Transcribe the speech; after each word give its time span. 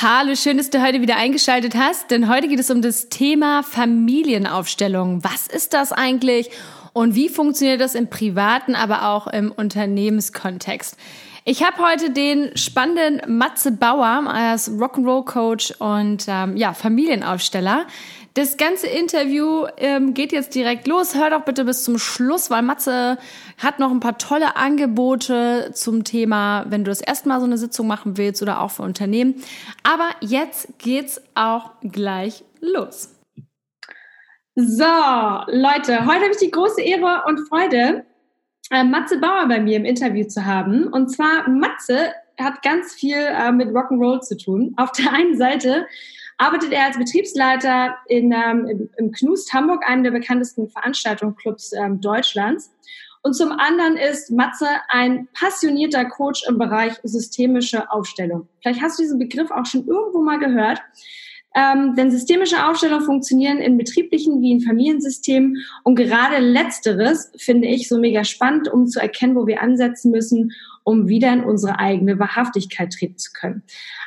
Hallo, 0.00 0.34
schön, 0.34 0.58
dass 0.58 0.68
du 0.70 0.82
heute 0.82 1.00
wieder 1.00 1.16
eingeschaltet 1.16 1.74
hast, 1.74 2.10
denn 2.10 2.28
heute 2.28 2.46
geht 2.46 2.60
es 2.60 2.70
um 2.70 2.82
das 2.82 3.08
Thema 3.08 3.62
Familienaufstellung. 3.62 5.24
Was 5.24 5.46
ist 5.46 5.72
das 5.72 5.92
eigentlich 5.92 6.50
und 6.92 7.14
wie 7.14 7.30
funktioniert 7.30 7.80
das 7.80 7.94
im 7.94 8.08
privaten, 8.08 8.74
aber 8.74 9.08
auch 9.08 9.26
im 9.28 9.50
Unternehmenskontext? 9.50 10.96
Ich 11.46 11.62
habe 11.62 11.82
heute 11.82 12.10
den 12.10 12.54
spannenden 12.56 13.38
Matze 13.38 13.72
Bauer 13.72 14.28
als 14.28 14.70
Rock'n'Roll 14.70 15.24
Coach 15.24 15.72
und 15.78 16.26
ähm, 16.28 16.56
ja, 16.58 16.74
Familienaufsteller. 16.74 17.86
Das 18.38 18.56
ganze 18.56 18.86
Interview 18.86 19.66
ähm, 19.78 20.14
geht 20.14 20.30
jetzt 20.30 20.54
direkt 20.54 20.86
los. 20.86 21.16
Hör 21.16 21.28
doch 21.30 21.42
bitte 21.42 21.64
bis 21.64 21.82
zum 21.82 21.98
Schluss, 21.98 22.52
weil 22.52 22.62
Matze 22.62 23.18
hat 23.60 23.80
noch 23.80 23.90
ein 23.90 23.98
paar 23.98 24.16
tolle 24.16 24.54
Angebote 24.54 25.72
zum 25.74 26.04
Thema, 26.04 26.64
wenn 26.68 26.84
du 26.84 26.88
das 26.92 27.00
erste 27.00 27.28
Mal 27.28 27.40
so 27.40 27.46
eine 27.46 27.58
Sitzung 27.58 27.88
machen 27.88 28.16
willst 28.16 28.40
oder 28.40 28.60
auch 28.60 28.70
für 28.70 28.84
Unternehmen. 28.84 29.42
Aber 29.82 30.08
jetzt 30.20 30.68
geht's 30.78 31.20
auch 31.34 31.72
gleich 31.80 32.44
los. 32.60 33.12
So, 34.54 34.84
Leute, 34.84 36.06
heute 36.06 36.22
habe 36.22 36.30
ich 36.30 36.38
die 36.38 36.52
große 36.52 36.80
Ehre 36.80 37.24
und 37.26 37.40
Freude, 37.48 38.06
äh, 38.70 38.84
Matze 38.84 39.18
Bauer 39.18 39.48
bei 39.48 39.58
mir 39.58 39.78
im 39.78 39.84
Interview 39.84 40.28
zu 40.28 40.46
haben. 40.46 40.86
Und 40.86 41.08
zwar 41.08 41.48
Matze 41.48 42.12
hat 42.38 42.62
ganz 42.62 42.94
viel 42.94 43.16
äh, 43.16 43.50
mit 43.50 43.70
Rock'n'Roll 43.70 44.20
zu 44.20 44.36
tun. 44.36 44.74
Auf 44.76 44.92
der 44.92 45.12
einen 45.12 45.36
Seite 45.36 45.88
arbeitet 46.38 46.72
er 46.72 46.86
als 46.86 46.98
Betriebsleiter 46.98 47.96
in, 48.06 48.32
ähm, 48.32 48.66
im, 48.66 48.90
im 48.96 49.12
Knust 49.12 49.52
Hamburg, 49.52 49.84
einem 49.86 50.04
der 50.04 50.12
bekanntesten 50.12 50.68
Veranstaltungsclubs 50.68 51.72
ähm, 51.72 52.00
Deutschlands. 52.00 52.72
Und 53.22 53.34
zum 53.34 53.50
anderen 53.52 53.96
ist 53.96 54.30
Matze 54.30 54.68
ein 54.88 55.28
passionierter 55.34 56.04
Coach 56.06 56.48
im 56.48 56.56
Bereich 56.56 56.94
systemische 57.02 57.90
Aufstellung. 57.90 58.48
Vielleicht 58.62 58.80
hast 58.80 58.98
du 58.98 59.02
diesen 59.02 59.18
Begriff 59.18 59.50
auch 59.50 59.66
schon 59.66 59.86
irgendwo 59.86 60.22
mal 60.22 60.38
gehört. 60.38 60.80
Ähm, 61.54 61.96
denn 61.96 62.10
systemische 62.10 62.66
Aufstellungen 62.66 63.04
funktionieren 63.04 63.58
in 63.58 63.78
betrieblichen 63.78 64.40
wie 64.42 64.52
in 64.52 64.60
Familiensystemen. 64.60 65.56
Und 65.82 65.96
gerade 65.96 66.38
letzteres 66.38 67.32
finde 67.36 67.66
ich 67.68 67.88
so 67.88 67.98
mega 67.98 68.22
spannend, 68.22 68.68
um 68.68 68.86
zu 68.86 69.00
erkennen, 69.00 69.34
wo 69.34 69.46
wir 69.46 69.62
ansetzen 69.62 70.12
müssen, 70.12 70.52
um 70.88 71.06
wieder 71.06 71.30
in 71.34 71.44
unsere 71.44 71.78
eigene 71.78 72.18
Wahrhaftigkeit 72.18 72.90
treten 72.90 73.18
zu 73.18 73.30
können. 73.34 73.62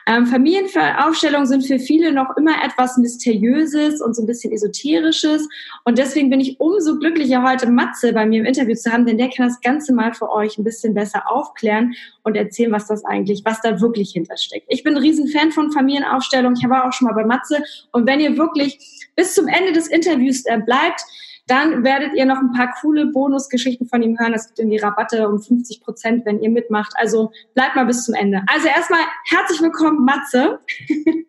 Ähm, 0.07 0.25
Familienaufstellungen 0.25 1.45
sind 1.45 1.63
für 1.63 1.77
viele 1.77 2.11
noch 2.11 2.35
immer 2.37 2.63
etwas 2.65 2.97
Mysteriöses 2.97 4.01
und 4.01 4.15
so 4.15 4.23
ein 4.23 4.25
bisschen 4.25 4.51
Esoterisches. 4.51 5.47
Und 5.85 5.99
deswegen 5.99 6.31
bin 6.31 6.39
ich 6.39 6.59
umso 6.59 6.97
glücklicher, 6.97 7.43
heute 7.43 7.69
Matze 7.69 8.13
bei 8.13 8.25
mir 8.25 8.39
im 8.39 8.47
Interview 8.47 8.73
zu 8.73 8.91
haben, 8.91 9.05
denn 9.05 9.19
der 9.19 9.29
kann 9.29 9.47
das 9.47 9.61
Ganze 9.61 9.93
mal 9.93 10.11
für 10.15 10.31
euch 10.31 10.57
ein 10.57 10.63
bisschen 10.63 10.95
besser 10.95 11.31
aufklären 11.31 11.93
und 12.23 12.35
erzählen, 12.35 12.71
was 12.71 12.87
das 12.87 13.05
eigentlich, 13.05 13.43
was 13.45 13.61
da 13.61 13.79
wirklich 13.79 14.13
hintersteckt. 14.13 14.65
Ich 14.67 14.81
bin 14.81 14.95
ein 14.95 15.03
Riesen 15.03 15.27
von 15.51 15.71
Familienaufstellungen. 15.71 16.57
Ich 16.59 16.67
war 16.67 16.87
auch 16.87 16.93
schon 16.93 17.07
mal 17.07 17.13
bei 17.13 17.25
Matze. 17.25 17.61
Und 17.91 18.07
wenn 18.07 18.19
ihr 18.19 18.37
wirklich 18.37 18.79
bis 19.15 19.35
zum 19.35 19.47
Ende 19.47 19.71
des 19.71 19.85
Interviews 19.85 20.45
äh, 20.45 20.57
bleibt, 20.57 21.03
dann 21.51 21.83
werdet 21.83 22.13
ihr 22.13 22.25
noch 22.25 22.37
ein 22.37 22.53
paar 22.53 22.73
coole 22.79 23.07
Bonusgeschichten 23.07 23.85
von 23.85 24.01
ihm 24.01 24.17
hören. 24.17 24.33
Es 24.33 24.47
gibt 24.47 24.59
irgendwie 24.59 24.77
Rabatte 24.77 25.27
um 25.27 25.41
50 25.41 25.81
Prozent, 25.81 26.25
wenn 26.25 26.39
ihr 26.39 26.49
mitmacht. 26.49 26.93
Also 26.95 27.33
bleibt 27.55 27.75
mal 27.75 27.85
bis 27.85 28.05
zum 28.05 28.15
Ende. 28.15 28.41
Also 28.47 28.69
erstmal 28.69 29.01
herzlich 29.25 29.61
willkommen, 29.61 30.05
Matze. 30.05 30.59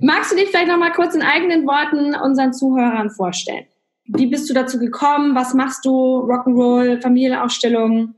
Magst 0.00 0.32
du 0.32 0.36
dich 0.36 0.48
vielleicht 0.48 0.68
noch 0.68 0.78
mal 0.78 0.92
kurz 0.92 1.14
in 1.14 1.20
eigenen 1.20 1.66
Worten 1.66 2.14
unseren 2.14 2.54
Zuhörern 2.54 3.10
vorstellen? 3.10 3.66
Wie 4.06 4.28
bist 4.28 4.48
du 4.48 4.54
dazu 4.54 4.78
gekommen? 4.78 5.34
Was 5.34 5.52
machst 5.52 5.84
du? 5.84 5.90
Rock'n'Roll, 5.90 7.02
Familienausstellung? 7.02 8.14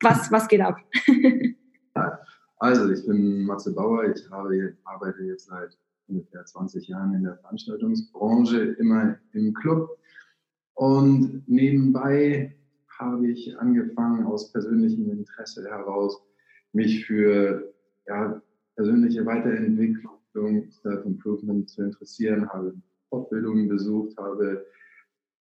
Was, 0.00 0.30
was 0.30 0.46
geht 0.46 0.60
ab? 0.60 0.76
also, 2.58 2.88
ich 2.88 3.04
bin 3.04 3.42
Matze 3.46 3.74
Bauer. 3.74 4.04
Ich 4.04 4.30
habe, 4.30 4.76
arbeite 4.84 5.24
jetzt 5.24 5.46
seit 5.46 5.76
ungefähr 6.08 6.44
20 6.44 6.88
Jahren 6.88 7.14
in 7.14 7.22
der 7.24 7.36
Veranstaltungsbranche, 7.36 8.58
immer 8.78 9.18
im 9.32 9.52
Club. 9.54 9.98
Und 10.74 11.42
nebenbei 11.46 12.54
habe 12.98 13.28
ich 13.28 13.58
angefangen, 13.58 14.24
aus 14.24 14.52
persönlichem 14.52 15.10
Interesse 15.10 15.68
heraus, 15.68 16.20
mich 16.72 17.06
für 17.06 17.72
ja, 18.06 18.40
persönliche 18.76 19.24
Weiterentwicklung, 19.26 20.70
Self-Improvement 20.70 21.68
zu 21.68 21.82
interessieren, 21.82 22.48
habe 22.48 22.74
Fortbildungen 23.08 23.68
besucht, 23.68 24.16
habe 24.18 24.66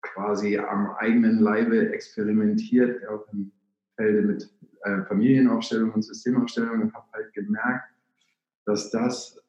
quasi 0.03 0.57
am 0.59 0.91
eigenen 0.99 1.41
Leibe 1.41 1.93
experimentiert, 1.93 3.07
auch 3.09 3.27
im 3.33 3.51
Felde 3.97 4.23
mit 4.23 4.49
äh, 4.83 5.03
Familienaufstellung 5.05 5.93
und 5.93 6.03
Systemaufstellung 6.03 6.83
und 6.83 6.95
habe 6.95 7.07
halt 7.13 7.33
gemerkt, 7.33 7.89
dass 8.67 8.91
das 8.91 9.44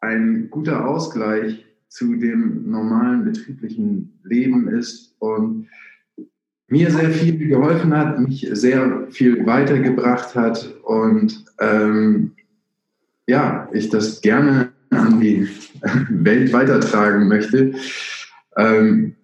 ein 0.00 0.48
guter 0.50 0.88
Ausgleich 0.88 1.64
zu 1.88 2.16
dem 2.16 2.70
normalen 2.70 3.24
betrieblichen 3.24 4.18
Leben 4.24 4.68
ist 4.68 5.16
und 5.18 5.68
mir 6.68 6.90
sehr 6.90 7.10
viel 7.10 7.48
geholfen 7.48 7.96
hat, 7.96 8.20
mich 8.20 8.46
sehr 8.52 9.06
viel 9.10 9.46
weitergebracht 9.46 10.34
hat 10.34 10.74
und 10.84 11.44
ähm, 11.60 12.32
ja, 13.26 13.68
ich 13.72 13.88
das 13.88 14.20
gerne 14.20 14.70
an 14.90 15.20
die 15.20 15.48
Welt 16.10 16.52
weitertragen 16.52 17.28
möchte, 17.28 17.72
ähm, 18.56 19.14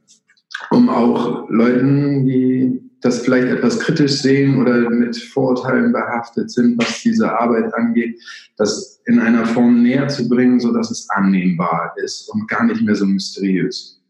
um 0.71 0.89
auch 0.89 1.49
Leuten, 1.51 2.25
die 2.25 2.84
das 3.05 3.23
vielleicht 3.23 3.49
etwas 3.49 3.79
kritisch 3.81 4.23
sehen 4.23 4.61
oder 4.61 4.89
mit 4.89 5.15
Vorurteilen 5.17 5.93
behaftet 5.93 6.51
sind, 6.51 6.79
was 6.79 7.03
diese 7.03 7.39
Arbeit 7.39 7.73
angeht, 7.75 8.19
das 8.57 9.03
in 9.05 9.21
einer 9.21 9.45
Form 9.45 9.83
näher 9.83 10.09
zu 10.09 10.27
bringen, 10.27 10.59
so 10.59 10.73
dass 10.73 10.91
es 10.91 11.09
annehmbar 11.11 11.95
ist 12.03 12.31
und 12.31 12.49
gar 12.49 12.65
nicht 12.65 12.81
mehr 12.81 12.95
so 12.95 13.05
mysteriös. 13.05 14.01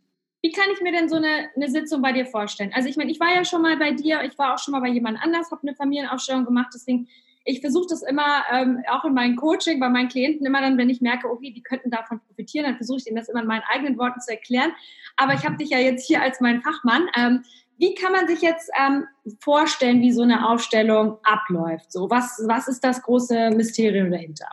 Wie 0.43 0.53
kann 0.53 0.67
ich 0.73 0.81
mir 0.81 0.93
denn 0.93 1.09
so 1.09 1.17
eine, 1.17 1.49
eine 1.57 1.69
Sitzung 1.71 2.03
bei 2.03 2.13
dir 2.13 2.27
vorstellen? 2.27 2.71
Also 2.73 2.89
ich 2.89 2.97
meine, 2.97 3.11
ich 3.11 3.19
war 3.19 3.35
ja 3.35 3.45
schon 3.45 3.63
mal 3.63 3.77
bei 3.79 3.93
dir, 3.93 4.23
ich 4.23 4.39
war 4.39 4.55
auch 4.55 4.59
schon 4.59 4.73
mal 4.73 4.81
bei 4.81 4.91
jemand 4.91 5.19
anders, 5.21 5.51
habe 5.51 5.63
eine 5.67 5.75
Familienaufstellung 5.75 6.45
gemacht, 6.45 6.71
deswegen 6.73 7.09
ich 7.47 7.61
versuche 7.61 7.87
das 7.91 8.03
immer 8.03 8.45
ähm, 8.51 8.83
auch 8.89 9.05
in 9.05 9.13
meinem 9.13 9.37
Coaching 9.37 9.79
bei 9.79 9.89
meinen 9.89 10.09
Klienten 10.09 10.47
immer 10.47 10.61
dann, 10.61 10.79
wenn 10.79 10.89
ich 10.89 11.01
merke, 11.01 11.31
okay, 11.31 11.51
die 11.51 11.63
könnten 11.63 11.91
davon 11.91 12.21
profitieren, 12.21 12.65
dann 12.67 12.77
versuche 12.77 12.99
ich 12.99 13.07
ihnen 13.07 13.17
das 13.17 13.29
immer 13.29 13.43
in 13.43 13.47
meinen 13.47 13.65
eigenen 13.71 13.99
Worten 13.99 14.21
zu 14.21 14.31
erklären. 14.31 14.73
Aber 15.17 15.35
ich 15.35 15.45
habe 15.45 15.57
dich 15.57 15.71
ja 15.71 15.79
jetzt 15.79 16.07
hier 16.07 16.23
als 16.23 16.41
mein 16.41 16.63
Fachmann. 16.63 17.07
Ähm, 17.17 17.43
wie 17.79 17.95
kann 17.95 18.13
man 18.13 18.27
sich 18.29 18.41
jetzt 18.41 18.71
ähm, 18.81 19.05
vorstellen, 19.41 20.01
wie 20.01 20.13
so 20.13 20.23
eine 20.23 20.49
Aufstellung 20.49 21.19
abläuft? 21.23 21.93
So, 21.93 22.09
was, 22.11 22.43
was 22.47 22.69
ist 22.69 22.85
das 22.85 23.03
große 23.03 23.51
Mysterium 23.51 24.11
dahinter? 24.11 24.49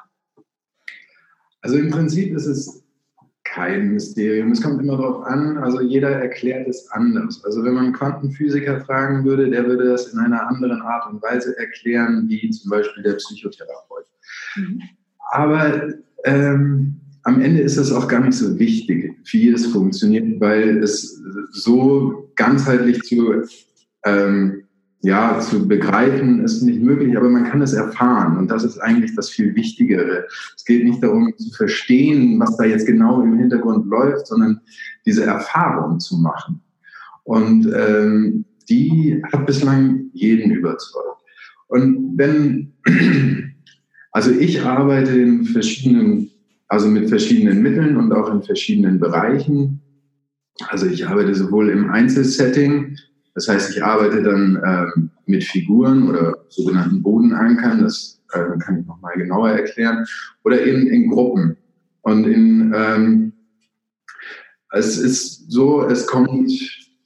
Also 1.61 1.77
im 1.77 1.91
Prinzip 1.91 2.35
ist 2.35 2.47
es 2.47 2.83
kein 3.43 3.93
Mysterium. 3.93 4.51
Es 4.51 4.61
kommt 4.61 4.81
immer 4.81 4.97
darauf 4.97 5.25
an, 5.25 5.57
also 5.57 5.81
jeder 5.81 6.09
erklärt 6.09 6.67
es 6.67 6.89
anders. 6.91 7.43
Also 7.43 7.63
wenn 7.63 7.73
man 7.73 7.93
Quantenphysiker 7.93 8.81
fragen 8.81 9.25
würde, 9.25 9.49
der 9.49 9.65
würde 9.65 9.85
das 9.85 10.13
in 10.13 10.19
einer 10.19 10.47
anderen 10.47 10.81
Art 10.81 11.11
und 11.11 11.21
Weise 11.21 11.57
erklären, 11.57 12.25
wie 12.29 12.49
zum 12.49 12.71
Beispiel 12.71 13.03
der 13.03 13.15
Psychotherapeut. 13.15 14.05
Mhm. 14.55 14.81
Aber 15.31 15.93
ähm, 16.23 17.01
am 17.23 17.41
Ende 17.41 17.61
ist 17.61 17.77
es 17.77 17.91
auch 17.91 18.07
gar 18.07 18.21
nicht 18.21 18.37
so 18.37 18.57
wichtig, 18.57 19.15
wie 19.31 19.49
es 19.49 19.67
funktioniert, 19.67 20.39
weil 20.39 20.77
es 20.77 21.21
so 21.51 22.20
ganzheitlich 22.35 23.01
zu, 23.03 23.43
ähm, 24.05 24.63
ja, 25.01 25.39
zu 25.39 25.67
begreifen 25.67 26.43
ist 26.43 26.61
nicht 26.61 26.81
möglich, 26.81 27.17
aber 27.17 27.29
man 27.29 27.45
kann 27.45 27.61
es 27.61 27.73
erfahren 27.73 28.37
und 28.37 28.49
das 28.49 28.63
ist 28.63 28.77
eigentlich 28.77 29.15
das 29.15 29.29
viel 29.29 29.55
Wichtigere. 29.55 30.25
Es 30.55 30.63
geht 30.63 30.83
nicht 30.83 31.01
darum 31.01 31.33
zu 31.37 31.51
verstehen, 31.51 32.39
was 32.39 32.57
da 32.57 32.65
jetzt 32.65 32.85
genau 32.85 33.21
im 33.21 33.37
Hintergrund 33.37 33.87
läuft, 33.87 34.27
sondern 34.27 34.61
diese 35.05 35.23
Erfahrung 35.25 35.99
zu 35.99 36.17
machen. 36.17 36.61
Und 37.23 37.71
ähm, 37.75 38.45
die 38.69 39.21
hat 39.31 39.45
bislang 39.45 40.09
jeden 40.13 40.51
überzeugt. 40.51 41.21
Und 41.67 42.13
wenn, 42.17 42.73
also 44.11 44.31
ich 44.31 44.61
arbeite 44.63 45.19
in 45.19 45.45
verschiedenen 45.45 46.31
also 46.71 46.87
mit 46.87 47.09
verschiedenen 47.09 47.61
Mitteln 47.61 47.97
und 47.97 48.13
auch 48.13 48.33
in 48.33 48.41
verschiedenen 48.43 48.97
Bereichen. 48.97 49.80
Also 50.69 50.85
ich 50.87 51.07
arbeite 51.07 51.35
sowohl 51.35 51.69
im 51.69 51.89
Einzelsetting, 51.89 52.97
das 53.33 53.47
heißt, 53.47 53.71
ich 53.71 53.83
arbeite 53.83 54.23
dann 54.23 54.61
ähm, 54.65 55.09
mit 55.25 55.43
Figuren 55.43 56.09
oder 56.09 56.35
sogenannten 56.49 57.01
Bodenankern. 57.01 57.81
Das 57.81 58.21
äh, 58.33 58.57
kann 58.59 58.79
ich 58.79 58.85
nochmal 58.85 59.13
genauer 59.15 59.51
erklären, 59.51 60.05
oder 60.43 60.65
eben 60.65 60.87
in 60.87 61.09
Gruppen. 61.09 61.57
Und 62.01 62.25
in, 62.25 62.73
ähm, 62.75 63.33
es 64.71 64.97
ist 64.97 65.51
so, 65.51 65.87
es 65.87 66.07
kommt, 66.07 66.51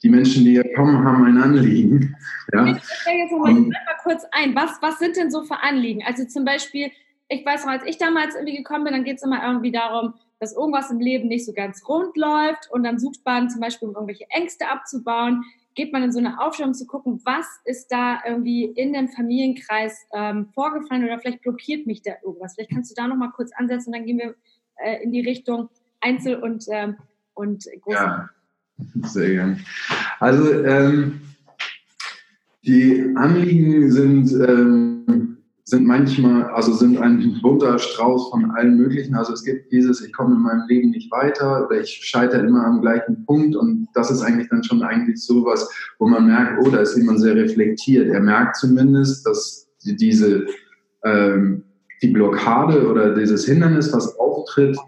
die 0.02 0.08
Menschen, 0.08 0.44
die 0.44 0.52
hier 0.52 0.74
kommen, 0.74 1.04
haben 1.04 1.24
ein 1.24 1.38
Anliegen. 1.38 2.16
Ja? 2.52 2.66
Ich 2.66 2.82
stelle 2.82 3.18
jetzt 3.18 3.32
mal, 3.32 3.52
mal 3.52 3.72
kurz 4.02 4.22
ein. 4.32 4.54
Was, 4.54 4.70
was 4.80 4.98
sind 4.98 5.16
denn 5.16 5.30
so 5.30 5.42
für 5.42 5.62
Anliegen? 5.62 6.02
Also 6.06 6.24
zum 6.24 6.44
Beispiel, 6.44 6.90
ich 7.28 7.44
weiß 7.44 7.64
noch, 7.64 7.72
als 7.72 7.84
ich 7.86 7.98
damals 7.98 8.34
irgendwie 8.34 8.56
gekommen 8.56 8.84
bin, 8.84 8.92
dann 8.92 9.04
geht 9.04 9.16
es 9.16 9.22
immer 9.22 9.44
irgendwie 9.44 9.72
darum, 9.72 10.14
dass 10.38 10.54
irgendwas 10.54 10.90
im 10.90 11.00
Leben 11.00 11.28
nicht 11.28 11.46
so 11.46 11.52
ganz 11.52 11.86
rund 11.88 12.16
läuft 12.16 12.70
und 12.70 12.84
dann 12.84 12.98
sucht 12.98 13.20
man 13.24 13.48
zum 13.48 13.60
Beispiel, 13.60 13.88
um 13.88 13.94
irgendwelche 13.94 14.26
Ängste 14.30 14.68
abzubauen, 14.68 15.44
geht 15.74 15.92
man 15.92 16.02
in 16.02 16.12
so 16.12 16.18
eine 16.18 16.40
Aufstellung 16.40 16.74
zu 16.74 16.86
gucken, 16.86 17.20
was 17.24 17.46
ist 17.64 17.88
da 17.92 18.20
irgendwie 18.26 18.64
in 18.64 18.94
dem 18.94 19.08
Familienkreis 19.08 20.06
ähm, 20.14 20.48
vorgefallen 20.54 21.04
oder 21.04 21.18
vielleicht 21.18 21.42
blockiert 21.42 21.86
mich 21.86 22.02
da 22.02 22.12
irgendwas. 22.24 22.54
Vielleicht 22.54 22.70
kannst 22.70 22.90
du 22.90 22.94
da 22.94 23.06
nochmal 23.06 23.30
kurz 23.30 23.52
ansetzen 23.54 23.90
und 23.90 23.96
dann 23.96 24.06
gehen 24.06 24.18
wir 24.18 24.34
äh, 24.76 25.02
in 25.02 25.12
die 25.12 25.20
Richtung 25.20 25.68
Einzel- 26.00 26.42
und, 26.42 26.64
ähm, 26.70 26.96
und 27.34 27.64
Groß. 27.82 27.94
Ja, 27.94 28.30
sehr 29.02 29.30
gern. 29.30 29.64
Also 30.18 30.64
ähm, 30.64 31.20
die 32.62 33.12
Anliegen 33.14 33.90
sind 33.90 34.32
ähm, 34.32 34.95
sind 35.68 35.84
manchmal, 35.84 36.44
also 36.44 36.72
sind 36.72 36.96
ein 36.98 37.40
bunter 37.42 37.80
Strauß 37.80 38.30
von 38.30 38.52
allen 38.52 38.76
möglichen. 38.76 39.16
Also 39.16 39.32
es 39.32 39.42
gibt 39.42 39.72
dieses, 39.72 40.00
ich 40.00 40.12
komme 40.12 40.36
in 40.36 40.42
meinem 40.42 40.68
Leben 40.68 40.90
nicht 40.90 41.10
weiter 41.10 41.66
oder 41.66 41.80
ich 41.80 41.90
scheitere 41.90 42.46
immer 42.46 42.64
am 42.64 42.80
gleichen 42.80 43.26
Punkt 43.26 43.56
und 43.56 43.88
das 43.92 44.12
ist 44.12 44.22
eigentlich 44.22 44.48
dann 44.48 44.62
schon 44.62 44.82
eigentlich 44.84 45.20
sowas, 45.20 45.68
wo 45.98 46.06
man 46.06 46.28
merkt, 46.28 46.64
oh, 46.64 46.70
da 46.70 46.78
ist 46.78 46.96
jemand 46.96 47.20
sehr 47.20 47.34
reflektiert. 47.34 48.08
Er 48.08 48.20
merkt 48.20 48.56
zumindest, 48.56 49.26
dass 49.26 49.68
diese, 49.82 50.46
ähm, 51.02 51.64
die 52.00 52.12
Blockade 52.12 52.88
oder 52.88 53.16
dieses 53.16 53.44
Hindernis, 53.44 53.92
was 53.92 54.16
auftritt, 54.20 54.78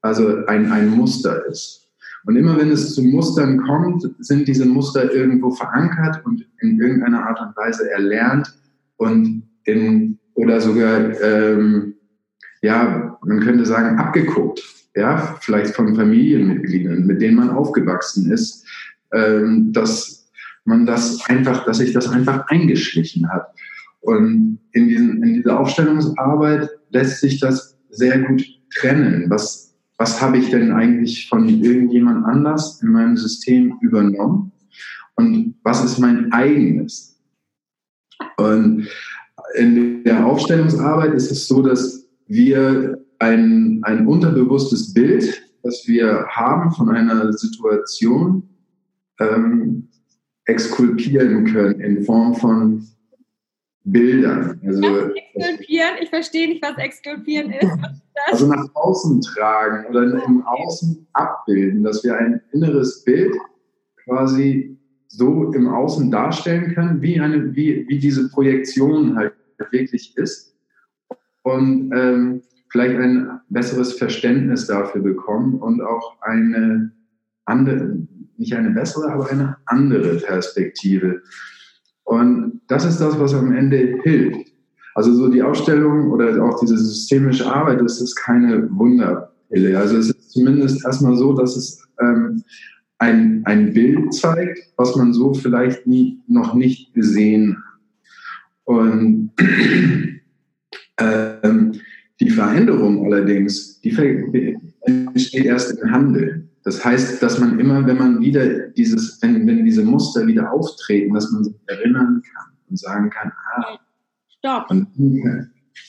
also 0.00 0.44
ein, 0.46 0.72
ein 0.72 0.90
Muster 0.90 1.46
ist. 1.46 1.88
Und 2.24 2.34
immer 2.34 2.58
wenn 2.58 2.72
es 2.72 2.96
zu 2.96 3.02
Mustern 3.02 3.62
kommt, 3.62 4.10
sind 4.18 4.48
diese 4.48 4.66
Muster 4.66 5.12
irgendwo 5.12 5.52
verankert 5.52 6.26
und 6.26 6.44
in 6.60 6.80
irgendeiner 6.80 7.28
Art 7.28 7.40
und 7.40 7.56
Weise 7.56 7.88
erlernt 7.92 8.52
und 8.96 9.44
in, 9.66 10.18
oder 10.34 10.60
sogar, 10.60 11.20
ähm, 11.20 11.94
ja, 12.62 13.18
man 13.24 13.40
könnte 13.40 13.66
sagen, 13.66 13.98
abgeguckt. 13.98 14.62
Ja, 14.94 15.36
vielleicht 15.40 15.74
von 15.74 15.94
Familienmitgliedern, 15.94 17.06
mit 17.06 17.20
denen 17.20 17.36
man 17.36 17.50
aufgewachsen 17.50 18.32
ist, 18.32 18.66
ähm, 19.12 19.70
dass 19.72 20.30
man 20.64 20.86
das 20.86 21.20
einfach, 21.28 21.64
dass 21.66 21.78
sich 21.78 21.92
das 21.92 22.08
einfach 22.08 22.46
eingeschlichen 22.48 23.28
hat. 23.30 23.48
Und 24.00 24.58
in, 24.72 24.88
diesen, 24.88 25.22
in 25.22 25.34
dieser 25.34 25.60
Aufstellungsarbeit 25.60 26.70
lässt 26.90 27.20
sich 27.20 27.40
das 27.40 27.76
sehr 27.90 28.20
gut 28.20 28.42
trennen. 28.74 29.28
Was, 29.28 29.74
was 29.98 30.20
habe 30.20 30.38
ich 30.38 30.50
denn 30.50 30.72
eigentlich 30.72 31.28
von 31.28 31.48
irgendjemand 31.48 32.24
anders 32.24 32.80
in 32.82 32.90
meinem 32.90 33.16
System 33.16 33.78
übernommen? 33.80 34.52
Und 35.16 35.56
was 35.62 35.84
ist 35.84 35.98
mein 35.98 36.32
eigenes? 36.32 37.18
Und 38.36 38.88
in 39.54 40.04
der 40.04 40.26
Aufstellungsarbeit 40.26 41.14
ist 41.14 41.30
es 41.30 41.46
so, 41.46 41.62
dass 41.62 42.06
wir 42.26 42.98
ein, 43.18 43.80
ein 43.82 44.06
unterbewusstes 44.06 44.92
Bild, 44.92 45.42
das 45.62 45.86
wir 45.86 46.26
haben 46.28 46.72
von 46.72 46.90
einer 46.90 47.32
Situation, 47.32 48.48
ähm, 49.20 49.88
exkulpieren 50.44 51.44
können 51.44 51.80
in 51.80 52.04
Form 52.04 52.34
von 52.34 52.86
Bildern. 53.84 54.60
Also, 54.66 54.82
exkulpieren? 54.82 55.94
Ich 56.02 56.10
verstehe 56.10 56.48
nicht, 56.48 56.62
was 56.62 56.76
exkulpieren 56.78 57.52
ist. 57.52 57.68
Also 58.26 58.46
nach 58.46 58.66
außen 58.74 59.20
tragen 59.20 59.86
oder 59.90 60.24
im 60.24 60.42
Außen 60.44 61.06
abbilden, 61.12 61.84
dass 61.84 62.02
wir 62.02 62.16
ein 62.16 62.40
inneres 62.52 63.04
Bild 63.04 63.32
quasi 64.04 64.75
so 65.16 65.52
im 65.52 65.68
Außen 65.68 66.10
darstellen 66.10 66.74
können, 66.74 67.00
wie, 67.00 67.18
eine, 67.18 67.56
wie, 67.56 67.86
wie 67.88 67.98
diese 67.98 68.28
Projektion 68.28 69.16
halt 69.16 69.32
wirklich 69.70 70.16
ist 70.16 70.54
und 71.42 71.90
ähm, 71.94 72.42
vielleicht 72.70 72.96
ein 72.96 73.40
besseres 73.48 73.94
Verständnis 73.94 74.66
dafür 74.66 75.00
bekommen 75.00 75.54
und 75.54 75.80
auch 75.80 76.20
eine 76.20 76.92
andere, 77.46 77.96
nicht 78.36 78.54
eine 78.54 78.70
bessere, 78.70 79.10
aber 79.10 79.30
eine 79.30 79.56
andere 79.64 80.16
Perspektive. 80.16 81.22
Und 82.04 82.60
das 82.68 82.84
ist 82.84 83.00
das, 83.00 83.18
was 83.18 83.32
am 83.32 83.52
Ende 83.52 83.98
hilft. 84.02 84.52
Also 84.94 85.14
so 85.14 85.28
die 85.28 85.42
Ausstellung 85.42 86.10
oder 86.10 86.42
auch 86.44 86.60
diese 86.60 86.76
systemische 86.76 87.50
Arbeit, 87.50 87.80
das 87.80 88.00
ist 88.00 88.16
keine 88.16 88.68
Wunderpille. 88.70 89.78
Also 89.78 89.96
es 89.96 90.10
ist 90.10 90.30
zumindest 90.30 90.84
erstmal 90.84 91.16
so, 91.16 91.32
dass 91.32 91.56
es 91.56 91.86
ähm, 92.00 92.42
ein, 92.98 93.42
ein 93.44 93.72
Bild 93.72 94.14
zeigt, 94.14 94.72
was 94.76 94.96
man 94.96 95.12
so 95.12 95.34
vielleicht 95.34 95.86
nie, 95.86 96.20
noch 96.26 96.54
nicht 96.54 96.94
gesehen 96.94 97.56
hat. 97.56 97.80
Und 98.64 99.30
ähm, 100.98 101.72
die 102.20 102.30
Veränderung 102.30 103.04
allerdings, 103.04 103.80
die 103.80 104.58
entsteht 104.86 105.44
erst 105.44 105.78
im 105.78 105.90
Handeln. 105.90 106.50
Das 106.64 106.84
heißt, 106.84 107.22
dass 107.22 107.38
man 107.38 107.60
immer, 107.60 107.86
wenn 107.86 107.98
man 107.98 108.20
wieder 108.20 108.68
dieses, 108.70 109.22
wenn, 109.22 109.46
wenn 109.46 109.64
diese 109.64 109.84
Muster 109.84 110.26
wieder 110.26 110.50
auftreten, 110.50 111.14
dass 111.14 111.30
man 111.30 111.44
sich 111.44 111.54
erinnern 111.66 112.22
kann 112.34 112.52
und 112.68 112.78
sagen 112.78 113.10
kann, 113.10 113.30
ah, 113.54 113.78
stopp. 114.38 114.70
Und, 114.70 114.88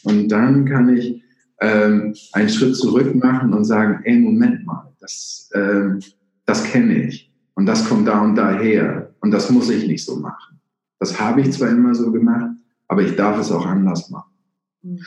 und 0.03 0.27
dann 0.27 0.65
kann 0.65 0.95
ich 0.95 1.23
ähm, 1.61 2.13
einen 2.33 2.49
Schritt 2.49 2.75
zurück 2.75 3.15
machen 3.15 3.53
und 3.53 3.65
sagen, 3.65 4.01
ey, 4.03 4.19
Moment 4.19 4.65
mal, 4.65 4.93
das, 4.99 5.49
ähm, 5.55 5.99
das 6.47 6.63
kenne 6.63 7.03
ich 7.03 7.31
und 7.53 7.67
das 7.67 7.87
kommt 7.87 8.07
da 8.07 8.21
und 8.21 8.35
daher 8.35 9.13
und 9.19 9.31
das 9.31 9.51
muss 9.51 9.69
ich 9.69 9.85
nicht 9.85 10.03
so 10.03 10.15
machen. 10.15 10.59
Das 10.99 11.19
habe 11.19 11.41
ich 11.41 11.51
zwar 11.51 11.69
immer 11.69 11.93
so 11.93 12.11
gemacht, 12.11 12.51
aber 12.87 13.03
ich 13.03 13.15
darf 13.15 13.39
es 13.39 13.51
auch 13.51 13.65
anders 13.65 14.09
machen. 14.09 14.31
Mhm. 14.81 14.99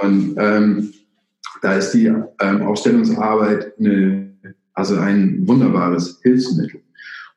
Und 0.00 0.34
ähm, 0.38 0.94
da 1.60 1.74
ist 1.74 1.90
die 1.90 2.06
ähm, 2.06 2.62
Aufstellungsarbeit 2.62 3.78
eine, 3.78 4.32
also 4.72 4.96
ein 4.96 5.46
wunderbares 5.46 6.20
Hilfsmittel. 6.22 6.80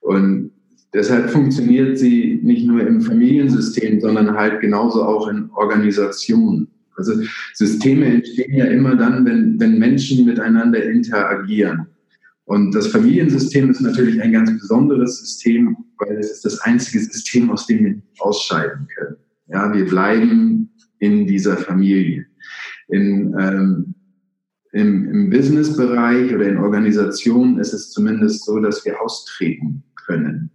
Und 0.01 0.51
deshalb 0.93 1.29
funktioniert 1.29 1.97
sie 1.97 2.39
nicht 2.43 2.65
nur 2.65 2.85
im 2.85 3.01
Familiensystem, 3.01 3.99
sondern 3.99 4.37
halt 4.37 4.61
genauso 4.61 5.03
auch 5.03 5.27
in 5.27 5.49
Organisationen. 5.51 6.67
Also 6.95 7.13
Systeme 7.53 8.05
entstehen 8.05 8.55
ja 8.55 8.65
immer 8.65 8.95
dann, 8.95 9.25
wenn, 9.25 9.59
wenn 9.59 9.77
Menschen 9.77 10.25
miteinander 10.25 10.83
interagieren. 10.83 11.87
Und 12.47 12.73
das 12.73 12.87
Familiensystem 12.87 13.69
ist 13.69 13.81
natürlich 13.81 14.21
ein 14.21 14.31
ganz 14.31 14.49
besonderes 14.57 15.19
System, 15.19 15.75
weil 15.97 16.17
es 16.17 16.31
ist 16.31 16.45
das 16.45 16.61
einzige 16.61 16.99
System, 16.99 17.51
aus 17.51 17.67
dem 17.67 17.83
wir 17.83 17.93
nicht 17.95 18.21
ausscheiden 18.21 18.87
können. 18.95 19.17
Ja, 19.47 19.73
wir 19.73 19.85
bleiben 19.85 20.69
in 20.99 21.27
dieser 21.27 21.57
Familie. 21.57 22.25
In, 22.87 23.35
ähm, 23.37 23.95
im, 24.71 25.11
Im 25.11 25.29
Businessbereich 25.29 26.33
oder 26.33 26.47
in 26.47 26.57
Organisationen 26.57 27.59
ist 27.59 27.73
es 27.73 27.91
zumindest 27.91 28.45
so, 28.45 28.59
dass 28.59 28.85
wir 28.85 29.01
austreten 29.01 29.83
können. 30.05 30.49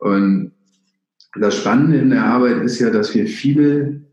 Und 0.00 0.50
das 1.38 1.56
Spannende 1.56 1.98
in 1.98 2.10
der 2.10 2.24
Arbeit 2.24 2.64
ist 2.64 2.80
ja, 2.80 2.90
dass 2.90 3.14
wir 3.14 3.28
viele 3.28 4.04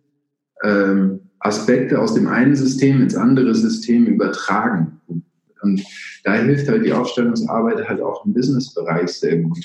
ähm, 0.63 1.21
Aspekte 1.39 1.99
aus 1.99 2.13
dem 2.13 2.27
einen 2.27 2.55
System 2.55 3.01
ins 3.01 3.15
andere 3.15 3.55
System 3.55 4.05
übertragen. 4.05 5.01
Und 5.61 5.83
da 6.23 6.33
hilft 6.33 6.67
halt 6.67 6.85
die 6.85 6.93
Aufstellungsarbeit 6.93 7.87
halt 7.87 8.01
auch 8.01 8.25
im 8.25 8.33
Businessbereich 8.33 9.09
sehr 9.09 9.37
gut. 9.37 9.59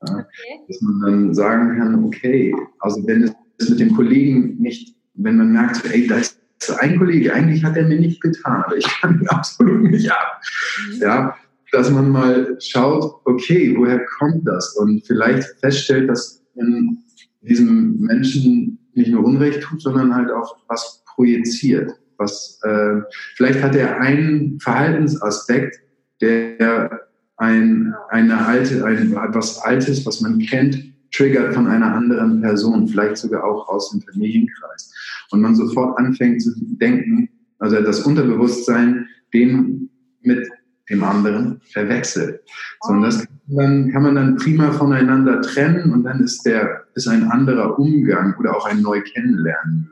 Okay. 0.00 0.24
Dass 0.68 0.80
man 0.82 1.00
dann 1.00 1.34
sagen 1.34 1.78
kann, 1.78 2.04
okay, 2.04 2.54
also 2.80 3.06
wenn 3.06 3.34
es 3.58 3.70
mit 3.70 3.80
dem 3.80 3.94
Kollegen 3.94 4.56
nicht, 4.58 4.96
wenn 5.14 5.36
man 5.36 5.52
merkt, 5.52 5.76
so, 5.76 5.88
ey, 5.88 6.06
da 6.06 6.18
ist 6.18 6.38
ein 6.80 6.98
Kollege, 6.98 7.32
eigentlich 7.32 7.64
hat 7.64 7.76
er 7.76 7.86
mir 7.86 8.00
nicht 8.00 8.20
getan, 8.20 8.64
ich 8.76 8.86
kann 9.00 9.20
ihn 9.20 9.28
absolut 9.28 9.90
nicht 9.90 10.10
ab. 10.10 10.40
Mhm. 10.88 11.00
Ja, 11.00 11.36
dass 11.72 11.90
man 11.90 12.10
mal 12.10 12.56
schaut, 12.60 13.20
okay, 13.24 13.74
woher 13.76 14.04
kommt 14.18 14.46
das? 14.46 14.76
Und 14.76 15.06
vielleicht 15.06 15.44
feststellt, 15.60 16.08
dass 16.08 16.42
in 16.54 16.98
diesem 17.42 17.98
Menschen 18.00 18.78
nicht 18.94 19.10
nur 19.10 19.24
Unrecht 19.24 19.62
tut, 19.62 19.82
sondern 19.82 20.14
halt 20.14 20.30
auch 20.30 20.56
was 20.68 21.02
projiziert. 21.14 21.92
Was, 22.18 22.60
äh, 22.62 23.00
vielleicht 23.36 23.62
hat 23.62 23.74
er 23.74 24.00
einen 24.00 24.58
Verhaltensaspekt, 24.60 25.80
der 26.20 27.00
ein, 27.36 27.94
eine 28.10 28.46
alte, 28.46 28.84
ein, 28.84 29.16
etwas 29.16 29.58
Altes, 29.62 30.06
was 30.06 30.20
man 30.20 30.38
kennt, 30.38 30.82
triggert 31.12 31.54
von 31.54 31.66
einer 31.66 31.94
anderen 31.94 32.40
Person, 32.40 32.88
vielleicht 32.88 33.18
sogar 33.18 33.44
auch 33.44 33.68
aus 33.68 33.90
dem 33.90 34.02
Familienkreis. 34.02 34.92
Und 35.30 35.40
man 35.40 35.54
sofort 35.54 35.98
anfängt 35.98 36.42
zu 36.42 36.52
denken, 36.56 37.28
also 37.58 37.80
das 37.80 38.00
Unterbewusstsein, 38.00 39.06
den 39.32 39.90
mit 40.22 40.48
dem 40.90 41.02
anderen 41.02 41.60
verwechselt. 41.72 42.40
Sondern 42.82 43.10
das 43.10 43.18
kann, 43.20 43.38
dann, 43.46 43.92
kann 43.92 44.02
man 44.02 44.14
dann 44.14 44.36
prima 44.36 44.72
voneinander 44.72 45.40
trennen 45.40 45.92
und 45.92 46.04
dann 46.04 46.20
ist 46.20 46.44
der, 46.44 46.84
ist 46.94 47.08
ein 47.08 47.30
anderer 47.30 47.78
Umgang 47.78 48.34
oder 48.38 48.56
auch 48.56 48.66
ein 48.66 48.82
neu 48.82 49.00
Kennenlernen. 49.00 49.90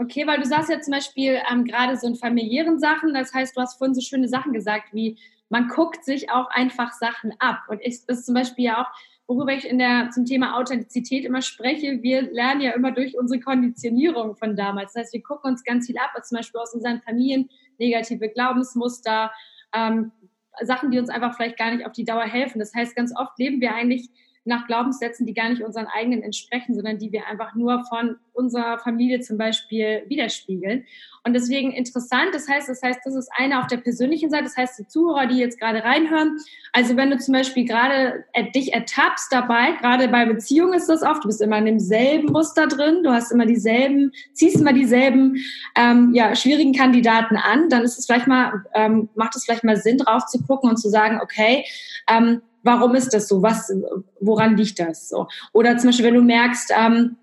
Okay, 0.00 0.26
weil 0.26 0.38
du 0.38 0.46
sagst 0.46 0.70
ja 0.70 0.80
zum 0.80 0.92
Beispiel 0.92 1.42
ähm, 1.52 1.66
gerade 1.66 1.94
so 1.94 2.06
in 2.06 2.16
familiären 2.16 2.78
Sachen, 2.78 3.12
das 3.12 3.34
heißt, 3.34 3.54
du 3.54 3.60
hast 3.60 3.76
vorhin 3.76 3.94
so 3.94 4.00
schöne 4.00 4.28
Sachen 4.28 4.54
gesagt, 4.54 4.94
wie 4.94 5.18
man 5.50 5.68
guckt 5.68 6.06
sich 6.06 6.30
auch 6.30 6.48
einfach 6.48 6.92
Sachen 6.92 7.34
ab. 7.38 7.64
Und 7.68 7.80
ich, 7.82 8.06
das 8.06 8.20
ist 8.20 8.24
zum 8.24 8.34
Beispiel 8.34 8.64
ja 8.64 8.80
auch, 8.80 8.86
worüber 9.26 9.52
ich 9.52 9.68
in 9.68 9.78
der, 9.78 10.08
zum 10.08 10.24
Thema 10.24 10.56
Authentizität 10.56 11.26
immer 11.26 11.42
spreche, 11.42 12.02
wir 12.02 12.22
lernen 12.22 12.62
ja 12.62 12.70
immer 12.70 12.92
durch 12.92 13.18
unsere 13.18 13.40
Konditionierung 13.40 14.36
von 14.36 14.56
damals. 14.56 14.94
Das 14.94 15.02
heißt, 15.02 15.12
wir 15.12 15.22
gucken 15.22 15.50
uns 15.50 15.64
ganz 15.64 15.86
viel 15.86 15.98
ab, 15.98 16.12
zum 16.24 16.38
Beispiel 16.38 16.62
aus 16.62 16.72
unseren 16.72 17.02
Familien, 17.02 17.50
negative 17.78 18.30
Glaubensmuster, 18.30 19.30
ähm, 19.74 20.12
Sachen, 20.62 20.90
die 20.90 20.98
uns 20.98 21.10
einfach 21.10 21.36
vielleicht 21.36 21.58
gar 21.58 21.74
nicht 21.74 21.84
auf 21.84 21.92
die 21.92 22.06
Dauer 22.06 22.24
helfen. 22.24 22.58
Das 22.58 22.72
heißt, 22.74 22.96
ganz 22.96 23.14
oft 23.14 23.38
leben 23.38 23.60
wir 23.60 23.74
eigentlich 23.74 24.08
nach 24.50 24.66
Glaubenssätzen, 24.66 25.26
die 25.26 25.32
gar 25.32 25.48
nicht 25.48 25.62
unseren 25.62 25.86
eigenen 25.86 26.22
entsprechen, 26.22 26.74
sondern 26.74 26.98
die 26.98 27.12
wir 27.12 27.26
einfach 27.26 27.54
nur 27.54 27.84
von 27.88 28.16
unserer 28.32 28.78
Familie 28.78 29.20
zum 29.20 29.38
Beispiel 29.38 30.02
widerspiegeln. 30.08 30.84
Und 31.24 31.34
deswegen 31.34 31.70
interessant, 31.72 32.30
das 32.32 32.48
heißt, 32.48 32.68
das 32.68 32.82
heißt, 32.82 33.00
das 33.04 33.14
ist 33.14 33.30
eine 33.36 33.60
auf 33.60 33.66
der 33.66 33.76
persönlichen 33.76 34.30
Seite, 34.30 34.44
das 34.44 34.56
heißt, 34.56 34.78
die 34.78 34.86
Zuhörer, 34.86 35.26
die 35.26 35.36
jetzt 35.36 35.60
gerade 35.60 35.84
reinhören, 35.84 36.38
also 36.72 36.96
wenn 36.96 37.10
du 37.10 37.18
zum 37.18 37.34
Beispiel 37.34 37.66
gerade 37.66 38.24
äh, 38.32 38.50
dich 38.50 38.72
ertappst 38.72 39.30
dabei, 39.30 39.72
gerade 39.80 40.08
bei 40.08 40.24
Beziehungen 40.24 40.74
ist 40.74 40.88
das 40.88 41.02
oft, 41.02 41.22
du 41.22 41.28
bist 41.28 41.42
immer 41.42 41.58
in 41.58 41.66
demselben 41.66 42.32
Muster 42.32 42.66
drin, 42.66 43.02
du 43.02 43.10
hast 43.10 43.32
immer 43.32 43.44
dieselben, 43.44 44.12
ziehst 44.32 44.60
immer 44.60 44.72
dieselben 44.72 45.36
ähm, 45.76 46.12
ja, 46.14 46.34
schwierigen 46.34 46.72
Kandidaten 46.72 47.36
an, 47.36 47.68
dann 47.68 47.82
ist 47.82 47.98
es 47.98 48.06
vielleicht 48.06 48.26
mal, 48.26 48.64
ähm, 48.74 49.10
macht 49.14 49.36
es 49.36 49.44
vielleicht 49.44 49.64
mal 49.64 49.76
Sinn, 49.76 49.98
drauf 49.98 50.24
zu 50.26 50.42
gucken 50.42 50.70
und 50.70 50.78
zu 50.78 50.88
sagen, 50.88 51.20
okay, 51.22 51.66
ähm, 52.08 52.40
warum 52.62 52.94
ist 52.94 53.14
das 53.14 53.28
so? 53.28 53.42
Was, 53.42 53.72
woran 54.20 54.56
liegt 54.56 54.78
das? 54.78 55.08
So. 55.08 55.28
Oder 55.52 55.76
zum 55.76 55.88
Beispiel, 55.88 56.06
wenn 56.06 56.14
du 56.14 56.22
merkst, 56.22 56.72
ähm, 56.76 57.16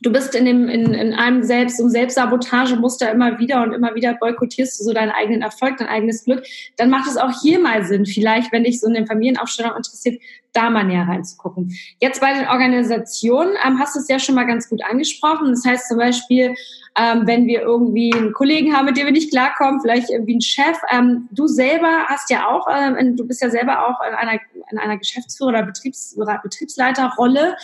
du 0.00 0.12
bist 0.12 0.34
in, 0.34 0.44
dem, 0.44 0.68
in, 0.68 0.94
in 0.94 1.12
einem 1.12 1.42
Selbst- 1.42 1.80
und 1.80 1.90
Selbstsabotagemuster 1.90 3.10
immer 3.10 3.38
wieder 3.38 3.62
und 3.62 3.72
immer 3.72 3.94
wieder 3.94 4.14
boykottierst 4.14 4.80
du 4.80 4.84
so 4.84 4.92
deinen 4.92 5.10
eigenen 5.10 5.42
Erfolg, 5.42 5.76
dein 5.76 5.88
eigenes 5.88 6.24
Glück, 6.24 6.44
dann 6.76 6.90
macht 6.90 7.08
es 7.08 7.16
auch 7.16 7.30
hier 7.42 7.58
mal 7.58 7.84
Sinn, 7.84 8.06
vielleicht, 8.06 8.52
wenn 8.52 8.64
dich 8.64 8.80
so 8.80 8.86
in 8.86 8.94
den 8.94 9.06
Familienaufstellung 9.06 9.76
interessiert, 9.76 10.20
da 10.52 10.68
mal 10.68 10.84
näher 10.84 11.06
reinzugucken. 11.06 11.76
Jetzt 12.00 12.20
bei 12.20 12.32
den 12.34 12.48
Organisationen 12.48 13.52
ähm, 13.64 13.78
hast 13.78 13.94
du 13.94 14.00
es 14.00 14.08
ja 14.08 14.18
schon 14.18 14.34
mal 14.34 14.46
ganz 14.46 14.68
gut 14.68 14.82
angesprochen. 14.84 15.50
Das 15.50 15.64
heißt 15.64 15.88
zum 15.88 15.98
Beispiel, 15.98 16.54
ähm, 16.96 17.22
wenn 17.26 17.46
wir 17.46 17.60
irgendwie 17.60 18.12
einen 18.12 18.32
Kollegen 18.32 18.74
haben, 18.74 18.86
mit 18.86 18.96
dem 18.96 19.06
wir 19.06 19.12
nicht 19.12 19.30
klarkommen, 19.30 19.80
vielleicht 19.80 20.10
irgendwie 20.10 20.32
einen 20.32 20.40
Chef. 20.40 20.76
Ähm, 20.90 21.28
du 21.30 21.46
selber 21.46 22.06
hast 22.06 22.30
ja 22.30 22.48
auch, 22.48 22.66
ähm, 22.68 23.16
du 23.16 23.26
bist 23.26 23.42
ja 23.42 23.50
selber 23.50 23.86
auch 23.86 24.04
in 24.06 24.14
einer, 24.14 24.40
in 24.72 24.78
einer 24.78 24.96
Geschäftsführer- 24.96 25.50
oder 25.50 25.62
Betriebs 25.62 26.18
Betriebsleiterrolle 26.42 27.56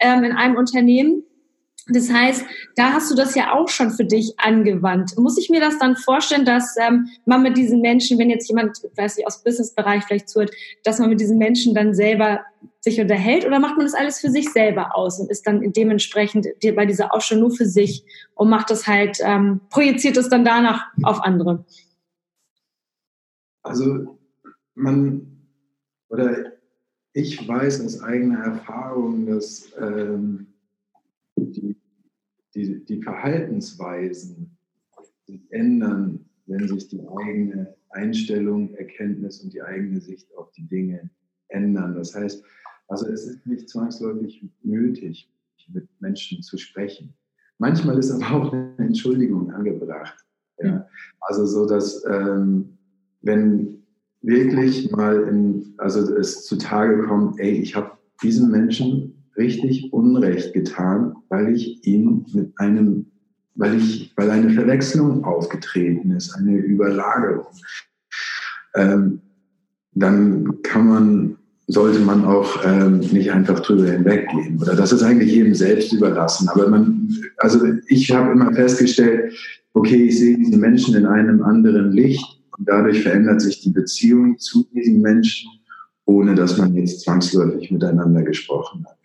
ähm, 0.00 0.24
in 0.24 0.32
einem 0.32 0.56
Unternehmen. 0.56 1.22
Das 1.88 2.12
heißt, 2.12 2.44
da 2.76 2.92
hast 2.92 3.10
du 3.10 3.16
das 3.16 3.34
ja 3.34 3.52
auch 3.52 3.68
schon 3.68 3.90
für 3.90 4.04
dich 4.04 4.38
angewandt. 4.38 5.18
Muss 5.18 5.36
ich 5.36 5.50
mir 5.50 5.60
das 5.60 5.78
dann 5.78 5.96
vorstellen, 5.96 6.44
dass 6.44 6.76
ähm, 6.78 7.08
man 7.26 7.42
mit 7.42 7.56
diesen 7.56 7.80
Menschen, 7.80 8.18
wenn 8.18 8.30
jetzt 8.30 8.48
jemand, 8.48 8.78
weiß 8.96 9.18
ich, 9.18 9.26
aus 9.26 9.42
Businessbereich 9.42 10.04
vielleicht 10.04 10.28
zuhört, 10.28 10.52
dass 10.84 11.00
man 11.00 11.08
mit 11.08 11.20
diesen 11.20 11.38
Menschen 11.38 11.74
dann 11.74 11.92
selber 11.92 12.40
sich 12.80 13.00
unterhält 13.00 13.44
oder 13.44 13.58
macht 13.58 13.76
man 13.76 13.86
das 13.86 13.94
alles 13.94 14.20
für 14.20 14.30
sich 14.30 14.50
selber 14.50 14.96
aus 14.96 15.18
und 15.18 15.30
ist 15.30 15.46
dann 15.46 15.72
dementsprechend 15.72 16.46
bei 16.76 16.86
dieser 16.86 17.14
Aufstellung 17.14 17.48
nur 17.48 17.56
für 17.56 17.66
sich 17.66 18.04
und 18.34 18.48
macht 18.48 18.70
das 18.70 18.86
halt, 18.86 19.18
ähm, 19.22 19.60
projiziert 19.70 20.16
es 20.16 20.28
dann 20.28 20.44
danach 20.44 20.86
auf 21.02 21.20
andere? 21.22 21.64
Also 23.62 24.18
man 24.74 25.26
oder 26.08 26.52
ich 27.12 27.46
weiß 27.46 27.84
aus 27.84 28.02
eigener 28.02 28.44
Erfahrung, 28.44 29.26
dass 29.26 29.70
ähm, 29.80 30.51
die, 31.46 31.76
die, 32.54 32.84
die 32.84 33.02
Verhaltensweisen 33.02 34.56
sich 35.26 35.40
ändern, 35.50 36.26
wenn 36.46 36.68
sich 36.68 36.88
die 36.88 37.00
eigene 37.24 37.74
Einstellung, 37.90 38.74
Erkenntnis 38.74 39.40
und 39.42 39.52
die 39.52 39.62
eigene 39.62 40.00
Sicht 40.00 40.34
auf 40.36 40.50
die 40.52 40.66
Dinge 40.66 41.10
ändern. 41.48 41.94
Das 41.94 42.14
heißt, 42.14 42.44
also 42.88 43.06
es 43.06 43.26
ist 43.26 43.46
nicht 43.46 43.68
zwangsläufig 43.68 44.44
nötig, 44.62 45.30
mit 45.72 45.88
Menschen 46.00 46.42
zu 46.42 46.58
sprechen. 46.58 47.14
Manchmal 47.58 47.98
ist 47.98 48.10
aber 48.10 48.30
auch 48.30 48.52
eine 48.52 48.74
Entschuldigung 48.78 49.50
angebracht. 49.52 50.18
Ja? 50.58 50.86
Also 51.20 51.46
so, 51.46 51.66
dass 51.66 52.04
ähm, 52.06 52.76
wenn 53.22 53.84
wirklich 54.20 54.90
mal 54.90 55.28
in, 55.28 55.74
also 55.78 56.14
es 56.16 56.44
zutage 56.44 57.02
kommt, 57.04 57.38
ey, 57.40 57.52
ich 57.52 57.74
habe 57.76 57.92
diesen 58.22 58.50
Menschen 58.50 59.21
richtig 59.36 59.92
Unrecht 59.92 60.52
getan, 60.52 61.16
weil 61.28 61.54
ich 61.54 61.86
ihn 61.86 62.26
mit 62.32 62.52
einem, 62.56 63.06
weil 63.54 63.76
ich, 63.76 64.12
weil 64.16 64.30
eine 64.30 64.50
Verwechslung 64.50 65.24
aufgetreten 65.24 66.10
ist, 66.12 66.34
eine 66.34 66.56
Überlagerung. 66.56 67.46
Ähm, 68.74 69.20
dann 69.94 70.62
kann 70.62 70.88
man, 70.88 71.36
sollte 71.66 72.00
man 72.00 72.24
auch 72.24 72.64
ähm, 72.64 72.98
nicht 72.98 73.30
einfach 73.32 73.60
drüber 73.60 73.90
hinweggehen. 73.90 74.58
Oder 74.60 74.74
das 74.74 74.92
ist 74.92 75.02
eigentlich 75.02 75.32
jedem 75.32 75.54
selbst 75.54 75.92
überlassen. 75.92 76.48
Aber 76.48 76.68
man, 76.68 77.08
also 77.38 77.60
ich 77.88 78.10
habe 78.10 78.32
immer 78.32 78.52
festgestellt, 78.52 79.34
okay, 79.74 80.04
ich 80.04 80.18
sehe 80.18 80.36
diesen 80.36 80.60
Menschen 80.60 80.94
in 80.94 81.06
einem 81.06 81.42
anderen 81.42 81.92
Licht 81.92 82.24
und 82.58 82.68
dadurch 82.68 83.02
verändert 83.02 83.40
sich 83.40 83.60
die 83.60 83.70
Beziehung 83.70 84.38
zu 84.38 84.66
diesen 84.74 85.00
Menschen 85.00 85.50
ohne 86.04 86.34
dass 86.34 86.58
man 86.58 86.74
jetzt 86.74 87.02
zwangsläufig 87.02 87.70
miteinander 87.70 88.22
gesprochen 88.22 88.84
hat. 88.86 88.98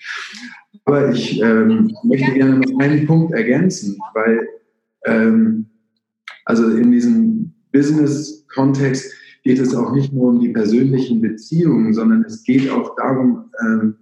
Aber 0.85 1.11
ich 1.11 1.41
ähm, 1.41 1.95
möchte 2.03 2.31
gerne 2.33 2.59
noch 2.59 2.79
einen 2.79 3.05
Punkt 3.05 3.33
ergänzen, 3.33 3.97
weil 4.13 4.47
ähm, 5.05 5.67
also 6.45 6.69
in 6.69 6.91
diesem 6.91 7.53
Business-Kontext 7.73 9.13
geht 9.43 9.59
es 9.59 9.75
auch 9.75 9.93
nicht 9.93 10.13
nur 10.13 10.29
um 10.29 10.39
die 10.39 10.49
persönlichen 10.49 11.21
Beziehungen, 11.21 11.93
sondern 11.93 12.23
es 12.23 12.43
geht 12.43 12.69
auch 12.69 12.95
darum, 12.95 13.51
ähm, 13.61 13.95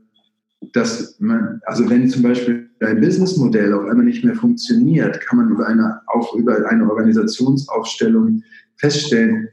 dass 0.74 1.20
man, 1.20 1.62
also 1.66 1.90
wenn 1.90 2.10
zum 2.10 2.24
Beispiel 2.24 2.70
ein 2.82 3.00
Businessmodell 3.00 3.74
auf 3.74 3.86
einmal 3.86 4.06
nicht 4.06 4.24
mehr 4.24 4.36
funktioniert, 4.36 5.22
kann 5.22 5.38
man 5.38 5.50
über 5.50 5.68
eine, 5.68 6.02
auch 6.08 6.36
über 6.36 6.70
eine 6.70 6.90
Organisationsaufstellung 6.90 8.44
feststellen, 8.78 9.50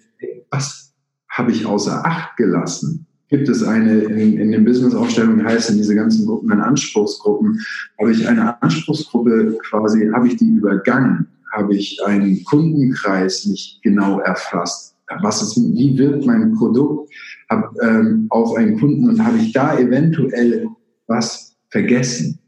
was 0.51 0.95
habe 1.29 1.53
ich 1.53 1.65
außer 1.65 2.05
Acht 2.05 2.37
gelassen? 2.37 3.07
Gibt 3.33 3.49
es 3.49 3.62
eine, 3.65 4.01
in, 4.01 4.39
in 4.39 4.53
den 4.53 4.65
Business-Aufstellungen 4.65 5.45
heißen 5.45 5.77
diese 5.77 5.95
ganzen 5.95 6.27
Gruppen 6.27 6.51
dann 6.51 6.61
Anspruchsgruppen. 6.61 7.59
Habe 7.99 8.12
ich 8.12 8.29
eine 8.29 8.62
Anspruchsgruppe 8.62 9.59
quasi, 9.69 10.11
habe 10.12 10.29
ich 10.29 10.37
die 10.37 10.51
übergangen? 10.51 11.27
Habe 11.51 11.75
ich 11.75 11.99
einen 12.05 12.45
Kundenkreis 12.45 13.47
nicht 13.47 13.83
genau 13.83 14.21
erfasst? 14.21 14.97
Was 15.23 15.43
ist, 15.43 15.57
wie 15.57 15.97
wirkt 15.97 16.27
mein 16.27 16.53
Produkt 16.53 17.11
hab, 17.49 17.75
ähm, 17.83 18.27
auf 18.29 18.55
einen 18.55 18.79
Kunden 18.79 19.09
und 19.09 19.25
habe 19.25 19.39
ich 19.39 19.53
da 19.53 19.79
eventuell 19.79 20.69
was 21.07 21.57
vergessen? 21.71 22.39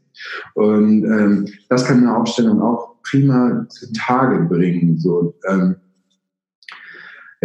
Und 0.53 1.03
ähm, 1.03 1.47
das 1.67 1.85
kann 1.85 1.97
eine 1.97 2.15
Aufstellung 2.15 2.61
auch 2.61 2.95
prima 3.03 3.65
zutage 3.69 4.45
bringen. 4.45 4.99
So, 4.99 5.33
ähm, 5.49 5.75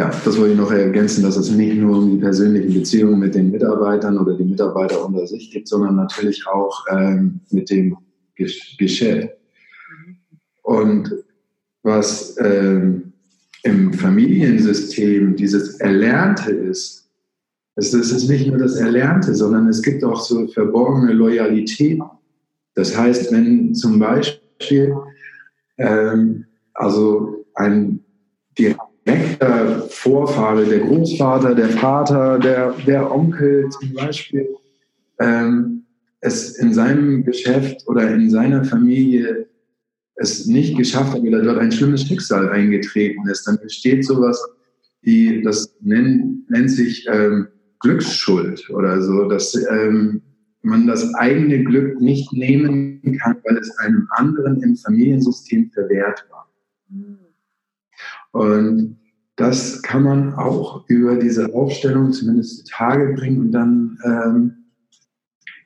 ja, 0.00 0.08
das 0.24 0.38
wollte 0.38 0.52
ich 0.52 0.58
noch 0.58 0.72
ergänzen, 0.72 1.22
dass 1.22 1.36
es 1.36 1.50
nicht 1.50 1.76
nur 1.76 1.98
um 1.98 2.10
die 2.10 2.22
persönlichen 2.22 2.72
Beziehungen 2.72 3.18
mit 3.18 3.34
den 3.34 3.50
Mitarbeitern 3.50 4.16
oder 4.16 4.34
die 4.34 4.44
Mitarbeiter 4.44 5.04
unter 5.04 5.26
sich 5.26 5.50
geht, 5.50 5.68
sondern 5.68 5.96
natürlich 5.96 6.46
auch 6.46 6.86
ähm, 6.90 7.40
mit 7.50 7.68
dem 7.68 7.98
Geschäft. 8.34 9.36
Und 10.62 11.14
was 11.82 12.34
ähm, 12.40 13.12
im 13.62 13.92
Familiensystem 13.92 15.36
dieses 15.36 15.78
Erlernte 15.80 16.50
ist, 16.50 17.10
es 17.76 17.92
ist 17.92 18.26
nicht 18.26 18.46
nur 18.46 18.56
das 18.56 18.76
Erlernte, 18.76 19.34
sondern 19.34 19.68
es 19.68 19.82
gibt 19.82 20.02
auch 20.02 20.20
so 20.22 20.48
verborgene 20.48 21.12
Loyalität. 21.12 22.00
Das 22.74 22.96
heißt, 22.96 23.30
wenn 23.32 23.74
zum 23.74 23.98
Beispiel 23.98 24.94
ähm, 25.76 26.46
also 26.72 27.44
ein 27.54 28.02
direkt 28.58 28.89
direkter 29.06 29.82
Vorfahre, 29.90 30.64
der 30.64 30.80
Großvater, 30.80 31.54
der 31.54 31.68
Vater, 31.68 32.38
der, 32.38 32.72
der 32.86 33.10
Onkel 33.10 33.68
zum 33.70 33.94
Beispiel, 33.94 34.48
ähm, 35.18 35.84
es 36.20 36.58
in 36.58 36.74
seinem 36.74 37.24
Geschäft 37.24 37.86
oder 37.88 38.12
in 38.14 38.30
seiner 38.30 38.64
Familie 38.64 39.46
es 40.16 40.46
nicht 40.46 40.76
geschafft 40.76 41.14
hat 41.14 41.22
oder 41.22 41.42
dort 41.42 41.58
ein 41.58 41.72
schlimmes 41.72 42.06
Schicksal 42.06 42.50
eingetreten 42.50 43.26
ist, 43.28 43.46
dann 43.46 43.58
besteht 43.58 44.04
sowas, 44.04 44.38
wie 45.00 45.42
das 45.42 45.74
nennt, 45.80 46.50
nennt 46.50 46.70
sich 46.70 47.06
ähm, 47.10 47.48
Glücksschuld 47.80 48.68
oder 48.68 49.00
so, 49.00 49.28
dass 49.28 49.54
ähm, 49.70 50.20
man 50.62 50.86
das 50.86 51.14
eigene 51.14 51.64
Glück 51.64 51.98
nicht 52.02 52.30
nehmen 52.34 53.00
kann, 53.18 53.36
weil 53.44 53.56
es 53.56 53.70
einem 53.78 54.06
anderen 54.10 54.62
im 54.62 54.76
Familiensystem 54.76 55.70
verwehrt 55.70 56.26
war. 56.30 56.50
Mhm. 56.90 57.29
Und 58.32 58.98
das 59.36 59.82
kann 59.82 60.02
man 60.02 60.34
auch 60.34 60.88
über 60.88 61.16
diese 61.16 61.52
Aufstellung 61.54 62.12
zumindest 62.12 62.68
Tage 62.68 63.14
bringen 63.14 63.40
und 63.40 63.52
dann 63.52 63.98
ähm, 64.04 64.54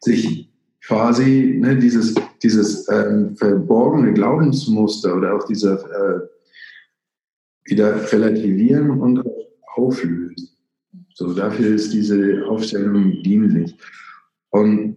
sich 0.01 0.49
quasi 0.87 1.59
ne, 1.61 1.77
dieses, 1.77 2.15
dieses 2.43 2.89
ähm, 2.89 3.37
verborgene 3.37 4.13
Glaubensmuster 4.13 5.17
oder 5.17 5.35
auch 5.35 5.45
dieser 5.47 5.75
äh, 5.75 6.21
wieder 7.65 8.13
relativieren 8.13 8.91
und 8.91 9.25
auflösen. 9.75 10.51
So, 11.15 11.33
dafür 11.33 11.75
ist 11.75 11.93
diese 11.93 12.45
Aufstellung 12.47 13.23
dienlich. 13.23 13.77
Und 14.51 14.97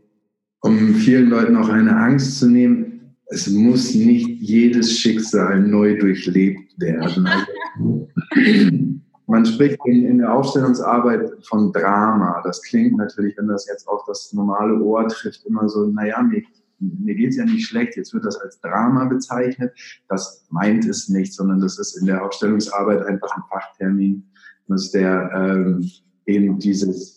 um 0.62 0.96
vielen 0.96 1.30
Leuten 1.30 1.56
auch 1.56 1.70
eine 1.70 1.96
Angst 1.96 2.40
zu 2.40 2.50
nehmen, 2.50 2.87
es 3.30 3.48
muss 3.48 3.94
nicht 3.94 4.42
jedes 4.42 5.00
Schicksal 5.00 5.60
neu 5.60 5.98
durchlebt 5.98 6.80
werden. 6.80 7.28
Also, 7.28 8.08
man 9.28 9.46
spricht 9.46 9.80
in, 9.86 10.06
in, 10.06 10.18
der 10.20 10.34
Aufstellungsarbeit 10.34 11.32
von 11.46 11.74
Drama. 11.74 12.42
Das 12.44 12.62
klingt 12.62 12.96
natürlich, 12.98 13.38
wenn 13.38 13.48
das 13.48 13.68
jetzt 13.68 13.88
auf 13.88 14.04
das 14.08 14.32
normale 14.32 14.80
Ohr 14.82 15.08
trifft, 15.10 15.46
immer 15.46 15.68
so, 15.68 15.88
naja, 15.88 16.22
mir, 16.24 16.42
mir 16.80 17.16
geht 17.16 17.32
es 17.32 17.36
ja 17.38 17.44
nicht 17.44 17.68
schlecht, 17.68 17.98
jetzt 17.98 18.14
wird 18.14 18.26
das 18.26 18.38
als 18.38 18.62
Drama 18.62 19.06
bezeichnet. 19.06 19.74
Das 20.08 20.46
meint 20.50 20.86
es 20.86 21.10
nicht, 21.10 21.34
sondern 21.34 21.60
das 21.60 21.78
ist 21.78 21.98
in 21.98 22.06
der 22.06 22.24
Aufstellungsarbeit 22.24 23.06
einfach 23.06 23.36
ein 23.36 23.44
Fachtermin, 23.50 24.24
dass 24.70 24.92
der 24.92 25.32
ähm, 25.34 25.90
eben 26.26 26.60
dieses 26.60 27.17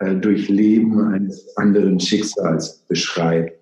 Durchleben 0.00 0.98
eines 0.98 1.56
anderen 1.56 2.00
Schicksals 2.00 2.84
beschreibt. 2.88 3.52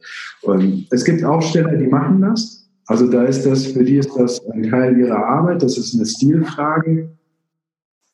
Und 0.42 0.86
es 0.90 1.04
gibt 1.04 1.24
Aufsteller, 1.24 1.74
die 1.76 1.88
machen 1.88 2.20
das. 2.20 2.68
Also 2.86 3.06
da 3.08 3.24
ist 3.24 3.44
das, 3.44 3.66
für 3.66 3.84
die 3.84 3.98
ist 3.98 4.10
das 4.16 4.40
ein 4.48 4.62
Teil 4.70 4.96
ihrer 4.98 5.18
Arbeit, 5.18 5.62
das 5.62 5.76
ist 5.76 5.94
eine 5.94 6.06
Stilfrage. 6.06 7.10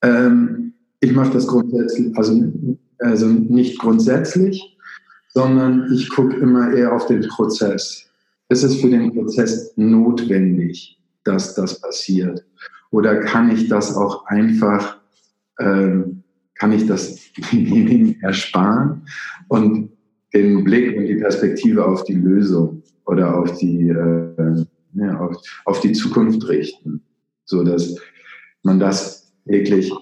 Ähm, 0.02 0.72
ich 1.00 1.12
mache 1.12 1.34
das 1.34 1.46
grundsätzlich, 1.46 2.16
also, 2.16 2.52
also 2.98 3.26
nicht 3.26 3.78
grundsätzlich, 3.78 4.76
sondern 5.28 5.92
ich 5.92 6.08
gucke 6.08 6.36
immer 6.36 6.72
eher 6.72 6.92
auf 6.92 7.06
den 7.06 7.28
Prozess. 7.28 8.06
Ist 8.48 8.62
es 8.62 8.80
für 8.80 8.90
den 8.90 9.12
Prozess 9.12 9.72
notwendig, 9.76 10.98
dass 11.24 11.54
das 11.54 11.80
passiert? 11.80 12.44
Oder 12.90 13.20
kann 13.20 13.50
ich 13.50 13.68
das 13.68 13.94
auch 13.94 14.26
einfach 14.26 14.98
ähm, 15.60 16.23
kann 16.54 16.72
ich 16.72 16.86
das 16.86 17.32
denjenigen 17.52 18.20
ersparen 18.22 19.06
und 19.48 19.90
den 20.32 20.64
Blick 20.64 20.96
und 20.96 21.06
die 21.06 21.16
Perspektive 21.16 21.86
auf 21.86 22.04
die 22.04 22.14
Lösung 22.14 22.82
oder 23.06 23.38
auf 23.38 23.56
die, 23.58 23.88
äh, 23.88 24.64
ja, 24.94 25.20
auf, 25.20 25.36
auf 25.64 25.80
die 25.80 25.92
Zukunft 25.92 26.46
richten, 26.48 27.02
so 27.44 27.62
dass 27.62 27.96
man 28.62 28.80
das 28.80 29.32
wirklich 29.44 29.92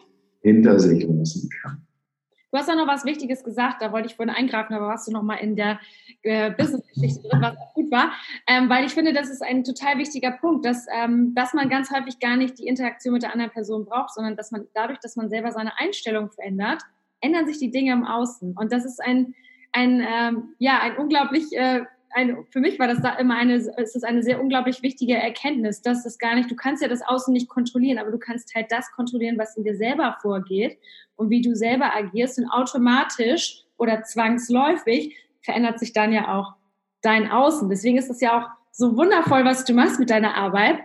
hinter 0.40 0.78
sich 0.78 1.04
lassen 1.04 1.48
kann. 1.62 1.82
Du 2.52 2.58
hast 2.58 2.68
ja 2.68 2.74
noch 2.74 2.86
was 2.86 3.06
Wichtiges 3.06 3.44
gesagt, 3.44 3.80
da 3.80 3.92
wollte 3.92 4.08
ich 4.08 4.16
vorhin 4.16 4.34
eingreifen, 4.34 4.74
aber 4.74 4.86
warst 4.86 5.08
du 5.08 5.12
noch 5.12 5.22
mal 5.22 5.36
in 5.36 5.56
der 5.56 5.80
äh, 6.22 6.50
Business-Geschichte 6.50 7.26
drin, 7.26 7.40
was 7.40 7.56
auch 7.56 7.72
gut 7.72 7.90
war, 7.90 8.12
ähm, 8.46 8.68
weil 8.68 8.84
ich 8.84 8.92
finde, 8.92 9.14
das 9.14 9.30
ist 9.30 9.42
ein 9.42 9.64
total 9.64 9.96
wichtiger 9.96 10.32
Punkt, 10.32 10.66
dass, 10.66 10.86
ähm, 10.94 11.34
dass 11.34 11.54
man 11.54 11.70
ganz 11.70 11.90
häufig 11.90 12.20
gar 12.20 12.36
nicht 12.36 12.58
die 12.58 12.66
Interaktion 12.66 13.14
mit 13.14 13.22
der 13.22 13.32
anderen 13.32 13.52
Person 13.52 13.86
braucht, 13.86 14.12
sondern 14.12 14.36
dass 14.36 14.50
man 14.50 14.66
dadurch, 14.74 14.98
dass 14.98 15.16
man 15.16 15.30
selber 15.30 15.50
seine 15.50 15.78
Einstellung 15.78 16.30
verändert, 16.30 16.82
ändern 17.22 17.46
sich 17.46 17.58
die 17.58 17.70
Dinge 17.70 17.92
im 17.92 18.04
Außen. 18.04 18.54
Und 18.54 18.70
das 18.70 18.84
ist 18.84 19.02
ein, 19.02 19.34
ein 19.72 20.06
ähm, 20.06 20.54
ja, 20.58 20.78
ein 20.82 20.98
unglaublich 20.98 21.44
äh, 21.52 21.86
eine, 22.14 22.44
für 22.50 22.60
mich 22.60 22.78
war 22.78 22.88
das 22.88 23.00
da 23.00 23.14
immer 23.16 23.36
eine, 23.36 23.56
ist 23.56 23.94
das 23.94 24.02
eine 24.02 24.22
sehr 24.22 24.40
unglaublich 24.40 24.82
wichtige 24.82 25.14
Erkenntnis, 25.14 25.82
dass 25.82 26.04
es 26.04 26.18
gar 26.18 26.34
nicht, 26.34 26.50
du 26.50 26.56
kannst 26.56 26.82
ja 26.82 26.88
das 26.88 27.02
Außen 27.02 27.32
nicht 27.32 27.48
kontrollieren, 27.48 27.98
aber 27.98 28.10
du 28.10 28.18
kannst 28.18 28.54
halt 28.54 28.70
das 28.70 28.90
kontrollieren, 28.92 29.38
was 29.38 29.56
in 29.56 29.64
dir 29.64 29.76
selber 29.76 30.16
vorgeht 30.20 30.78
und 31.16 31.30
wie 31.30 31.42
du 31.42 31.54
selber 31.54 31.94
agierst 31.94 32.38
und 32.38 32.48
automatisch 32.48 33.64
oder 33.76 34.02
zwangsläufig 34.02 35.16
verändert 35.42 35.78
sich 35.78 35.92
dann 35.92 36.12
ja 36.12 36.38
auch 36.38 36.54
dein 37.00 37.30
Außen. 37.30 37.68
Deswegen 37.68 37.98
ist 37.98 38.10
es 38.10 38.20
ja 38.20 38.38
auch 38.38 38.48
so 38.74 38.96
wundervoll, 38.96 39.44
was 39.44 39.64
du 39.64 39.74
machst 39.74 40.00
mit 40.00 40.08
deiner 40.08 40.34
Arbeit. 40.34 40.78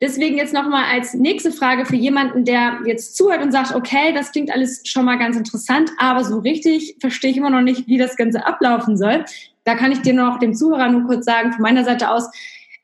Deswegen 0.00 0.38
jetzt 0.38 0.54
nochmal 0.54 0.84
als 0.84 1.12
nächste 1.12 1.52
Frage 1.52 1.84
für 1.84 1.96
jemanden, 1.96 2.44
der 2.44 2.80
jetzt 2.86 3.16
zuhört 3.16 3.42
und 3.42 3.52
sagt, 3.52 3.74
okay, 3.74 4.14
das 4.14 4.32
klingt 4.32 4.50
alles 4.50 4.82
schon 4.84 5.04
mal 5.04 5.18
ganz 5.18 5.36
interessant, 5.36 5.90
aber 5.98 6.24
so 6.24 6.38
richtig 6.38 6.96
verstehe 7.00 7.32
ich 7.32 7.36
immer 7.36 7.50
noch 7.50 7.60
nicht, 7.60 7.86
wie 7.86 7.98
das 7.98 8.16
Ganze 8.16 8.46
ablaufen 8.46 8.96
soll 8.96 9.24
da 9.64 9.74
kann 9.74 9.92
ich 9.92 10.02
dir 10.02 10.14
noch 10.14 10.38
dem 10.38 10.54
Zuhörer 10.54 10.88
nur 10.88 11.06
kurz 11.06 11.24
sagen, 11.24 11.52
von 11.52 11.62
meiner 11.62 11.84
Seite 11.84 12.10
aus, 12.10 12.28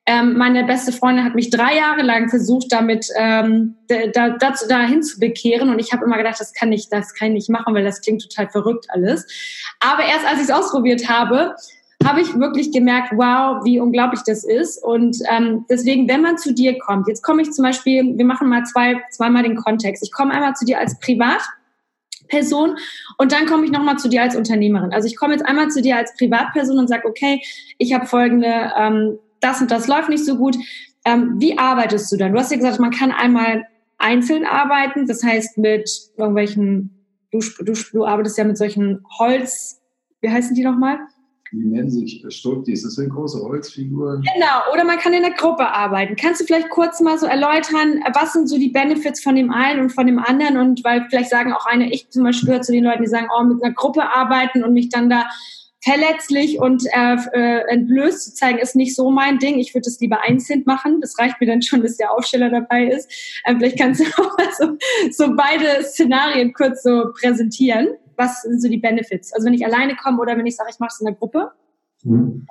ähm, 0.06 0.36
meine 0.36 0.64
beste 0.64 0.92
Freundin 0.92 1.24
hat 1.24 1.34
mich 1.34 1.50
drei 1.50 1.76
Jahre 1.76 2.02
lang 2.02 2.30
versucht, 2.30 2.72
damit 2.72 3.06
ähm, 3.16 3.76
da, 3.86 4.30
dazu 4.30 4.66
dahin 4.66 5.02
zu 5.02 5.20
bekehren 5.20 5.68
und 5.68 5.78
ich 5.78 5.92
habe 5.92 6.04
immer 6.04 6.16
gedacht, 6.16 6.40
das 6.40 6.52
kann 6.52 6.72
ich, 6.72 6.88
das 6.88 7.14
kann 7.14 7.28
ich 7.28 7.34
nicht 7.34 7.50
machen, 7.50 7.74
weil 7.74 7.84
das 7.84 8.00
klingt 8.00 8.22
total 8.22 8.48
verrückt 8.48 8.86
alles. 8.88 9.26
Aber 9.78 10.04
erst 10.04 10.26
als 10.26 10.38
ich 10.38 10.44
es 10.44 10.50
ausprobiert 10.50 11.08
habe, 11.08 11.54
habe 12.04 12.22
ich 12.22 12.34
wirklich 12.34 12.72
gemerkt, 12.72 13.12
wow, 13.14 13.62
wie 13.64 13.78
unglaublich 13.78 14.22
das 14.24 14.42
ist. 14.42 14.82
Und 14.82 15.18
ähm, 15.30 15.66
deswegen, 15.68 16.08
wenn 16.08 16.22
man 16.22 16.38
zu 16.38 16.54
dir 16.54 16.78
kommt, 16.78 17.06
jetzt 17.08 17.22
komme 17.22 17.42
ich 17.42 17.52
zum 17.52 17.62
Beispiel, 17.62 18.16
wir 18.16 18.24
machen 18.24 18.48
mal 18.48 18.64
zwei, 18.64 18.96
zweimal 19.10 19.42
den 19.42 19.56
Kontext. 19.56 20.02
Ich 20.02 20.10
komme 20.10 20.32
einmal 20.32 20.54
zu 20.54 20.64
dir 20.64 20.78
als 20.78 20.98
Privat 20.98 21.42
Person 22.30 22.76
und 23.18 23.32
dann 23.32 23.46
komme 23.46 23.64
ich 23.64 23.70
nochmal 23.70 23.98
zu 23.98 24.08
dir 24.08 24.22
als 24.22 24.36
Unternehmerin. 24.36 24.92
Also 24.92 25.06
ich 25.06 25.16
komme 25.16 25.34
jetzt 25.34 25.44
einmal 25.44 25.68
zu 25.68 25.82
dir 25.82 25.96
als 25.96 26.14
Privatperson 26.16 26.78
und 26.78 26.88
sage, 26.88 27.06
okay, 27.06 27.42
ich 27.78 27.92
habe 27.92 28.06
folgende, 28.06 28.72
ähm, 28.76 29.18
das 29.40 29.60
und 29.60 29.70
das 29.70 29.86
läuft 29.86 30.08
nicht 30.08 30.24
so 30.24 30.36
gut. 30.36 30.56
Ähm, 31.04 31.34
wie 31.38 31.58
arbeitest 31.58 32.10
du 32.12 32.16
dann? 32.16 32.32
Du 32.32 32.38
hast 32.38 32.50
ja 32.50 32.56
gesagt, 32.56 32.78
man 32.78 32.90
kann 32.90 33.10
einmal 33.10 33.64
einzeln 33.98 34.46
arbeiten, 34.46 35.06
das 35.06 35.22
heißt 35.22 35.58
mit 35.58 35.90
irgendwelchen, 36.16 37.06
du, 37.30 37.40
du, 37.60 37.72
du 37.92 38.06
arbeitest 38.06 38.38
ja 38.38 38.44
mit 38.44 38.56
solchen 38.56 39.04
Holz, 39.18 39.80
wie 40.20 40.30
heißen 40.30 40.54
die 40.54 40.64
nochmal? 40.64 40.98
Die 41.52 41.64
nennen 41.64 41.90
sich 41.90 42.24
Stuckdis, 42.28 42.84
das 42.84 42.94
sind 42.94 43.10
große 43.10 43.42
Holzfiguren. 43.42 44.22
Genau, 44.34 44.72
oder 44.72 44.84
man 44.84 44.98
kann 44.98 45.12
in 45.12 45.22
der 45.22 45.32
Gruppe 45.32 45.66
arbeiten. 45.66 46.14
Kannst 46.14 46.40
du 46.40 46.44
vielleicht 46.44 46.70
kurz 46.70 47.00
mal 47.00 47.18
so 47.18 47.26
erläutern, 47.26 48.02
was 48.14 48.32
sind 48.32 48.48
so 48.48 48.56
die 48.56 48.68
Benefits 48.68 49.22
von 49.22 49.34
dem 49.34 49.50
einen 49.50 49.80
und 49.80 49.90
von 49.90 50.06
dem 50.06 50.18
anderen? 50.18 50.58
Und 50.58 50.84
weil 50.84 51.06
vielleicht 51.10 51.30
sagen 51.30 51.52
auch 51.52 51.66
eine, 51.66 51.92
ich 51.92 52.08
zum 52.10 52.22
Beispiel 52.22 52.46
gehöre 52.46 52.62
zu 52.62 52.72
den 52.72 52.84
Leuten, 52.84 53.02
die 53.02 53.08
sagen, 53.08 53.28
oh, 53.36 53.42
mit 53.42 53.62
einer 53.62 53.74
Gruppe 53.74 54.02
arbeiten 54.14 54.62
und 54.62 54.74
mich 54.74 54.90
dann 54.90 55.10
da 55.10 55.26
verletzlich 55.82 56.60
und 56.60 56.84
äh, 56.92 57.16
äh, 57.32 57.64
entblößt 57.68 58.22
zu 58.22 58.34
zeigen, 58.34 58.58
ist 58.58 58.76
nicht 58.76 58.94
so 58.94 59.10
mein 59.10 59.38
Ding. 59.38 59.58
Ich 59.58 59.74
würde 59.74 59.88
es 59.88 59.98
lieber 59.98 60.22
einzeln 60.22 60.62
machen. 60.66 61.00
Das 61.00 61.18
reicht 61.18 61.40
mir 61.40 61.46
dann 61.46 61.62
schon, 61.62 61.82
dass 61.82 61.96
der 61.96 62.12
Aufsteller 62.12 62.50
dabei 62.50 62.86
ist. 62.86 63.10
Ähm, 63.46 63.58
vielleicht 63.58 63.78
kannst 63.78 64.00
du 64.00 64.04
auch 64.22 64.36
mal 64.36 64.48
so, 64.58 64.76
so 65.10 65.34
beide 65.34 65.82
Szenarien 65.82 66.52
kurz 66.52 66.82
so 66.82 67.06
präsentieren 67.18 67.88
was 68.20 68.42
sind 68.42 68.60
so 68.60 68.68
die 68.68 68.78
Benefits? 68.78 69.32
Also 69.32 69.46
wenn 69.46 69.54
ich 69.54 69.64
alleine 69.64 69.96
komme 69.96 70.20
oder 70.20 70.36
wenn 70.36 70.46
ich 70.46 70.56
sage, 70.56 70.70
ich 70.72 70.78
mache 70.78 70.90
es 70.92 71.00
in 71.00 71.06
der 71.06 71.14
Gruppe? 71.14 71.50
Mhm. 72.04 72.46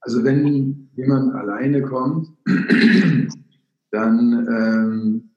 Also 0.00 0.22
wenn 0.22 0.88
jemand 0.94 1.34
alleine 1.34 1.82
kommt, 1.82 2.28
dann 3.90 4.46
ähm, 4.48 5.30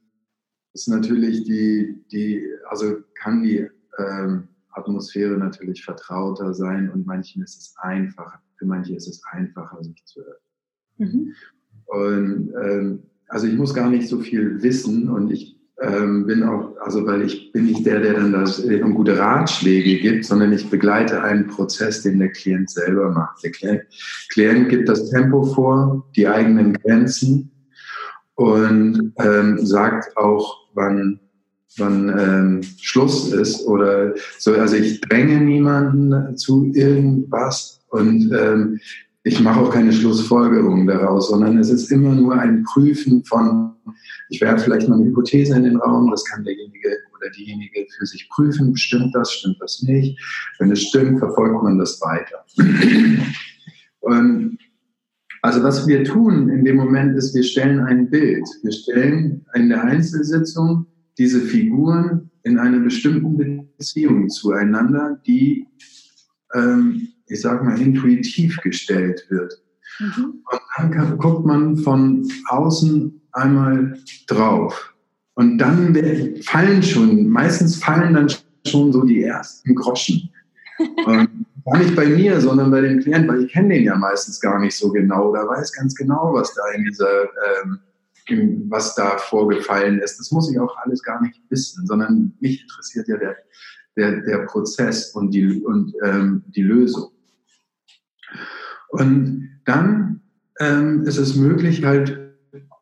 ist 0.73 0.87
natürlich 0.87 1.45
die, 1.45 2.03
die, 2.11 2.45
also 2.69 2.97
kann 3.15 3.41
die 3.41 3.67
ähm, 3.97 4.49
Atmosphäre 4.71 5.37
natürlich 5.37 5.83
vertrauter 5.83 6.53
sein 6.53 6.89
und 6.89 7.07
manchen 7.07 7.41
ist 7.41 7.57
es 7.57 7.75
einfacher, 7.77 8.41
für 8.57 8.65
manche 8.65 8.95
ist 8.95 9.07
es 9.07 9.21
einfacher, 9.31 9.83
sich 9.83 10.03
zu 10.05 10.19
öffnen. 10.21 10.97
Mhm. 10.97 11.33
Und 11.85 12.53
ähm, 12.61 13.03
also 13.27 13.47
ich 13.47 13.55
muss 13.55 13.73
gar 13.73 13.89
nicht 13.89 14.07
so 14.07 14.19
viel 14.19 14.61
wissen 14.61 15.09
und 15.09 15.31
ich 15.31 15.58
ähm, 15.81 16.25
bin 16.25 16.43
auch, 16.43 16.75
also 16.81 17.05
weil 17.05 17.21
ich 17.21 17.51
bin 17.51 17.65
nicht 17.65 17.85
der, 17.85 17.99
der 17.99 18.13
dann 18.13 18.33
das 18.33 18.59
um 18.59 18.93
gute 18.93 19.17
Ratschläge 19.17 19.99
gibt, 19.99 20.25
sondern 20.25 20.51
ich 20.53 20.69
begleite 20.69 21.21
einen 21.23 21.47
Prozess, 21.47 22.03
den 22.03 22.19
der 22.19 22.29
Klient 22.29 22.69
selber 22.69 23.09
macht. 23.11 23.43
Der 23.43 23.51
Klient, 23.51 23.81
Klient 24.29 24.69
gibt 24.69 24.89
das 24.89 25.09
Tempo 25.09 25.43
vor, 25.43 26.05
die 26.15 26.27
eigenen 26.27 26.73
Grenzen 26.73 27.51
und 28.35 29.13
ähm, 29.19 29.65
sagt 29.65 30.15
auch, 30.17 30.69
wann 30.73 31.19
wann 31.77 32.09
ähm, 32.09 32.61
Schluss 32.81 33.31
ist 33.31 33.65
oder 33.65 34.13
so. 34.37 34.53
Also 34.53 34.75
ich 34.75 35.01
dränge 35.01 35.39
niemanden 35.39 36.35
zu 36.37 36.71
irgendwas 36.73 37.81
und 37.89 38.31
ähm, 38.33 38.79
ich 39.23 39.39
mache 39.41 39.59
auch 39.59 39.71
keine 39.71 39.91
Schlussfolgerungen 39.91 40.87
daraus, 40.87 41.29
sondern 41.29 41.57
es 41.57 41.69
ist 41.69 41.91
immer 41.91 42.15
nur 42.15 42.39
ein 42.39 42.63
Prüfen 42.63 43.23
von, 43.25 43.73
ich 44.29 44.39
werfe 44.41 44.65
vielleicht 44.65 44.87
mal 44.87 44.95
eine 44.95 45.05
Hypothese 45.05 45.55
in 45.55 45.63
den 45.63 45.77
Raum, 45.77 46.09
das 46.11 46.23
kann 46.25 46.43
derjenige 46.43 46.89
oder 47.17 47.29
diejenige 47.31 47.85
für 47.97 48.05
sich 48.05 48.29
prüfen, 48.29 48.75
stimmt 48.77 49.13
das, 49.13 49.33
stimmt 49.33 49.57
das 49.59 49.81
nicht. 49.83 50.17
Wenn 50.59 50.71
es 50.71 50.83
stimmt, 50.83 51.19
verfolgt 51.19 51.61
man 51.63 51.77
das 51.77 51.99
weiter. 52.01 52.45
Und 53.99 54.57
also 55.41 55.63
was 55.63 55.87
wir 55.87 56.03
tun 56.03 56.49
in 56.49 56.65
dem 56.65 56.75
Moment 56.75 57.17
ist, 57.17 57.33
wir 57.35 57.43
stellen 57.43 57.81
ein 57.81 58.09
Bild. 58.09 58.47
Wir 58.63 58.71
stellen 58.71 59.45
in 59.53 59.69
der 59.69 59.83
Einzelsitzung 59.83 60.85
diese 61.17 61.41
Figuren 61.41 62.29
in 62.43 62.57
einer 62.57 62.79
bestimmten 62.79 63.37
Beziehung 63.77 64.29
zueinander, 64.29 65.21
die 65.25 65.67
ähm, 66.53 67.09
ich 67.29 67.41
sag 67.41 67.63
mal, 67.63 67.79
intuitiv 67.79 68.57
gestellt 68.61 69.25
wird. 69.29 69.61
Mhm. 69.99 70.43
Und 70.51 70.61
dann 70.77 70.91
kann, 70.91 71.17
guckt 71.17 71.45
man 71.45 71.77
von 71.77 72.27
außen 72.47 73.21
einmal 73.31 73.97
drauf. 74.27 74.93
Und 75.35 75.57
dann 75.57 75.95
fallen 76.43 76.83
schon, 76.83 77.29
meistens 77.29 77.77
fallen 77.77 78.13
dann 78.13 78.29
schon 78.67 78.91
so 78.91 79.03
die 79.03 79.23
ersten 79.23 79.75
Groschen. 79.75 80.29
Und 81.05 81.45
gar 81.65 81.77
nicht 81.79 81.95
bei 81.95 82.05
mir, 82.07 82.39
sondern 82.41 82.71
bei 82.71 82.81
dem 82.81 82.99
Klienten, 82.99 83.29
weil 83.29 83.43
ich 83.43 83.51
kenne 83.51 83.75
den 83.75 83.83
ja 83.83 83.95
meistens 83.95 84.39
gar 84.39 84.59
nicht 84.59 84.75
so 84.75 84.91
genau 84.91 85.29
oder 85.29 85.47
weiß 85.47 85.73
ganz 85.73 85.93
genau, 85.95 86.33
was 86.33 86.53
da 86.53 86.61
in 86.75 86.83
dieser, 86.85 87.23
ähm, 87.23 87.79
was 88.69 88.95
da 88.95 89.17
vorgefallen 89.17 89.99
ist. 89.99 90.19
Das 90.19 90.31
muss 90.31 90.51
ich 90.51 90.59
auch 90.59 90.75
alles 90.77 91.03
gar 91.03 91.21
nicht 91.21 91.41
wissen, 91.49 91.85
sondern 91.85 92.33
mich 92.39 92.61
interessiert 92.61 93.07
ja 93.07 93.17
der, 93.17 93.35
der, 93.97 94.21
der 94.21 94.45
Prozess 94.45 95.11
und 95.15 95.31
die, 95.31 95.61
und, 95.61 95.93
ähm, 96.03 96.43
die 96.47 96.63
Lösung. 96.63 97.11
Und 98.89 99.49
dann 99.65 100.21
ähm, 100.59 101.03
ist 101.03 101.17
es 101.17 101.35
möglich, 101.35 101.83
halt 101.83 102.19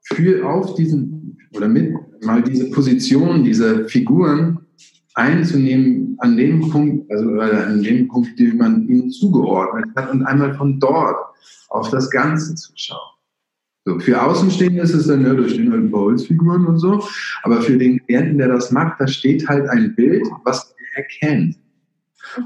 für 0.04 0.48
auf 0.48 0.76
diesen 0.76 1.38
oder 1.56 1.68
mit 1.68 1.94
mal 2.24 2.42
diese 2.42 2.70
Position 2.72 3.44
dieser 3.44 3.86
Figuren 3.86 4.60
einzunehmen 5.14 6.16
an 6.20 6.38
dem 6.38 6.70
Punkt, 6.70 7.12
also 7.12 7.40
an 7.40 7.82
dem 7.82 8.08
Punkt, 8.08 8.38
den 8.40 8.58
man 8.58 8.88
ihnen 8.88 9.10
zugeordnet 9.10 9.86
hat 9.96 10.12
und 10.12 10.24
einmal 10.24 10.54
von 10.56 10.80
dort 10.80 11.18
auf 11.70 11.90
das 11.90 12.10
Ganze 12.10 12.56
zu 12.56 12.72
schauen. 12.76 13.18
So, 13.86 14.00
für 14.00 14.22
Außenstehende 14.22 14.82
ist 14.82 14.94
es 14.94 15.08
dann, 15.08 15.26
ja, 15.26 15.34
da 15.34 15.48
stehen 15.48 15.72
halt 15.72 15.92
Holzfiguren 15.92 16.68
und 16.68 16.78
so, 16.78 17.04
aber 17.44 17.62
für 17.62 17.78
den 17.78 18.06
Klienten, 18.06 18.38
der 18.38 18.50
das 18.50 18.72
macht, 18.72 19.00
da 19.00 19.08
steht 19.08 19.48
halt 19.48 19.68
ein 19.70 19.96
Bild, 19.96 20.28
was 20.44 20.76
er 20.94 21.04
erkennt. 21.04 21.58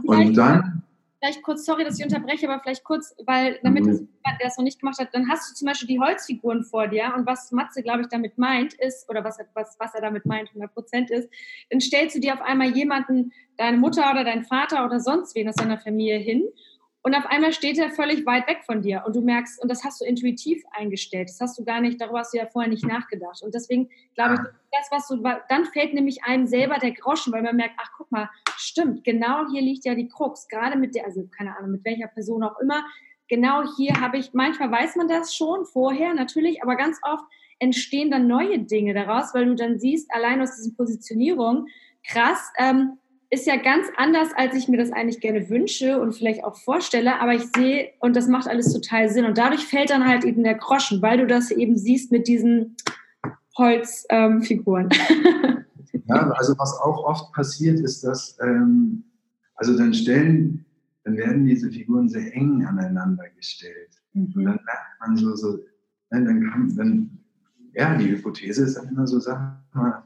Und 0.03 0.37
dann 0.37 0.83
vielleicht 1.21 1.43
kurz, 1.43 1.65
sorry, 1.65 1.83
dass 1.83 1.99
ich 1.99 2.03
unterbreche, 2.03 2.49
aber 2.49 2.61
vielleicht 2.61 2.83
kurz, 2.83 3.15
weil 3.25 3.59
damit 3.63 3.85
mhm. 3.85 3.89
das, 3.89 4.37
der 4.39 4.47
es 4.47 4.57
noch 4.57 4.63
nicht 4.63 4.79
gemacht 4.79 4.99
hat, 4.99 5.13
dann 5.13 5.29
hast 5.29 5.51
du 5.51 5.55
zum 5.55 5.67
Beispiel 5.67 5.87
die 5.87 5.99
Holzfiguren 5.99 6.63
vor 6.63 6.87
dir 6.87 7.13
und 7.15 7.27
was 7.27 7.51
Matze, 7.51 7.83
glaube 7.83 8.01
ich, 8.01 8.07
damit 8.07 8.37
meint 8.37 8.73
ist, 8.73 9.07
oder 9.09 9.23
was, 9.23 9.37
was, 9.53 9.75
was 9.79 9.93
er 9.93 10.01
damit 10.01 10.25
meint, 10.25 10.49
100 10.49 10.73
Prozent 10.73 11.11
ist, 11.11 11.29
dann 11.69 11.79
stellst 11.79 12.15
du 12.15 12.19
dir 12.19 12.33
auf 12.33 12.41
einmal 12.41 12.75
jemanden, 12.75 13.31
deine 13.57 13.77
Mutter 13.77 14.09
oder 14.11 14.23
dein 14.23 14.43
Vater 14.43 14.83
oder 14.85 14.99
sonst 14.99 15.35
wen 15.35 15.47
aus 15.47 15.55
deiner 15.55 15.77
Familie 15.77 16.17
hin 16.17 16.43
und 17.03 17.15
auf 17.15 17.25
einmal 17.25 17.51
steht 17.51 17.79
er 17.79 17.89
völlig 17.89 18.25
weit 18.27 18.47
weg 18.47 18.61
von 18.63 18.81
dir 18.81 19.03
und 19.05 19.15
du 19.15 19.21
merkst, 19.21 19.61
und 19.61 19.71
das 19.71 19.83
hast 19.83 20.01
du 20.01 20.05
intuitiv 20.05 20.61
eingestellt. 20.71 21.29
Das 21.29 21.39
hast 21.41 21.57
du 21.57 21.65
gar 21.65 21.81
nicht, 21.81 21.99
darüber 21.99 22.19
hast 22.19 22.33
du 22.33 22.37
ja 22.37 22.45
vorher 22.45 22.69
nicht 22.69 22.85
nachgedacht. 22.85 23.41
Und 23.41 23.55
deswegen 23.55 23.89
glaube 24.13 24.35
ich, 24.35 24.39
das, 24.71 24.87
was 24.91 25.07
du, 25.07 25.17
dann 25.49 25.65
fällt 25.65 25.95
nämlich 25.95 26.23
einem 26.23 26.45
selber 26.45 26.77
der 26.77 26.91
Groschen, 26.91 27.33
weil 27.33 27.41
man 27.41 27.55
merkt, 27.55 27.75
ach 27.77 27.89
guck 27.97 28.11
mal, 28.11 28.29
stimmt, 28.55 29.03
genau 29.03 29.49
hier 29.49 29.61
liegt 29.61 29.83
ja 29.85 29.95
die 29.95 30.07
Krux. 30.07 30.47
Gerade 30.47 30.77
mit 30.77 30.93
der, 30.93 31.05
also 31.05 31.27
keine 31.35 31.57
Ahnung, 31.57 31.71
mit 31.71 31.85
welcher 31.85 32.07
Person 32.07 32.43
auch 32.43 32.59
immer. 32.59 32.85
Genau 33.27 33.63
hier 33.77 33.99
habe 33.99 34.17
ich, 34.17 34.33
manchmal 34.33 34.71
weiß 34.71 34.95
man 34.97 35.07
das 35.07 35.33
schon 35.33 35.65
vorher 35.65 36.13
natürlich, 36.13 36.61
aber 36.61 36.75
ganz 36.75 36.99
oft 37.03 37.23
entstehen 37.57 38.11
dann 38.11 38.27
neue 38.27 38.59
Dinge 38.59 38.93
daraus, 38.93 39.33
weil 39.33 39.45
du 39.45 39.55
dann 39.55 39.79
siehst, 39.79 40.13
allein 40.13 40.41
aus 40.41 40.55
diesen 40.55 40.75
Positionierungen, 40.75 41.67
krass, 42.03 42.51
ähm, 42.57 42.97
ist 43.31 43.47
ja 43.47 43.55
ganz 43.55 43.87
anders, 43.95 44.27
als 44.35 44.55
ich 44.55 44.67
mir 44.67 44.77
das 44.77 44.91
eigentlich 44.91 45.21
gerne 45.21 45.49
wünsche 45.49 45.99
und 45.99 46.13
vielleicht 46.13 46.43
auch 46.43 46.57
vorstelle, 46.57 47.19
aber 47.21 47.33
ich 47.33 47.45
sehe, 47.55 47.91
und 47.99 48.17
das 48.17 48.27
macht 48.27 48.47
alles 48.47 48.73
total 48.73 49.09
Sinn. 49.09 49.23
Und 49.23 49.37
dadurch 49.37 49.65
fällt 49.65 49.89
dann 49.89 50.05
halt 50.05 50.25
eben 50.25 50.43
der 50.43 50.55
Groschen, 50.55 51.01
weil 51.01 51.17
du 51.17 51.25
das 51.25 51.49
eben 51.49 51.77
siehst 51.77 52.11
mit 52.11 52.27
diesen 52.27 52.75
Holzfiguren. 53.57 54.89
Ähm, 54.91 55.65
ja, 56.07 56.29
also 56.31 56.57
was 56.57 56.77
auch 56.81 57.05
oft 57.05 57.33
passiert, 57.33 57.79
ist, 57.79 58.03
dass, 58.03 58.37
ähm, 58.41 59.05
also 59.55 59.77
dann 59.77 59.93
stellen, 59.93 60.65
dann 61.05 61.15
werden 61.15 61.45
diese 61.45 61.71
Figuren 61.71 62.09
sehr 62.09 62.35
eng 62.35 62.65
aneinander 62.65 63.29
gestellt. 63.37 63.91
Mhm. 64.11 64.33
Und 64.35 64.43
dann 64.43 64.59
merkt 64.65 64.99
man 64.99 65.15
so, 65.15 65.35
so, 65.37 65.53
ne, 66.11 66.25
dann 66.25 66.49
kann, 66.49 66.75
dann, 66.75 67.19
ja, 67.73 67.95
die 67.95 68.09
Hypothese 68.09 68.65
ist 68.65 68.75
dann 68.75 68.89
immer 68.89 69.07
so, 69.07 69.19
sag 69.19 69.57
mal, 69.73 70.03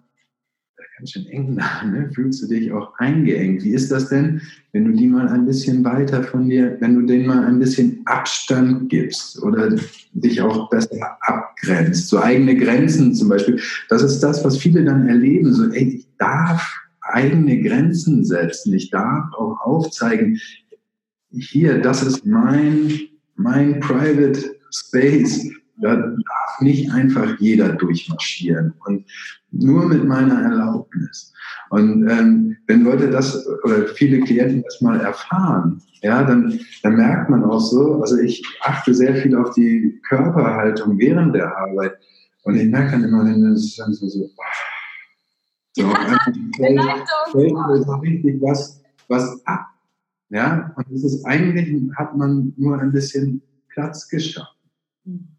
ganz 0.98 1.12
schön 1.12 1.28
eng 1.28 1.58
da, 1.58 1.84
ne? 1.84 2.10
fühlst 2.14 2.42
du 2.42 2.48
dich 2.48 2.72
auch 2.72 2.94
eingeengt. 3.00 3.64
Wie 3.64 3.74
ist 3.74 3.92
das 3.92 4.10
denn, 4.10 4.42
wenn 4.72 4.86
du 4.86 4.92
die 4.94 5.08
mal 5.08 5.28
ein 5.28 5.46
bisschen 5.46 5.84
weiter 5.84 6.24
von 6.24 6.48
dir, 6.48 6.78
wenn 6.80 6.96
du 6.96 7.06
denen 7.06 7.28
mal 7.28 7.46
ein 7.46 7.60
bisschen 7.60 8.02
Abstand 8.06 8.90
gibst 8.90 9.42
oder 9.44 9.76
dich 10.14 10.42
auch 10.42 10.70
besser 10.70 11.18
abgrenzt, 11.22 12.08
so 12.08 12.20
eigene 12.20 12.56
Grenzen 12.56 13.14
zum 13.14 13.30
Beispiel. 13.30 13.60
Das 13.90 14.04
ist 14.04 14.20
das, 14.22 14.44
was 14.46 14.58
viele 14.58 14.86
dann 14.86 15.08
erleben, 15.08 15.54
so, 15.54 15.70
ey, 15.72 15.98
ich 15.98 16.08
darf 16.18 16.74
eigene 17.02 17.62
Grenzen 17.62 18.24
setzen, 18.24 18.74
ich 18.74 18.90
darf 18.90 19.34
auch 19.34 19.60
aufzeigen, 19.62 20.40
hier, 21.32 21.80
das 21.80 22.04
ist 22.04 22.26
mein, 22.26 22.92
mein 23.36 23.82
Private 23.82 24.56
Space, 24.72 25.50
da 25.78 25.96
darf 25.96 26.62
nicht 26.62 26.92
einfach 26.92 27.40
jeder 27.40 27.70
durchmarschieren 27.70 28.74
und 28.86 29.06
nur 29.52 29.88
mit 29.88 30.06
meiner 30.06 30.42
Erlaubnis. 30.42 31.34
Und 31.70 32.10
ähm, 32.10 32.58
wenn 32.68 32.84
Leute 32.84 33.10
das 33.10 33.46
oder 33.64 33.88
viele 33.88 34.20
Klienten 34.22 34.64
das 34.64 34.82
mal 34.82 35.00
erfahren, 35.00 35.82
ja, 36.02 36.24
dann, 36.24 36.60
dann 36.84 36.96
merkt 36.96 37.30
man 37.30 37.44
auch 37.44 37.60
so, 37.60 38.02
also 38.02 38.18
ich 38.20 38.44
achte 38.62 38.94
sehr 38.94 39.16
viel 39.16 39.36
auf 39.36 39.54
die 39.54 40.00
Körperhaltung 40.08 40.98
während 40.98 41.36
der 41.36 41.56
Arbeit 41.58 41.98
und 42.44 42.56
ich 42.56 42.70
merke 42.70 42.92
dann 42.92 43.04
immer, 43.04 43.26
wenn 43.26 43.44
es 43.54 43.76
dann 43.76 43.94
so, 43.94 44.08
so, 44.08 44.30
so 45.74 45.86
einfach 45.86 46.26
fällt, 46.58 46.82
fällt 47.32 47.54
mir 47.54 47.84
so 47.84 47.94
richtig 47.96 48.42
was, 48.42 48.82
was 49.08 49.46
ab. 49.46 49.66
Ja, 50.30 50.74
und 50.76 50.86
das 50.92 51.04
ist 51.04 51.26
eigentlich, 51.26 51.74
hat 51.96 52.16
man 52.16 52.54
nur 52.58 52.80
ein 52.80 52.92
bisschen 52.92 53.42
Platz 53.70 54.08
geschaffen. 54.08 55.35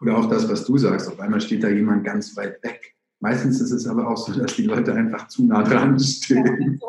Oder 0.00 0.16
auch 0.16 0.28
das, 0.28 0.48
was 0.48 0.64
du 0.64 0.78
sagst, 0.78 1.08
auf 1.08 1.18
einmal 1.20 1.40
steht 1.40 1.62
da 1.62 1.68
jemand 1.68 2.04
ganz 2.04 2.36
weit 2.36 2.62
weg. 2.62 2.94
Meistens 3.20 3.60
ist 3.60 3.72
es 3.72 3.86
aber 3.86 4.08
auch 4.08 4.16
so, 4.16 4.32
dass 4.32 4.54
die 4.54 4.62
Leute 4.62 4.94
einfach 4.94 5.26
zu 5.26 5.44
nah 5.44 5.64
dran 5.64 5.98
stehen. 5.98 6.80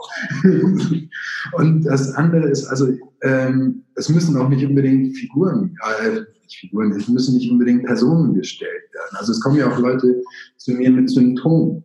und 1.53 1.83
das 1.83 2.13
andere 2.13 2.49
ist, 2.49 2.67
also 2.67 2.95
ähm, 3.23 3.83
es 3.95 4.09
müssen 4.09 4.37
auch 4.37 4.47
nicht 4.47 4.63
unbedingt 4.63 5.17
Figuren, 5.17 5.75
äh, 6.03 6.19
nicht 6.43 6.59
Figuren, 6.59 6.91
es 6.91 7.07
müssen 7.07 7.35
nicht 7.35 7.49
unbedingt 7.49 7.85
Personen 7.85 8.35
gestellt 8.35 8.93
werden. 8.93 9.17
Also 9.17 9.31
es 9.31 9.41
kommen 9.41 9.57
ja 9.57 9.71
auch 9.71 9.79
Leute 9.79 10.21
zu 10.57 10.73
mir 10.73 10.91
mit 10.91 11.09
Symptomen. 11.09 11.83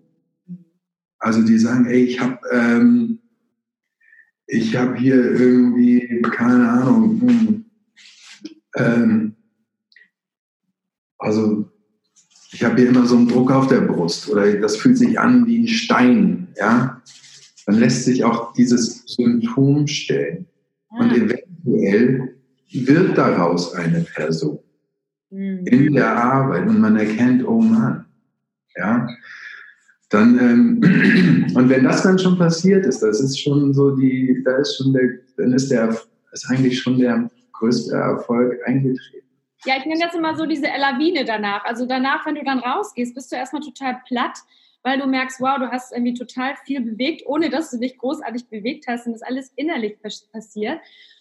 Also 1.20 1.40
die 1.40 1.58
sagen, 1.58 1.86
ey, 1.86 2.04
ich 2.04 2.20
habe 2.20 2.38
ähm, 2.52 3.20
ich 4.46 4.76
habe 4.76 4.96
hier 4.96 5.16
irgendwie, 5.16 6.22
keine 6.22 6.68
Ahnung, 6.68 7.20
hm, 7.20 7.64
ähm, 8.76 9.33
also 11.18 11.68
ich 12.52 12.62
habe 12.62 12.76
hier 12.76 12.88
immer 12.88 13.04
so 13.06 13.16
einen 13.16 13.28
Druck 13.28 13.50
auf 13.50 13.66
der 13.66 13.80
Brust 13.80 14.28
oder 14.30 14.52
das 14.54 14.76
fühlt 14.76 14.96
sich 14.96 15.18
an 15.18 15.46
wie 15.46 15.64
ein 15.64 15.68
Stein, 15.68 16.48
ja. 16.56 17.02
Dann 17.66 17.76
lässt 17.76 18.04
sich 18.04 18.22
auch 18.24 18.52
dieses 18.52 19.04
Symptom 19.06 19.86
stellen. 19.86 20.46
Und 20.90 21.10
ah. 21.10 21.14
eventuell 21.14 22.36
wird 22.70 23.16
daraus 23.16 23.74
eine 23.74 24.00
Person 24.00 24.58
mhm. 25.30 25.66
in 25.66 25.94
der 25.94 26.16
Arbeit 26.16 26.68
und 26.68 26.80
man 26.80 26.96
erkennt, 26.96 27.46
oh 27.46 27.60
Mann, 27.60 28.04
ja. 28.76 29.08
Dann, 30.10 30.38
ähm, 30.38 31.46
und 31.54 31.68
wenn 31.68 31.84
das 31.84 32.02
dann 32.02 32.18
schon 32.18 32.38
passiert 32.38 32.86
ist, 32.86 33.00
das 33.00 33.20
ist 33.20 33.40
schon 33.40 33.74
so 33.74 33.96
die, 33.96 34.42
da 34.44 34.58
ist 34.58 34.76
schon 34.76 34.92
der, 34.92 35.10
dann 35.36 35.52
ist 35.52 35.70
der, 35.70 35.96
ist 36.32 36.48
eigentlich 36.48 36.80
schon 36.80 36.98
der 36.98 37.28
größte 37.52 37.96
Erfolg 37.96 38.60
eingetreten. 38.64 39.23
Ja, 39.64 39.76
ich 39.78 39.86
nenne 39.86 40.04
das 40.04 40.14
immer 40.14 40.36
so 40.36 40.46
diese 40.46 40.66
Lawine 40.66 41.24
danach. 41.24 41.64
Also 41.64 41.86
danach, 41.86 42.26
wenn 42.26 42.34
du 42.34 42.44
dann 42.44 42.58
rausgehst, 42.58 43.14
bist 43.14 43.32
du 43.32 43.36
erstmal 43.36 43.62
total 43.62 44.00
platt, 44.06 44.38
weil 44.82 44.98
du 44.98 45.06
merkst, 45.06 45.40
wow, 45.40 45.58
du 45.58 45.70
hast 45.70 45.92
irgendwie 45.92 46.14
total 46.14 46.54
viel 46.64 46.80
bewegt, 46.82 47.22
ohne 47.26 47.48
dass 47.48 47.70
du 47.70 47.78
dich 47.78 47.96
großartig 47.96 48.48
bewegt 48.48 48.86
hast 48.86 49.06
und 49.06 49.12
das 49.14 49.22
alles 49.22 49.52
innerlich 49.56 49.96
passiert. 50.32 50.80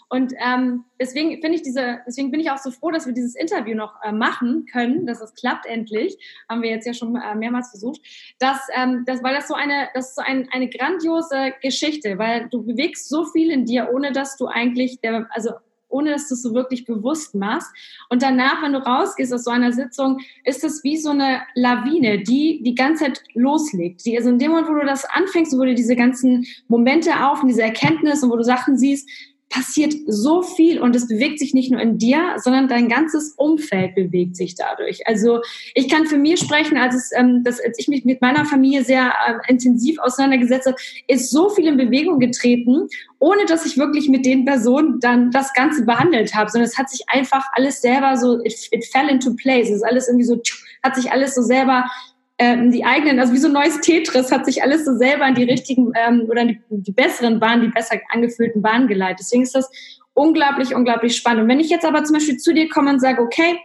Und 0.09 0.33
ähm, 0.45 0.85
deswegen 0.99 1.41
finde 1.41 1.55
ich 1.55 1.63
diese, 1.63 2.01
deswegen 2.05 2.29
bin 2.29 2.39
ich 2.39 2.51
auch 2.51 2.59
so 2.59 2.69
froh, 2.69 2.91
dass 2.91 3.07
wir 3.07 3.13
dieses 3.13 3.33
Interview 3.33 3.75
noch 3.75 3.95
äh, 4.03 4.11
machen 4.11 4.67
können, 4.71 5.07
dass 5.07 5.21
es 5.21 5.33
klappt 5.33 5.65
endlich. 5.65 6.17
Haben 6.47 6.61
wir 6.61 6.69
jetzt 6.69 6.85
ja 6.85 6.93
schon 6.93 7.15
äh, 7.15 7.33
mehrmals 7.33 7.71
versucht. 7.71 7.99
Dass, 8.37 8.59
ähm, 8.75 9.05
das, 9.07 9.23
weil 9.23 9.33
das 9.33 9.47
so 9.47 9.55
eine, 9.55 9.89
das 9.95 10.09
ist 10.09 10.15
so 10.15 10.21
ein, 10.21 10.47
eine 10.51 10.69
grandiose 10.69 11.53
Geschichte, 11.63 12.19
weil 12.19 12.47
du 12.49 12.63
bewegst 12.63 13.09
so 13.09 13.25
viel 13.25 13.49
in 13.49 13.65
dir, 13.65 13.89
ohne 13.91 14.11
dass 14.11 14.37
du 14.37 14.45
eigentlich 14.45 14.99
der, 14.99 15.27
also 15.31 15.51
ohne 15.93 16.11
dass 16.11 16.27
du 16.27 16.33
es 16.33 16.41
so 16.41 16.53
wirklich 16.53 16.85
bewusst 16.85 17.35
machst. 17.35 17.71
Und 18.09 18.21
danach, 18.21 18.61
wenn 18.61 18.73
du 18.73 18.79
rausgehst 18.79 19.33
aus 19.33 19.43
so 19.43 19.51
einer 19.51 19.71
Sitzung, 19.71 20.19
ist 20.43 20.63
es 20.63 20.83
wie 20.83 20.97
so 20.97 21.11
eine 21.11 21.41
Lawine, 21.55 22.23
die 22.23 22.61
die 22.63 22.75
ganze 22.75 23.05
Zeit 23.05 23.23
loslegt. 23.35 24.05
Die, 24.05 24.17
also 24.17 24.29
in 24.29 24.39
dem 24.39 24.51
Moment, 24.51 24.69
wo 24.69 24.73
du 24.73 24.85
das 24.85 25.05
anfängst, 25.05 25.57
wo 25.57 25.63
du 25.63 25.75
diese 25.75 25.95
ganzen 25.95 26.45
Momente 26.67 27.11
auf 27.25 27.41
und 27.41 27.47
diese 27.47 27.63
Erkenntnis 27.63 28.23
und 28.23 28.31
wo 28.31 28.35
du 28.35 28.43
Sachen 28.43 28.77
siehst, 28.77 29.07
passiert 29.53 29.93
so 30.07 30.41
viel 30.41 30.81
und 30.81 30.95
es 30.95 31.07
bewegt 31.07 31.37
sich 31.37 31.53
nicht 31.53 31.71
nur 31.71 31.79
in 31.79 31.99
dir, 31.99 32.35
sondern 32.37 32.67
dein 32.67 32.89
ganzes 32.89 33.33
Umfeld 33.37 33.93
bewegt 33.93 34.35
sich 34.35 34.55
dadurch. 34.55 35.05
Also 35.07 35.41
ich 35.75 35.87
kann 35.89 36.07
für 36.07 36.17
mich 36.17 36.39
sprechen, 36.39 36.77
als, 36.77 36.95
es, 36.95 37.11
ähm, 37.15 37.43
dass, 37.43 37.59
als 37.59 37.77
ich 37.77 37.87
mich 37.87 38.03
mit 38.03 38.19
meiner 38.19 38.45
Familie 38.45 38.83
sehr 38.83 39.13
äh, 39.27 39.51
intensiv 39.51 39.99
auseinandergesetzt 39.99 40.65
habe, 40.65 40.77
ist 41.07 41.29
so 41.29 41.49
viel 41.49 41.67
in 41.67 41.77
Bewegung 41.77 42.19
getreten, 42.19 42.87
ohne 43.19 43.45
dass 43.45 43.65
ich 43.65 43.77
wirklich 43.77 44.09
mit 44.09 44.25
den 44.25 44.43
Personen 44.43 44.99
dann 44.99 45.29
das 45.29 45.53
Ganze 45.53 45.85
behandelt 45.85 46.33
habe, 46.33 46.49
sondern 46.49 46.67
es 46.67 46.77
hat 46.77 46.89
sich 46.89 47.03
einfach 47.07 47.45
alles 47.53 47.79
selber 47.79 48.17
so, 48.17 48.43
it, 48.43 48.55
it 48.71 48.85
fell 48.85 49.07
into 49.07 49.35
place. 49.35 49.69
Es 49.69 49.77
ist 49.77 49.85
alles 49.85 50.07
irgendwie 50.07 50.25
so, 50.25 50.41
hat 50.81 50.95
sich 50.95 51.11
alles 51.11 51.35
so 51.35 51.43
selber 51.43 51.85
ähm, 52.37 52.71
die 52.71 52.83
eigenen, 52.83 53.19
also 53.19 53.33
wie 53.33 53.37
so 53.37 53.47
ein 53.47 53.53
neues 53.53 53.79
Tetris, 53.81 54.31
hat 54.31 54.45
sich 54.45 54.63
alles 54.63 54.85
so 54.85 54.97
selber 54.97 55.27
in 55.27 55.35
die 55.35 55.43
richtigen 55.43 55.91
ähm, 55.95 56.27
oder 56.29 56.45
die, 56.45 56.59
die 56.69 56.91
besseren 56.91 57.39
Bahnen, 57.39 57.61
die 57.61 57.67
besser 57.67 57.97
angefüllten 58.09 58.61
Bahnen 58.61 58.87
geleitet. 58.87 59.19
Deswegen 59.21 59.43
ist 59.43 59.55
das 59.55 59.69
unglaublich, 60.13 60.75
unglaublich 60.75 61.15
spannend. 61.15 61.43
Und 61.43 61.49
wenn 61.49 61.59
ich 61.59 61.69
jetzt 61.69 61.85
aber 61.85 62.03
zum 62.03 62.15
Beispiel 62.15 62.37
zu 62.37 62.53
dir 62.53 62.69
komme 62.69 62.91
und 62.91 62.99
sage, 62.99 63.21
okay, 63.21 63.59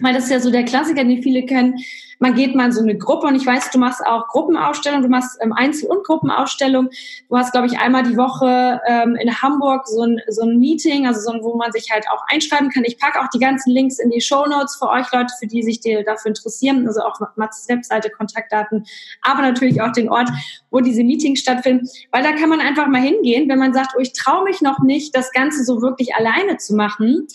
weil 0.00 0.14
das 0.14 0.24
ist 0.24 0.30
ja 0.30 0.40
so 0.40 0.50
der 0.50 0.64
Klassiker, 0.64 1.04
den 1.04 1.22
viele 1.22 1.44
kennen, 1.44 1.76
man 2.20 2.34
geht 2.34 2.54
mal 2.54 2.66
in 2.66 2.72
so 2.72 2.82
eine 2.82 2.96
Gruppe 2.96 3.26
und 3.26 3.34
ich 3.34 3.46
weiß, 3.46 3.70
du 3.70 3.78
machst 3.78 4.06
auch 4.06 4.28
Gruppenausstellungen, 4.28 5.02
du 5.02 5.08
machst 5.08 5.38
ähm, 5.40 5.54
Einzel- 5.54 5.88
und 5.88 6.04
Gruppenausstellungen. 6.04 6.90
Du 7.30 7.36
hast, 7.36 7.52
glaube 7.52 7.66
ich, 7.66 7.78
einmal 7.78 8.02
die 8.02 8.16
Woche 8.16 8.78
ähm, 8.86 9.16
in 9.16 9.40
Hamburg 9.40 9.88
so 9.88 10.02
ein, 10.02 10.20
so 10.28 10.42
ein 10.42 10.58
Meeting, 10.58 11.06
also 11.06 11.20
so 11.22 11.30
ein, 11.30 11.42
wo 11.42 11.56
man 11.56 11.72
sich 11.72 11.90
halt 11.90 12.04
auch 12.12 12.22
einschreiben 12.28 12.68
kann. 12.68 12.84
Ich 12.84 12.98
packe 12.98 13.20
auch 13.20 13.28
die 13.28 13.38
ganzen 13.38 13.70
Links 13.70 13.98
in 13.98 14.10
die 14.10 14.20
Show 14.20 14.44
Notes 14.46 14.76
für 14.76 14.90
euch 14.90 15.10
Leute, 15.12 15.32
für 15.40 15.46
die 15.46 15.62
sich 15.62 15.80
die 15.80 16.04
dafür 16.04 16.28
interessieren, 16.28 16.86
also 16.86 17.00
auch 17.00 17.18
Mats 17.36 17.66
Webseite, 17.68 18.10
Kontaktdaten, 18.10 18.84
aber 19.22 19.40
natürlich 19.40 19.80
auch 19.80 19.92
den 19.92 20.10
Ort, 20.10 20.28
wo 20.70 20.80
diese 20.80 21.02
Meetings 21.02 21.40
stattfinden, 21.40 21.88
weil 22.10 22.22
da 22.22 22.32
kann 22.32 22.50
man 22.50 22.60
einfach 22.60 22.86
mal 22.86 23.00
hingehen, 23.00 23.48
wenn 23.48 23.58
man 23.58 23.72
sagt, 23.72 23.94
oh, 23.96 24.00
ich 24.00 24.12
traue 24.12 24.44
mich 24.44 24.60
noch 24.60 24.80
nicht, 24.80 25.16
das 25.16 25.32
Ganze 25.32 25.64
so 25.64 25.80
wirklich 25.80 26.14
alleine 26.14 26.58
zu 26.58 26.74
machen. 26.74 27.28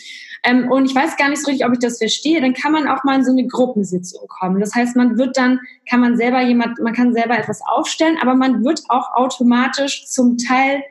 Ähm, 0.46 0.72
und 0.72 0.86
ich 0.86 0.96
weiß 0.96 1.18
gar 1.18 1.30
nicht 1.30 1.42
so 1.42 1.50
richtig, 1.50 1.66
ob 1.66 1.74
ich 1.74 1.80
das 1.80 1.98
verstehe, 1.98 2.40
dann 2.40 2.54
kann 2.56 2.72
man 2.72 2.88
auch 2.88 3.04
mal 3.04 3.16
in 3.16 3.26
so 3.26 3.32
eine 3.32 3.46
Gruppensitzung 3.48 4.28
kommen. 4.28 4.60
Das 4.60 4.74
heißt, 4.74 4.96
man 4.96 5.18
wird 5.18 5.38
dann, 5.38 5.60
kann 5.90 6.00
man 6.00 6.18
selber 6.18 6.42
jemand, 6.42 6.80
man 6.80 6.94
kann 6.94 7.14
selber 7.14 7.38
etwas 7.38 7.62
aufstellen, 7.66 8.18
aber 8.22 8.36
man 8.36 8.64
wird 8.64 8.82
auch 8.90 9.14
automatisch 9.14 10.08
zum 10.08 10.38
Teil 10.38 10.84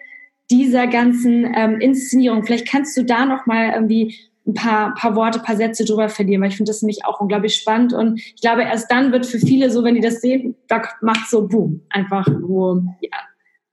dieser 0.51 0.87
ganzen 0.87 1.53
ähm, 1.57 1.81
Inszenierung. 1.81 2.45
Vielleicht 2.45 2.69
kannst 2.69 2.97
du 2.97 3.05
da 3.05 3.25
noch 3.25 3.47
mal 3.47 3.71
irgendwie 3.75 4.15
ein 4.47 4.55
paar, 4.55 4.95
paar 4.95 5.17
Worte, 5.17 5.39
paar 5.39 5.57
Sätze 5.57 5.85
drüber 5.85 6.09
verlieren, 6.09 6.43
weil 6.43 6.51
ich 6.51 6.57
finde 6.57 6.71
das 6.71 6.83
nämlich 6.83 7.05
auch 7.07 7.21
unglaublich 7.21 7.55
spannend 7.55 7.95
und 7.95 8.21
ich 8.21 8.43
glaube, 8.43 8.63
erst 8.63 8.91
dann 8.91 9.11
wird 9.11 9.25
für 9.25 9.39
viele 9.39 9.71
so, 9.71 9.83
wenn 9.85 9.95
die 9.95 10.03
das 10.03 10.21
sehen, 10.21 10.55
da 10.69 10.83
macht 11.01 11.31
so 11.31 11.49
Boom, 11.49 11.81
einfach 11.89 12.27
wo, 12.43 12.83
ja, 13.01 13.19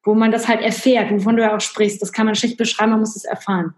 wo 0.03 0.15
man 0.15 0.31
das 0.31 0.47
halt 0.47 0.61
erfährt, 0.61 1.11
wovon 1.11 1.35
du 1.35 1.43
ja 1.43 1.55
auch 1.55 1.59
sprichst. 1.59 2.01
Das 2.01 2.13
kann 2.13 2.25
man 2.25 2.35
schlecht 2.35 2.57
beschreiben, 2.57 2.91
man 2.91 3.01
muss 3.01 3.17
es 3.17 3.25
erfahren. 3.25 3.73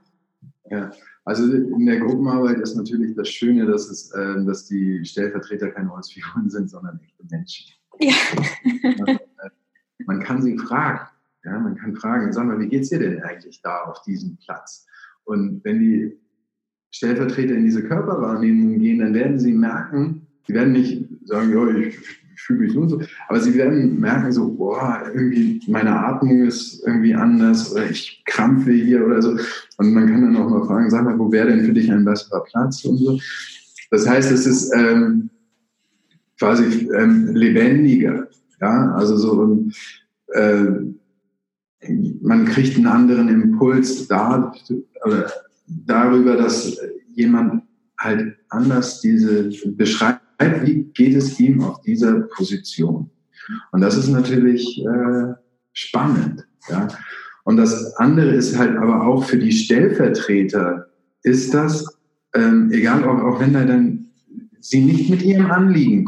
Ja, 0.70 0.92
also 1.26 1.52
in 1.54 1.86
der 1.86 2.00
Gruppenarbeit 2.00 2.60
ist 2.60 2.76
natürlich 2.76 3.16
das 3.16 3.30
Schöne, 3.30 3.66
dass, 3.66 3.90
es, 3.90 4.12
äh, 4.12 4.44
dass 4.46 4.68
die 4.68 5.04
Stellvertreter 5.06 5.72
keine 5.72 5.90
Holzfiguren 5.92 6.50
sind, 6.50 6.70
sondern 6.70 7.00
echte 7.02 7.24
Menschen. 7.30 7.74
Ja. 8.00 8.14
man 10.06 10.22
kann 10.22 10.42
sie 10.42 10.58
fragen. 10.58 11.08
Ja, 11.46 11.60
man 11.60 11.76
kann 11.76 11.96
fragen, 11.96 12.32
sag 12.32 12.46
mal, 12.46 12.60
wie 12.60 12.70
geht's 12.70 12.90
dir 12.90 13.00
denn 13.00 13.22
eigentlich 13.22 13.62
da 13.62 13.84
auf 13.84 14.02
diesem 14.04 14.38
Platz? 14.38 14.86
Und 15.26 15.64
wenn 15.64 15.80
die 15.80 16.18
Stellvertreter 16.92 17.56
in 17.56 17.66
diese 17.66 17.84
Körperwahrnehmung 17.84 18.80
gehen, 18.80 19.00
dann 19.00 19.14
werden 19.14 19.40
sie 19.40 19.52
merken, 19.52 20.28
sie 20.48 20.54
werden 20.54 20.74
nicht 20.74 21.06
sagen, 21.26 21.52
ja, 21.52 21.68
ich 21.68 22.23
fühle 22.44 22.60
mich 22.60 22.76
und 22.76 22.90
so. 22.90 23.02
Aber 23.28 23.40
sie 23.40 23.54
werden 23.56 24.00
merken 24.00 24.32
so, 24.32 24.52
boah, 24.52 25.04
irgendwie 25.14 25.62
meine 25.68 25.98
Atmung 25.98 26.46
ist 26.46 26.84
irgendwie 26.86 27.16
anders 27.16 27.72
oder 27.72 27.90
ich 27.90 28.24
krampfe 28.26 28.72
hier 28.72 29.06
oder 29.06 29.22
so. 29.22 29.38
Und 29.78 29.94
man 29.94 30.08
kann 30.08 30.22
dann 30.22 30.38
auch 30.38 30.50
mal 30.50 30.66
fragen, 30.66 30.90
sag 30.90 31.06
mal, 31.06 31.18
wo 31.18 31.32
wäre 31.32 31.48
denn 31.48 31.66
für 31.66 31.74
dich 31.74 31.92
ein 31.92 32.06
besserer 32.06 32.44
Platz 32.44 32.84
und 32.86 32.98
so. 32.98 33.20
Das 33.92 34.08
heißt, 34.08 34.32
es 34.32 34.46
ist 34.46 34.74
ähm, 34.76 35.30
quasi 36.40 36.90
ähm, 36.98 37.28
lebendiger. 37.34 38.28
Ja, 38.60 38.94
also 38.96 39.18
so, 39.18 39.66
äh, 40.34 40.66
man 42.22 42.46
kriegt 42.46 42.78
einen 42.78 42.88
anderen 42.88 43.30
Impuls 43.30 44.08
da, 44.08 44.54
darüber, 45.68 46.38
dass 46.38 46.80
jemand 47.14 47.64
halt 48.00 48.38
anders 48.50 49.02
diese 49.02 49.50
beschreibt 49.66 50.22
wie 50.40 50.84
geht 50.94 51.16
es 51.16 51.40
ihm 51.40 51.62
auf 51.62 51.82
dieser 51.82 52.22
Position? 52.22 53.10
Und 53.72 53.82
das 53.82 53.98
ist 53.98 54.10
natürlich 54.10 54.84
äh, 54.86 55.34
spannend. 55.74 56.46
Ja? 56.70 56.88
Und 57.44 57.58
das 57.58 57.96
andere 57.98 58.32
ist 58.32 58.58
halt 58.58 58.78
aber 58.78 59.06
auch 59.06 59.26
für 59.26 59.38
die 59.38 59.52
Stellvertreter, 59.52 60.88
ist 61.24 61.54
das, 61.54 61.86
ähm, 62.34 62.72
egal 62.72 63.04
auch, 63.04 63.22
auch 63.22 63.40
wenn 63.40 63.54
da 63.54 63.66
dann 63.66 64.08
sie 64.60 64.82
nicht 64.82 65.10
mit 65.10 65.22
ihrem 65.22 65.52
Anliegen, 65.52 66.08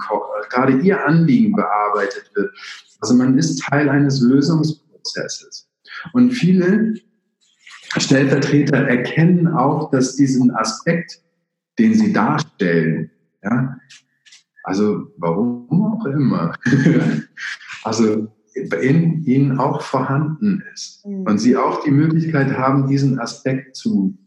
gerade 0.50 0.80
ihr 0.80 1.06
Anliegen 1.06 1.54
bearbeitet 1.54 2.32
wird. 2.36 2.52
Also 3.02 3.14
man 3.14 3.38
ist 3.38 3.62
Teil 3.62 3.90
eines 3.90 4.22
Lösungsprozesses. 4.22 5.70
Und 6.14 6.32
viele 6.32 6.96
Stellvertreter 7.98 8.78
erkennen 8.78 9.48
auch, 9.48 9.92
dass 9.92 10.16
diesen 10.16 10.52
Aspekt, 10.56 11.20
den 11.78 11.94
sie 11.94 12.14
darstellen, 12.14 13.12
ja, 13.44 13.78
also 14.65 15.12
warum 15.17 15.67
auch 15.69 16.06
immer. 16.06 16.54
also 17.84 18.28
in 18.56 19.23
ihnen 19.25 19.60
auch 19.60 19.82
vorhanden 19.82 20.63
ist. 20.73 21.06
Mhm. 21.06 21.21
Und 21.23 21.38
sie 21.39 21.56
auch 21.56 21.84
die 21.84 21.91
Möglichkeit 21.91 22.58
haben, 22.58 22.88
diesen 22.88 23.19
Aspekt 23.19 23.75
zu 23.75 24.17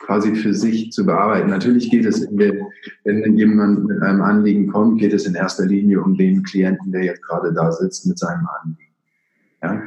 quasi 0.00 0.34
für 0.34 0.52
sich 0.52 0.90
zu 0.90 1.06
bearbeiten. 1.06 1.48
Natürlich 1.48 1.90
geht 1.90 2.04
es, 2.04 2.26
der, 2.28 2.54
wenn 3.04 3.36
jemand 3.36 3.86
mit 3.86 4.02
einem 4.02 4.22
Anliegen 4.22 4.70
kommt, 4.70 5.00
geht 5.00 5.12
es 5.12 5.26
in 5.26 5.34
erster 5.34 5.64
Linie 5.64 6.02
um 6.02 6.16
den 6.16 6.42
Klienten, 6.42 6.92
der 6.92 7.04
jetzt 7.04 7.22
gerade 7.22 7.52
da 7.54 7.72
sitzt 7.72 8.06
mit 8.06 8.18
seinem 8.18 8.46
Anliegen. 8.60 8.94
Ja? 9.62 9.82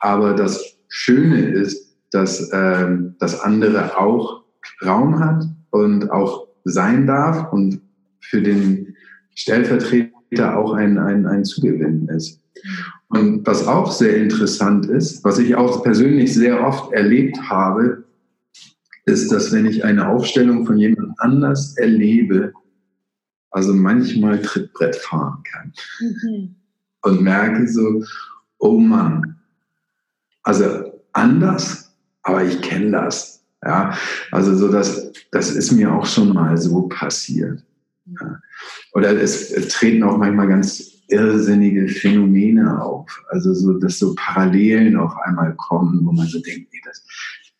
Aber 0.00 0.34
das 0.34 0.76
Schöne 0.88 1.40
ist, 1.40 1.96
dass 2.10 2.50
ähm, 2.52 3.14
das 3.18 3.40
andere 3.40 3.98
auch 3.98 4.44
Raum 4.84 5.18
hat 5.20 5.44
und 5.70 6.10
auch 6.10 6.48
sein 6.64 7.06
darf 7.06 7.52
und 7.52 7.80
für 8.20 8.42
den 8.42 8.94
Stellvertreter 9.34 10.56
auch 10.56 10.72
ein, 10.72 10.98
ein, 10.98 11.26
ein 11.26 11.44
Zugewinn 11.44 12.08
ist. 12.08 12.40
Und 13.08 13.46
was 13.46 13.66
auch 13.66 13.92
sehr 13.92 14.16
interessant 14.16 14.86
ist, 14.86 15.22
was 15.24 15.38
ich 15.38 15.54
auch 15.54 15.82
persönlich 15.82 16.34
sehr 16.34 16.66
oft 16.66 16.92
erlebt 16.92 17.38
habe, 17.48 18.04
ist, 19.06 19.30
dass 19.30 19.52
wenn 19.52 19.66
ich 19.66 19.84
eine 19.84 20.08
Aufstellung 20.08 20.66
von 20.66 20.78
jemand 20.78 21.18
anders 21.18 21.76
erlebe, 21.76 22.52
also 23.50 23.74
manchmal 23.74 24.40
Trittbrett 24.40 24.96
fahren 24.96 25.42
kann. 25.44 25.72
Mhm. 26.00 26.54
Und 27.02 27.22
merke 27.22 27.68
so, 27.68 28.02
oh 28.58 28.78
Mann, 28.78 29.36
also 30.42 31.00
anders, 31.12 31.94
aber 32.22 32.44
ich 32.44 32.60
kenne 32.62 32.92
das. 32.92 33.44
Ja, 33.64 33.96
also 34.30 34.54
so 34.56 34.68
das, 34.68 35.12
das 35.30 35.50
ist 35.50 35.72
mir 35.72 35.92
auch 35.92 36.04
schon 36.04 36.34
mal 36.34 36.56
so 36.56 36.82
passiert. 36.88 37.64
Ja. 38.06 38.40
Oder 38.92 39.20
es, 39.20 39.50
es 39.50 39.68
treten 39.68 40.02
auch 40.02 40.16
manchmal 40.18 40.48
ganz 40.48 40.94
irrsinnige 41.08 41.88
Phänomene 41.88 42.82
auf. 42.82 43.22
Also 43.28 43.54
so, 43.54 43.74
dass 43.74 43.98
so 43.98 44.14
Parallelen 44.14 44.96
auf 44.96 45.14
einmal 45.24 45.54
kommen, 45.56 46.04
wo 46.04 46.12
man 46.12 46.26
so 46.26 46.40
denkt, 46.40 46.72
nee, 46.72 46.80
das, 46.84 47.04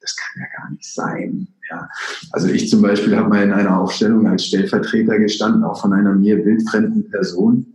das 0.01 0.17
kann 0.17 0.43
ja 0.43 0.59
gar 0.59 0.71
nicht 0.71 0.85
sein. 0.85 1.49
Ja. 1.71 1.89
Also 2.33 2.49
ich 2.49 2.69
zum 2.69 2.83
Beispiel 2.83 3.17
habe 3.17 3.29
mal 3.29 3.43
in 3.43 3.53
einer 3.53 3.79
Aufstellung 3.79 4.27
als 4.27 4.47
Stellvertreter 4.47 5.19
gestanden, 5.19 5.65
auch 5.65 5.81
von 5.81 5.93
einer 5.93 6.15
mir 6.15 6.45
wildfremden 6.45 7.11
Person. 7.11 7.67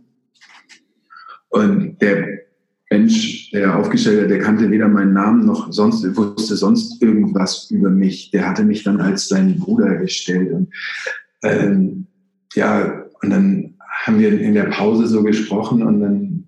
Und 1.48 2.00
der 2.00 2.40
Mensch, 2.90 3.50
der 3.52 3.76
aufgestellt 3.76 4.22
hat, 4.22 4.30
der 4.30 4.40
kannte 4.40 4.70
weder 4.70 4.88
meinen 4.88 5.12
Namen 5.12 5.46
noch 5.46 5.72
sonst, 5.72 6.04
wusste 6.16 6.56
sonst 6.56 7.00
irgendwas 7.00 7.70
über 7.70 7.90
mich. 7.90 8.30
Der 8.32 8.48
hatte 8.48 8.64
mich 8.64 8.82
dann 8.82 9.00
als 9.00 9.28
seinen 9.28 9.58
Bruder 9.58 9.96
gestellt. 9.96 10.52
Und 10.52 10.72
ähm, 11.42 12.06
ja, 12.54 13.04
und 13.22 13.30
dann 13.30 13.74
haben 14.04 14.18
wir 14.18 14.40
in 14.40 14.54
der 14.54 14.64
Pause 14.64 15.06
so 15.06 15.22
gesprochen 15.22 15.82
und 15.82 16.00
dann 16.00 16.46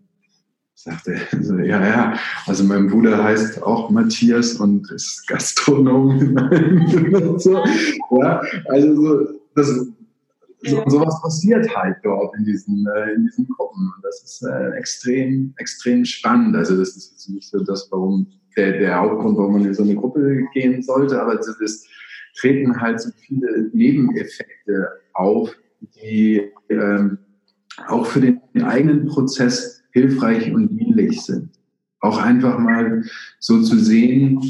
sagte 0.74 1.14
er 1.14 1.42
so, 1.42 1.58
ja, 1.58 1.87
ja, 1.87 2.18
also 2.46 2.64
mein 2.64 2.88
Bruder 2.88 3.22
heißt 3.22 3.62
auch 3.62 3.90
Matthias 3.90 4.54
und 4.54 4.90
ist 4.90 5.26
Gastronom. 5.28 6.37
so, 7.38 7.62
ja, 8.20 8.42
also 8.68 8.96
so, 8.96 9.28
das, 9.54 9.68
so, 10.64 10.82
sowas 10.87 11.20
passiert 11.22 11.74
halt 11.76 11.96
dort 12.02 12.35
in 12.37 12.44
diesen, 12.44 12.87
äh, 12.96 13.12
in 13.12 13.26
diesen 13.26 13.48
Gruppen. 13.48 13.92
Und 13.94 14.04
das 14.04 14.22
ist 14.24 14.42
äh, 14.42 14.70
extrem, 14.76 15.54
extrem 15.58 16.04
spannend. 16.04 16.56
Also 16.56 16.76
das 16.76 16.96
ist 16.96 17.12
jetzt 17.12 17.30
nicht 17.30 17.48
so 17.48 17.62
das, 17.62 17.88
warum 17.90 18.26
der, 18.56 18.78
der 18.78 18.96
Hauptgrund, 18.96 19.38
warum 19.38 19.54
man 19.54 19.64
in 19.64 19.74
so 19.74 19.82
eine 19.82 19.94
Gruppe 19.94 20.44
gehen 20.52 20.82
sollte, 20.82 21.20
aber 21.20 21.38
es 21.38 21.87
treten 22.38 22.80
halt 22.80 23.00
so 23.00 23.11
viele 23.20 23.70
Nebeneffekte 23.72 24.88
auf, 25.14 25.54
die 25.97 26.42
ähm, 26.68 27.18
auch 27.88 28.07
für 28.07 28.21
den 28.21 28.40
eigenen 28.62 29.07
Prozess 29.07 29.83
hilfreich 29.92 30.53
und 30.53 30.68
dienlich 30.68 31.23
sind. 31.23 31.51
Auch 32.01 32.18
einfach 32.18 32.59
mal 32.59 33.05
so 33.38 33.62
zu 33.62 33.79
sehen, 33.79 34.42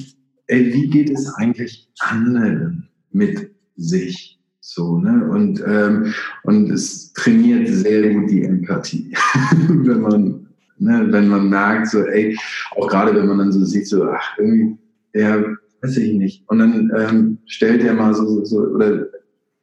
ey, 0.46 0.72
wie 0.72 0.88
geht 0.88 1.10
es 1.10 1.32
eigentlich 1.34 1.90
anderen 2.00 2.88
mit 3.10 3.50
sich? 3.76 4.38
So, 4.60 4.98
ne? 4.98 5.28
Und, 5.30 5.62
ähm, 5.66 6.14
und 6.44 6.70
es 6.70 7.12
trainiert 7.12 7.68
sehr 7.68 8.14
gut 8.14 8.30
die 8.30 8.44
Empathie, 8.44 9.12
wenn 9.68 10.00
man, 10.00 10.46
ne, 10.78 11.06
wenn 11.10 11.28
man 11.28 11.50
merkt, 11.50 11.88
so, 11.88 12.00
ey, 12.06 12.38
auch 12.76 12.88
gerade 12.88 13.14
wenn 13.14 13.26
man 13.26 13.38
dann 13.38 13.52
so 13.52 13.64
sieht, 13.64 13.88
so, 13.88 14.04
ach, 14.04 14.38
irgendwie, 14.38 14.78
ja, 15.14 15.44
weiß 15.82 15.96
ich 15.96 16.14
nicht. 16.14 16.48
Und 16.48 16.60
dann 16.60 16.92
ähm, 16.96 17.38
stellt 17.46 17.82
er 17.82 17.94
mal 17.94 18.14
so, 18.14 18.44
so, 18.44 18.60
oder 18.60 19.06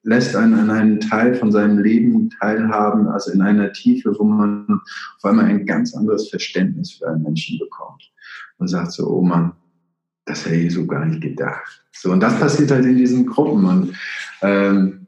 lässt 0.03 0.35
einen 0.35 0.53
an 0.55 0.69
einen 0.69 0.99
Teil 0.99 1.35
von 1.35 1.51
seinem 1.51 1.79
Leben 1.79 2.29
teilhaben, 2.29 3.07
also 3.07 3.31
in 3.31 3.41
einer 3.41 3.71
Tiefe, 3.73 4.15
wo 4.17 4.23
man 4.23 4.79
auf 5.17 5.25
einmal 5.25 5.45
ein 5.45 5.65
ganz 5.65 5.93
anderes 5.93 6.29
Verständnis 6.29 6.93
für 6.93 7.09
einen 7.09 7.23
Menschen 7.23 7.59
bekommt 7.59 8.11
und 8.57 8.67
sagt 8.67 8.93
so, 8.93 9.07
oh 9.07 9.21
Mann, 9.21 9.53
das 10.25 10.45
hätte 10.45 10.55
ich 10.55 10.73
so 10.73 10.85
gar 10.85 11.05
nicht 11.05 11.21
gedacht. 11.21 11.83
So, 11.91 12.11
und 12.11 12.21
das 12.21 12.39
passiert 12.39 12.71
halt 12.71 12.85
in 12.85 12.97
diesen 12.97 13.25
Gruppen 13.25 13.65
und, 13.65 13.95
ähm, 14.41 15.07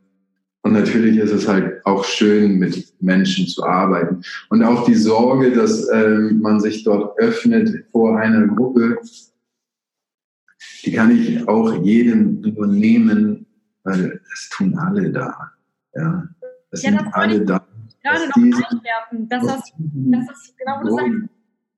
und 0.64 0.74
natürlich 0.74 1.18
ist 1.18 1.32
es 1.32 1.48
halt 1.48 1.84
auch 1.86 2.04
schön, 2.04 2.60
mit 2.60 2.94
Menschen 3.02 3.48
zu 3.48 3.64
arbeiten. 3.66 4.22
Und 4.50 4.64
auch 4.64 4.86
die 4.86 4.96
Sorge, 4.96 5.52
dass 5.54 5.90
ähm, 5.92 6.40
man 6.42 6.60
sich 6.60 6.84
dort 6.84 7.18
öffnet 7.18 7.86
vor 7.92 8.20
einer 8.20 8.46
Gruppe, 8.48 9.00
die 10.86 10.92
kann 10.92 11.12
ich 11.12 11.48
auch 11.48 11.84
jedem 11.84 12.42
nur 12.42 12.68
nehmen, 12.68 13.48
weil 13.84 14.22
es 14.34 14.50
tun 14.50 14.78
alle 14.78 15.12
da. 15.12 15.52
Ja, 15.94 16.28
es 16.72 16.84
ja, 16.84 16.92
sind 16.92 17.14
alle 17.14 17.42
da. 17.46 17.66
Gerade 18.04 18.28
noch 18.30 18.36
einwerfen, 18.36 19.30
dass 19.30 19.46
das, 19.46 19.72
dass 19.78 20.28
das 20.28 20.56
genau 20.58 20.82
du 20.82 20.96
sagst, 20.96 21.30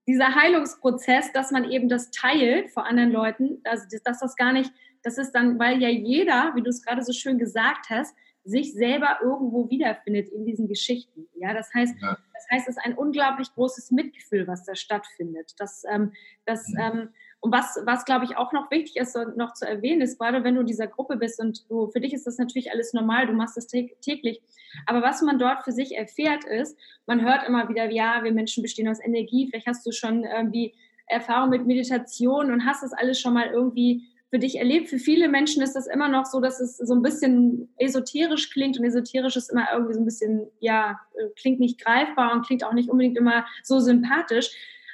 dieser 0.07 0.35
Heilungsprozess, 0.35 1.31
dass 1.33 1.51
man 1.51 1.69
eben 1.69 1.89
das 1.89 2.11
teilt 2.11 2.71
vor 2.71 2.85
anderen 2.85 3.11
Leuten, 3.11 3.59
also 3.63 3.85
dass 4.03 4.19
das 4.19 4.35
gar 4.35 4.53
nicht, 4.53 4.71
das 5.01 5.17
ist 5.17 5.31
dann, 5.31 5.59
weil 5.59 5.81
ja 5.81 5.89
jeder, 5.89 6.51
wie 6.55 6.61
du 6.61 6.69
es 6.69 6.81
gerade 6.81 7.03
so 7.03 7.13
schön 7.13 7.37
gesagt 7.37 7.89
hast, 7.89 8.15
sich 8.45 8.73
selber 8.73 9.19
irgendwo 9.21 9.69
wiederfindet 9.69 10.29
in 10.29 10.45
diesen 10.45 10.67
Geschichten. 10.67 11.27
Ja, 11.35 11.53
das 11.53 11.73
heißt, 11.73 11.95
ja. 12.01 12.17
das 12.33 12.47
heißt, 12.51 12.67
es 12.67 12.77
ist 12.77 12.85
ein 12.85 12.95
unglaublich 12.95 13.53
großes 13.53 13.91
Mitgefühl, 13.91 14.47
was 14.47 14.65
da 14.65 14.75
stattfindet. 14.75 15.53
Das, 15.57 15.83
ähm, 15.89 16.11
das, 16.45 16.67
mhm. 16.67 16.79
ähm, 16.79 17.09
und 17.39 17.51
was, 17.51 17.77
was 17.85 18.05
glaube 18.05 18.25
ich 18.25 18.37
auch 18.37 18.53
noch 18.53 18.71
wichtig 18.71 18.97
ist, 18.97 19.17
noch 19.35 19.53
zu 19.53 19.67
erwähnen, 19.67 20.01
ist, 20.01 20.17
gerade 20.17 20.43
wenn 20.43 20.55
du 20.55 20.61
in 20.61 20.67
dieser 20.67 20.87
Gruppe 20.87 21.17
bist 21.17 21.39
und 21.39 21.69
du, 21.69 21.87
für 21.87 21.99
dich 21.99 22.13
ist 22.13 22.27
das 22.27 22.37
natürlich 22.37 22.71
alles 22.71 22.93
normal, 22.93 23.27
du 23.27 23.33
machst 23.33 23.57
das 23.57 23.67
täglich. 23.67 24.41
Aber 24.85 25.01
was 25.01 25.21
man 25.21 25.39
dort 25.39 25.63
für 25.63 25.71
sich 25.71 25.95
erfährt 25.95 26.45
ist, 26.45 26.77
man 27.05 27.21
hört 27.21 27.47
immer 27.47 27.67
wieder, 27.69 27.89
ja, 27.91 28.23
wir 28.23 28.31
Menschen 28.31 28.63
bestehen 28.63 28.87
aus 28.87 29.03
Energie, 29.03 29.47
vielleicht 29.49 29.67
hast 29.67 29.85
du 29.85 29.91
schon 29.91 30.23
irgendwie 30.23 30.73
Erfahrung 31.07 31.49
mit 31.49 31.67
Meditation 31.67 32.51
und 32.51 32.65
hast 32.65 32.83
das 32.83 32.93
alles 32.93 33.19
schon 33.19 33.33
mal 33.33 33.47
irgendwie 33.47 34.03
für 34.33 34.39
dich 34.39 34.57
erlebt. 34.57 34.89
Für 34.89 34.97
viele 34.97 35.29
Menschen 35.29 35.61
ist 35.61 35.73
das 35.73 35.85
immer 35.85 36.09
noch 36.09 36.25
so, 36.25 36.39
dass 36.39 36.59
es 36.59 36.77
so 36.77 36.95
ein 36.95 37.03
bisschen 37.03 37.69
esoterisch 37.77 38.49
klingt 38.49 38.79
und 38.79 38.83
esoterisch 38.83 39.35
ist 39.35 39.51
immer 39.51 39.67
irgendwie 39.71 39.93
so 39.93 39.99
ein 39.99 40.05
bisschen, 40.05 40.47
ja, 40.59 40.99
klingt 41.35 41.59
nicht 41.59 41.79
greifbar 41.79 42.33
und 42.33 42.43
klingt 42.43 42.63
auch 42.63 42.73
nicht 42.73 42.89
unbedingt 42.89 43.15
immer 43.15 43.45
so 43.61 43.79
sympathisch. 43.79 44.49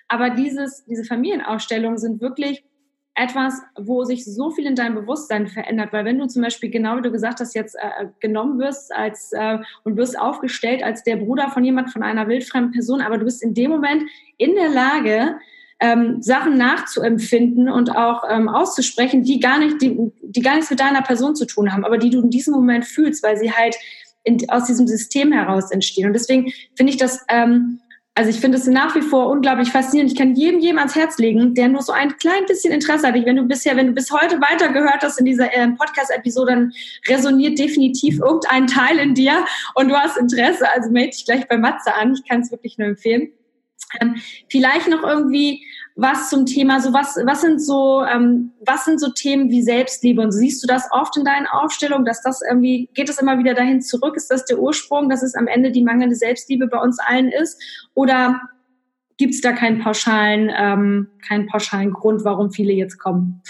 Aber 0.10 0.32
dieses, 0.32 0.84
diese 0.84 1.06
Familienausstellungen 1.06 1.98
sind 1.98 2.20
wirklich 2.20 2.66
etwas, 3.16 3.62
wo 3.80 4.04
sich 4.04 4.26
so 4.26 4.52
viel 4.52 4.66
in 4.66 4.76
deinem 4.76 4.96
Bewusstsein 4.96 5.48
verändert. 5.48 5.94
Weil 5.94 6.04
wenn 6.04 6.20
du 6.20 6.28
zum 6.28 6.42
Beispiel, 6.42 6.70
genau 6.70 6.98
wie 6.98 7.02
du 7.02 7.12
gesagt 7.12 7.40
hast, 7.40 7.56
jetzt 7.56 7.76
äh, 7.76 8.08
genommen 8.20 8.60
wirst 8.60 8.94
als 8.94 9.32
äh, 9.32 9.60
und 9.86 9.96
wirst 9.96 10.20
aufgestellt 10.20 10.84
als 10.84 11.06
der 11.06 11.16
Bruder 11.16 11.48
von 11.48 11.64
jemand, 11.64 11.94
von 11.94 12.04
einer 12.04 12.28
wildfremden 12.28 12.74
Person, 12.74 13.00
aber 13.00 13.18
du 13.18 13.24
bist 13.24 13.42
in 13.42 13.54
dem 13.54 13.72
Moment 13.72 14.04
in 14.36 14.56
der 14.56 14.68
Lage, 14.68 15.40
ähm, 15.80 16.22
Sachen 16.22 16.58
nachzuempfinden 16.58 17.70
und 17.70 17.96
auch 17.96 18.24
ähm, 18.30 18.50
auszusprechen, 18.50 19.24
die 19.24 19.40
gar 19.40 19.60
nicht, 19.60 19.82
die, 19.82 19.98
die 20.22 20.42
gar 20.42 20.56
nichts 20.56 20.70
mit 20.70 20.80
deiner 20.80 21.02
Person 21.02 21.36
zu 21.36 21.46
tun 21.46 21.72
haben, 21.72 21.86
aber 21.86 21.98
die 21.98 22.10
du 22.10 22.22
in 22.22 22.30
diesem 22.30 22.54
Moment 22.54 22.86
fühlst, 22.86 23.24
weil 23.24 23.38
sie 23.38 23.52
halt 23.52 23.76
in, 24.24 24.50
aus 24.50 24.66
diesem 24.66 24.88
System 24.88 25.32
heraus 25.32 25.72
entstehen. 25.72 26.08
Und 26.08 26.14
deswegen 26.14 26.52
finde 26.76 26.92
ich 26.92 26.98
das 26.98 27.26
ähm, 27.30 27.80
also 28.20 28.32
ich 28.32 28.42
finde 28.42 28.58
es 28.58 28.68
nach 28.68 28.96
wie 28.96 29.02
vor 29.02 29.30
unglaublich 29.30 29.70
faszinierend. 29.70 30.12
Ich 30.12 30.18
kann 30.18 30.36
jedem 30.36 30.60
jedem 30.60 30.78
ans 30.78 30.94
Herz 30.94 31.18
legen, 31.20 31.56
der 31.56 31.70
nur 31.70 31.82
so 31.82 31.94
ein 31.94 32.18
klein 32.18 32.46
bisschen 32.48 32.74
Interesse 32.74 33.08
hat. 33.08 33.14
Wenn 33.14 33.38
du 33.38 33.44
bisher, 33.44 33.78
wenn 33.78 33.88
du 33.88 33.94
bis 33.94 34.12
heute 34.12 34.42
weitergehört 34.42 35.04
hast 35.04 35.20
in 35.20 35.26
dieser 35.26 35.56
äh, 35.56 35.70
Podcast-Episode, 35.70 36.52
dann 36.52 36.74
resoniert 37.08 37.58
definitiv 37.58 38.20
irgendein 38.20 38.68
Teil 38.68 39.00
in 39.00 39.14
dir 39.16 39.46
und 39.76 39.88
du 39.88 39.96
hast 39.96 40.18
Interesse. 40.18 40.70
Also 40.70 40.92
melde 40.92 41.12
dich 41.12 41.24
gleich 41.24 41.48
bei 41.48 41.58
Matze 41.58 41.94
an. 41.94 42.14
Ich 42.14 42.28
kann 42.28 42.42
es 42.42 42.52
wirklich 42.52 42.78
nur 42.78 42.90
empfehlen. 42.90 43.32
Ähm, 44.00 44.16
vielleicht 44.50 44.88
noch 44.88 45.04
irgendwie 45.04 45.66
was 45.96 46.30
zum 46.30 46.46
Thema, 46.46 46.80
so 46.80 46.94
was, 46.94 47.18
was 47.26 47.42
sind 47.42 47.62
so, 47.62 48.04
ähm, 48.04 48.52
was 48.66 48.86
sind 48.86 49.00
so 49.00 49.12
Themen 49.12 49.50
wie 49.50 49.62
Selbstliebe? 49.62 50.22
Und 50.22 50.32
siehst 50.32 50.64
du 50.64 50.68
das 50.68 50.88
oft 50.92 51.18
in 51.18 51.26
deinen 51.26 51.48
Aufstellungen, 51.48 52.06
dass 52.06 52.22
das 52.22 52.42
irgendwie, 52.42 52.90
geht 52.94 53.10
es 53.10 53.20
immer 53.20 53.38
wieder 53.38 53.54
dahin 53.54 53.82
zurück? 53.82 54.16
Ist 54.16 54.32
das 54.32 54.46
der 54.46 54.60
Ursprung, 54.60 55.10
dass 55.10 55.24
es 55.24 55.36
am 55.36 55.48
Ende 55.48 55.72
die 55.72 55.84
mangelnde 55.84 56.16
Selbstliebe 56.16 56.68
bei 56.68 56.80
uns 56.80 57.00
allen 57.00 57.30
ist? 57.30 57.62
Oder 57.94 58.40
gibt 59.18 59.34
es 59.34 59.42
da 59.42 59.52
keinen 59.52 59.80
pauschalen, 59.80 60.50
ähm, 60.56 61.08
keinen 61.28 61.48
pauschalen 61.48 61.92
Grund, 61.92 62.24
warum 62.24 62.52
viele 62.52 62.74
jetzt 62.74 62.98
kommen? 62.98 63.42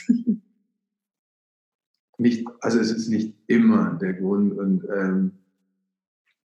nicht, 2.19 2.47
also 2.61 2.79
es 2.79 2.91
ist 2.91 3.09
nicht 3.09 3.35
immer 3.47 3.97
der 4.01 4.13
Grund 4.13 4.57
und 4.57 4.83
ähm, 4.93 5.38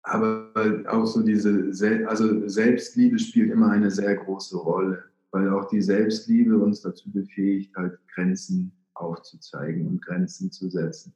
aber 0.02 0.50
auch 0.88 1.06
so 1.06 1.22
diese, 1.22 1.72
Sel 1.72 2.06
also 2.06 2.48
Selbstliebe 2.48 3.18
spielt 3.18 3.50
immer 3.50 3.70
eine 3.70 3.90
sehr 3.90 4.16
große 4.16 4.56
Rolle 4.56 5.04
weil 5.32 5.48
auch 5.48 5.68
die 5.68 5.82
Selbstliebe 5.82 6.56
uns 6.56 6.82
dazu 6.82 7.10
befähigt, 7.10 7.74
halt 7.74 7.98
Grenzen 8.14 8.70
aufzuzeigen 8.94 9.86
und 9.88 10.02
Grenzen 10.02 10.52
zu 10.52 10.68
setzen. 10.68 11.14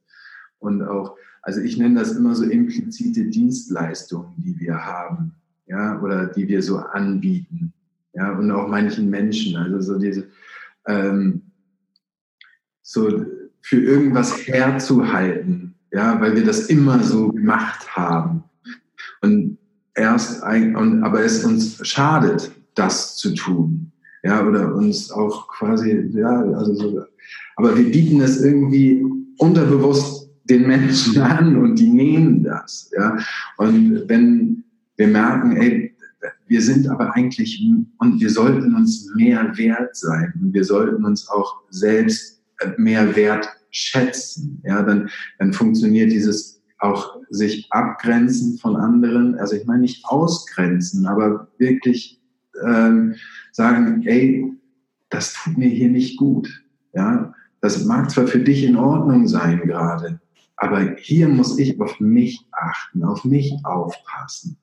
Und 0.59 0.81
auch, 0.81 1.15
also 1.43 1.61
ich 1.61 1.77
nenne 1.77 1.99
das 1.99 2.13
immer 2.13 2.33
so 2.35 2.43
implizite 2.43 3.25
Dienstleistungen, 3.25 4.33
die 4.37 4.59
wir 4.59 4.83
haben, 4.83 5.35
ja, 5.67 6.01
oder 6.01 6.25
die 6.25 6.47
wir 6.47 6.63
so 6.63 6.77
anbieten, 6.77 7.73
ja, 8.13 8.35
und 8.35 8.49
auch 8.51 8.67
manchen 8.67 9.09
Menschen, 9.09 9.55
also 9.55 9.79
so 9.81 9.99
diese, 9.99 10.27
ähm, 10.87 11.43
so 12.81 13.23
für 13.61 13.79
irgendwas 13.79 14.47
herzuhalten, 14.47 15.75
ja, 15.91 16.19
weil 16.19 16.35
wir 16.35 16.43
das 16.43 16.67
immer 16.67 17.03
so 17.03 17.29
gemacht 17.29 17.95
haben. 17.95 18.43
Und 19.21 19.57
erst, 19.95 20.43
ein, 20.43 20.75
und, 20.75 21.03
aber 21.03 21.23
es 21.23 21.43
uns 21.43 21.85
schadet, 21.87 22.51
das 22.75 23.17
zu 23.17 23.33
tun. 23.33 23.91
Ja, 24.23 24.45
oder 24.45 24.75
uns 24.75 25.11
auch 25.11 25.47
quasi, 25.47 26.11
ja, 26.13 26.41
also 26.53 26.73
so, 26.73 27.01
aber 27.55 27.77
wir 27.77 27.91
bieten 27.91 28.21
es 28.21 28.43
irgendwie 28.43 29.03
unterbewusst 29.37 30.29
den 30.45 30.67
Menschen 30.67 31.21
an 31.21 31.55
und 31.57 31.77
die 31.77 31.89
nehmen 31.89 32.43
das, 32.43 32.91
ja, 32.97 33.17
und 33.57 34.03
wenn 34.07 34.63
wir 34.97 35.07
merken, 35.07 35.55
ey, 35.57 35.95
wir 36.47 36.61
sind 36.61 36.87
aber 36.87 37.15
eigentlich, 37.15 37.61
und 37.99 38.19
wir 38.19 38.29
sollten 38.29 38.75
uns 38.75 39.11
mehr 39.15 39.55
wert 39.57 39.95
sein, 39.95 40.33
und 40.41 40.53
wir 40.53 40.63
sollten 40.63 41.05
uns 41.05 41.29
auch 41.29 41.61
selbst 41.69 42.41
mehr 42.77 43.15
wert 43.15 43.47
schätzen, 43.69 44.61
ja, 44.65 44.81
dann, 44.81 45.09
dann 45.39 45.53
funktioniert 45.53 46.11
dieses 46.11 46.56
auch 46.79 47.17
sich 47.29 47.67
abgrenzen 47.71 48.57
von 48.57 48.75
anderen, 48.75 49.35
also 49.35 49.55
ich 49.55 49.65
meine 49.65 49.81
nicht 49.81 50.05
ausgrenzen, 50.05 51.07
aber 51.07 51.47
wirklich 51.57 52.21
ähm, 52.65 53.15
sagen, 53.51 54.03
ey, 54.05 54.53
das 55.09 55.33
tut 55.33 55.57
mir 55.57 55.69
hier 55.69 55.89
nicht 55.89 56.17
gut. 56.17 56.63
Ja, 56.93 57.33
das 57.61 57.85
mag 57.85 58.11
zwar 58.11 58.27
für 58.27 58.39
dich 58.39 58.63
in 58.63 58.75
Ordnung 58.75 59.27
sein 59.27 59.61
gerade, 59.61 60.19
aber 60.55 60.95
hier 60.97 61.27
muss 61.27 61.57
ich 61.57 61.79
auf 61.79 61.99
mich 61.99 62.45
achten, 62.51 63.03
auf 63.03 63.23
mich 63.25 63.53
aufpassen, 63.63 64.57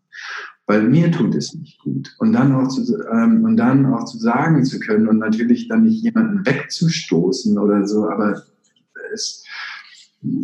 weil 0.67 0.83
mir 0.83 1.11
tut 1.11 1.35
es 1.35 1.55
nicht 1.55 1.81
gut. 1.81 2.15
Und 2.19 2.33
dann 2.33 2.55
auch 2.55 2.69
zu, 2.69 2.83
ähm, 3.13 3.45
und 3.45 3.57
dann 3.57 3.87
auch 3.87 4.05
zu 4.05 4.19
sagen 4.19 4.65
zu 4.65 4.81
können 4.81 5.09
und 5.09 5.19
natürlich 5.19 5.69
dann 5.69 5.85
nicht 5.85 6.03
jemanden 6.03 6.45
wegzustoßen 6.47 7.59
oder 7.59 7.87
so, 7.87 8.09
aber 8.09 8.43
es 9.13 9.45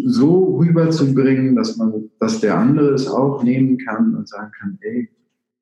so 0.05 0.59
rüberzubringen, 0.59 1.57
dass 1.57 1.77
man, 1.77 2.11
dass 2.19 2.41
der 2.41 2.59
andere 2.59 2.91
es 2.91 3.09
auch 3.09 3.43
nehmen 3.43 3.79
kann 3.79 4.15
und 4.15 4.29
sagen 4.29 4.53
kann, 4.59 4.79
ey, 4.83 5.09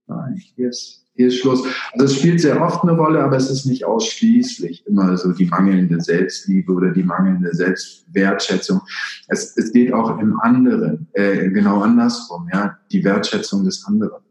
nein, 0.07 0.35
hier 0.37 0.71
ist, 0.71 1.07
hier 1.15 1.29
ist 1.29 1.39
Schluss. 1.39 1.65
Also 1.93 2.07
es 2.07 2.19
spielt 2.19 2.41
sehr 2.41 2.61
oft 2.61 2.83
eine 2.83 2.93
Rolle, 2.93 3.23
aber 3.23 3.37
es 3.37 3.51
ist 3.51 3.67
nicht 3.67 3.85
ausschließlich 3.85 4.87
immer 4.87 5.17
so 5.17 5.33
die 5.33 5.47
mangelnde 5.47 6.01
Selbstliebe 6.01 6.73
oder 6.73 6.91
die 6.91 7.05
mangelnde 7.05 7.55
Selbstwertschätzung. 7.55 8.81
Es, 9.29 9.57
es 9.57 9.73
geht 9.73 9.93
auch 9.93 10.19
im 10.19 10.39
anderen, 10.41 11.09
äh, 11.13 11.51
genau 11.51 11.83
andersrum, 11.83 12.49
ja, 12.53 12.79
die 12.91 13.05
Wertschätzung 13.05 13.65
des 13.65 13.85
anderen. 13.87 14.23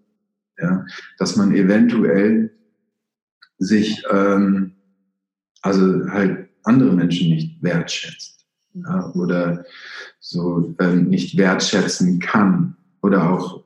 Ja, 0.59 0.85
dass 1.19 1.35
man 1.35 1.53
eventuell 1.53 2.51
sich, 3.59 4.03
ähm, 4.09 4.73
also 5.61 6.09
halt 6.09 6.49
andere 6.63 6.93
Menschen 6.93 7.29
nicht 7.29 7.61
wertschätzt 7.61 8.36
ja, 8.85 9.11
oder 9.13 9.65
so 10.19 10.73
ähm, 10.79 11.09
nicht 11.09 11.37
wertschätzen 11.37 12.19
kann 12.19 12.75
oder 13.01 13.31
auch 13.31 13.63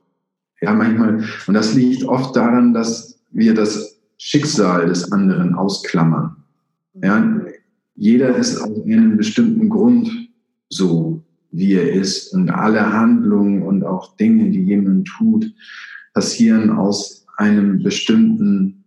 ja, 0.62 0.72
manchmal, 0.72 1.24
und 1.48 1.54
das 1.54 1.74
liegt 1.74 2.04
oft 2.04 2.36
daran, 2.36 2.72
dass 2.72 3.18
wir 3.32 3.52
das 3.52 4.00
Schicksal 4.16 4.86
des 4.86 5.10
anderen 5.10 5.54
ausklammern. 5.54 6.36
Ja, 7.02 7.40
jeder 7.96 8.36
ist 8.36 8.58
aus 8.58 8.84
einem 8.84 9.16
bestimmten 9.16 9.68
Grund 9.68 10.08
so, 10.68 11.24
wie 11.50 11.74
er 11.74 11.92
ist. 11.92 12.32
Und 12.32 12.48
alle 12.50 12.92
Handlungen 12.92 13.62
und 13.62 13.84
auch 13.84 14.16
Dinge, 14.16 14.50
die 14.50 14.62
jemand 14.62 15.08
tut, 15.08 15.52
passieren 16.14 16.70
aus 16.70 17.26
einem 17.36 17.82
bestimmten, 17.82 18.84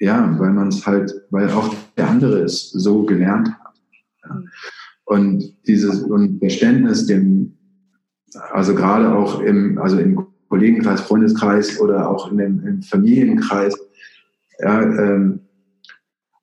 ja, 0.00 0.38
weil 0.38 0.52
man 0.52 0.68
es 0.68 0.86
halt, 0.86 1.12
weil 1.30 1.48
auch 1.50 1.74
der 1.96 2.10
andere 2.10 2.40
es 2.40 2.70
so 2.70 3.04
gelernt 3.04 3.48
hat. 3.48 3.74
Ja. 4.24 4.42
Und 5.10 5.56
dieses 5.66 6.06
Verständnis 6.38 7.06
dem 7.06 7.58
also 8.52 8.76
gerade 8.76 9.12
auch 9.12 9.40
im, 9.40 9.76
also 9.78 9.98
im 9.98 10.24
Kollegenkreis, 10.48 11.00
Freundeskreis 11.00 11.80
oder 11.80 12.08
auch 12.08 12.30
in 12.30 12.38
dem, 12.38 12.66
im 12.66 12.82
Familienkreis, 12.82 13.74
ja, 14.60 14.82
ähm, 14.82 15.40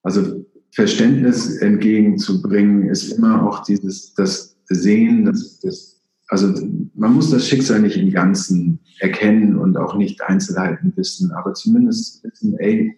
also 0.04 0.46
Verständnis 0.72 1.58
entgegenzubringen, 1.58 2.90
ist 2.90 3.14
immer 3.14 3.48
auch 3.48 3.64
dieses, 3.64 4.14
das 4.16 4.58
Sehen, 4.66 5.24
das, 5.24 5.60
das, 5.62 6.02
also 6.28 6.54
man 6.94 7.14
muss 7.14 7.32
das 7.32 7.48
Schicksal 7.48 7.80
nicht 7.82 7.96
im 7.96 8.12
Ganzen 8.12 8.80
erkennen 9.00 9.58
und 9.58 9.78
auch 9.78 9.96
nicht 9.96 10.22
Einzelheiten 10.24 10.92
wissen, 10.98 11.32
aber 11.32 11.54
zumindest 11.54 12.22
wissen, 12.24 12.58
ey, 12.60 12.98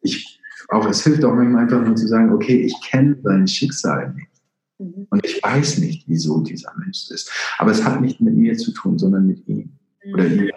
ich, 0.00 0.40
auch 0.70 0.88
es 0.88 1.04
hilft 1.04 1.24
auch 1.26 1.34
manchmal 1.34 1.64
einfach 1.64 1.84
nur 1.84 1.94
zu 1.94 2.08
sagen, 2.08 2.32
okay, 2.32 2.62
ich 2.62 2.74
kenne 2.88 3.16
dein 3.22 3.46
Schicksal 3.46 4.14
nicht. 4.14 4.29
Mhm. 4.80 5.06
Und 5.10 5.24
ich 5.24 5.42
weiß 5.42 5.78
nicht, 5.78 6.04
wieso 6.08 6.40
dieser 6.40 6.72
Mensch 6.78 7.10
ist. 7.10 7.30
Aber 7.58 7.70
es 7.70 7.84
hat 7.84 8.00
nicht 8.00 8.20
mit 8.20 8.34
mir 8.34 8.56
zu 8.56 8.72
tun, 8.72 8.98
sondern 8.98 9.26
mit 9.26 9.46
ihm 9.46 9.70
oder 10.12 10.24
mhm. 10.24 10.40
ihr. 10.40 10.52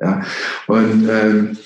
Ja. 0.00 0.22
Und 0.68 1.08
ähm, 1.08 1.58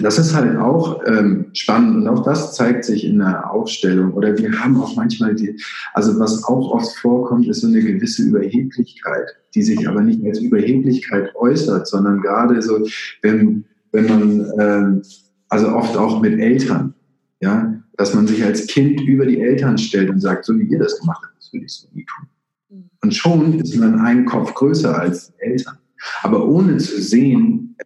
das 0.00 0.18
ist 0.18 0.34
halt 0.34 0.56
auch 0.56 1.02
ähm, 1.06 1.50
spannend 1.52 1.96
und 1.96 2.08
auch 2.08 2.24
das 2.24 2.54
zeigt 2.54 2.84
sich 2.84 3.04
in 3.04 3.18
der 3.18 3.50
Aufstellung. 3.50 4.14
Oder 4.14 4.36
wir 4.36 4.58
haben 4.58 4.80
auch 4.80 4.96
manchmal 4.96 5.34
die, 5.34 5.60
also 5.92 6.18
was 6.18 6.44
auch 6.44 6.70
oft 6.70 6.96
vorkommt, 6.96 7.46
ist 7.46 7.60
so 7.60 7.68
eine 7.68 7.82
gewisse 7.82 8.22
Überheblichkeit, 8.22 9.28
die 9.54 9.62
sich 9.62 9.86
aber 9.86 10.00
nicht 10.00 10.24
als 10.24 10.40
Überheblichkeit 10.40 11.34
äußert, 11.36 11.86
sondern 11.86 12.22
gerade 12.22 12.60
so, 12.62 12.86
wenn, 13.20 13.64
wenn 13.92 14.06
man, 14.06 14.52
ähm, 14.58 15.02
also 15.48 15.68
oft 15.68 15.96
auch 15.96 16.20
mit 16.22 16.40
Eltern, 16.40 16.94
ja, 17.40 17.81
dass 17.96 18.14
man 18.14 18.26
sich 18.26 18.42
als 18.42 18.66
Kind 18.66 19.00
über 19.02 19.26
die 19.26 19.40
Eltern 19.40 19.78
stellt 19.78 20.10
und 20.10 20.20
sagt, 20.20 20.44
so 20.44 20.58
wie 20.58 20.64
ihr 20.64 20.78
das 20.78 20.98
gemacht 21.00 21.22
habt, 21.24 21.36
das 21.38 21.52
würde 21.52 21.66
ich 21.66 21.72
so 21.72 21.88
nie 21.92 22.04
tun. 22.04 22.28
Mhm. 22.70 22.90
Und 23.02 23.14
schon 23.14 23.60
ist 23.60 23.76
man 23.76 24.00
einen 24.00 24.24
Kopf 24.24 24.54
größer 24.54 24.98
als 24.98 25.32
Eltern. 25.38 25.78
Aber 26.22 26.48
ohne 26.48 26.78
zu 26.78 27.00
sehen, 27.00 27.76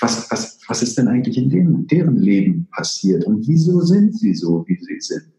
was, 0.00 0.30
was, 0.30 0.60
was 0.68 0.82
ist 0.82 0.98
denn 0.98 1.08
eigentlich 1.08 1.38
in 1.38 1.48
dem, 1.48 1.86
deren 1.86 2.16
Leben 2.16 2.68
passiert 2.72 3.24
und 3.24 3.46
wieso 3.46 3.80
sind 3.80 4.14
sie 4.16 4.34
so, 4.34 4.64
wie 4.66 4.76
sie 4.76 5.00
sind. 5.00 5.32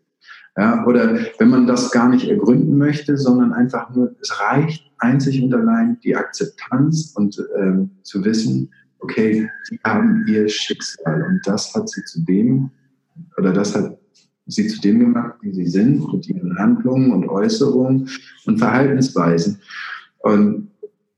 Ja, 0.58 0.86
oder 0.86 1.20
wenn 1.38 1.50
man 1.50 1.68
das 1.68 1.92
gar 1.92 2.08
nicht 2.08 2.30
ergründen 2.30 2.78
möchte, 2.78 3.18
sondern 3.18 3.52
einfach 3.52 3.94
nur, 3.94 4.16
es 4.22 4.40
reicht 4.40 4.90
einzig 5.00 5.44
und 5.44 5.54
allein 5.54 6.00
die 6.02 6.16
Akzeptanz 6.16 7.12
und 7.16 7.38
ähm, 7.60 7.92
zu 8.04 8.24
wissen, 8.24 8.72
okay, 9.00 9.50
sie 9.66 9.80
haben 9.84 10.26
ihr 10.28 10.48
Schicksal 10.48 11.24
und 11.24 11.42
das 11.44 11.76
hat 11.76 11.90
sie 11.90 12.04
zu 12.06 12.22
dem, 12.22 12.72
oder 13.38 13.52
das 13.52 13.76
hat 13.76 13.98
sie 14.48 14.68
zu 14.68 14.80
dem 14.82 15.00
gemacht, 15.00 15.36
wie 15.42 15.54
sie 15.54 15.68
sind, 15.68 16.12
mit 16.14 16.28
ihren 16.28 16.58
Handlungen 16.58 17.12
und 17.12 17.28
Äußerungen 17.28 18.10
und 18.46 18.58
Verhaltensweisen. 18.58 19.60
Und, 20.20 20.70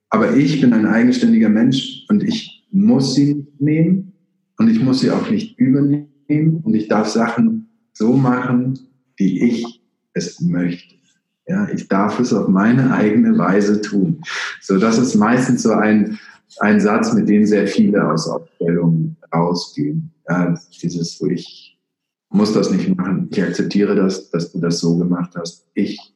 aber 0.10 0.36
ich 0.36 0.62
bin 0.62 0.74
ein 0.74 0.86
eigenständiger 0.86 1.50
Mensch 1.50 2.06
und 2.10 2.24
ich 2.24 2.66
muss 2.72 3.16
sie 3.16 3.48
nehmen 3.60 4.14
und 4.58 4.70
ich 4.70 4.82
muss 4.82 5.02
sie 5.02 5.12
auch 5.12 5.30
nicht 5.30 5.60
übernehmen 5.60 6.62
und 6.64 6.74
ich 6.74 6.88
darf 6.88 7.08
Sachen 7.08 7.70
so 7.94 8.14
machen, 8.14 8.80
wie 9.18 9.42
ich 9.42 9.82
es 10.14 10.40
möchte. 10.42 10.96
Ja, 11.48 11.68
ich 11.74 11.88
darf 11.88 12.20
es 12.20 12.34
auf 12.34 12.50
meine 12.50 12.94
eigene 12.94 13.38
Weise 13.38 13.82
tun. 13.82 14.22
So, 14.62 14.78
das 14.78 14.98
ist 14.98 15.16
meistens 15.16 15.64
so 15.64 15.72
ein, 15.72 16.20
ein 16.60 16.80
Satz, 16.82 17.14
mit 17.14 17.30
dem 17.30 17.46
sehr 17.46 17.68
viele 17.68 18.06
aus 18.10 18.28
Aufstellungen 18.28 19.16
rausgehen. 19.34 20.12
Ja, 20.28 20.54
dieses, 20.82 21.22
wo 21.22 21.28
ich 21.28 21.77
muss 22.30 22.54
das 22.54 22.72
nicht 22.72 22.96
machen. 22.96 23.30
Ich 23.32 23.42
akzeptiere 23.42 23.96
das, 23.96 24.30
dass 24.30 24.52
du 24.52 24.60
das 24.60 24.80
so 24.80 24.98
gemacht 24.98 25.34
hast. 25.36 25.68
Ich 25.74 26.14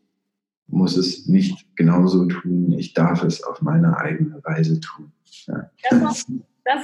muss 0.68 0.98
es 0.98 1.28
nicht 1.28 1.76
genauso 1.76 2.26
tun. 2.26 2.74
Ich 2.74 2.94
darf 2.94 3.24
es 3.24 3.44
auf 3.44 3.62
meine 3.62 3.98
eigene 3.98 4.42
Weise 4.44 4.80
tun. 4.80 5.12
Ja. 5.48 5.70
Das, 5.90 6.20
ist, 6.20 6.30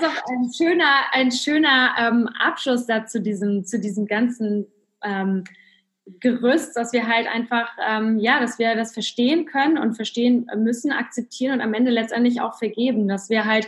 auch 0.06 0.32
ein 0.32 0.52
schöner, 0.54 0.92
ein 1.12 1.32
schöner 1.32 1.96
ähm, 2.00 2.28
Abschluss 2.40 2.86
dazu 2.86 3.20
diesem, 3.20 3.64
zu 3.64 3.80
diesem 3.80 4.06
ganzen 4.06 4.66
ähm, 5.04 5.44
Gerüst, 6.20 6.76
dass 6.76 6.94
wir 6.94 7.08
halt 7.08 7.28
einfach, 7.28 7.70
ähm, 7.86 8.18
ja, 8.18 8.40
dass 8.40 8.60
wir 8.60 8.76
das 8.76 8.94
verstehen 8.94 9.46
können 9.46 9.78
und 9.78 9.96
verstehen 9.96 10.48
müssen, 10.58 10.92
akzeptieren 10.92 11.56
und 11.56 11.62
am 11.62 11.74
Ende 11.74 11.92
letztendlich 11.92 12.40
auch 12.42 12.58
vergeben, 12.58 13.08
dass 13.08 13.30
wir 13.30 13.46
halt 13.46 13.68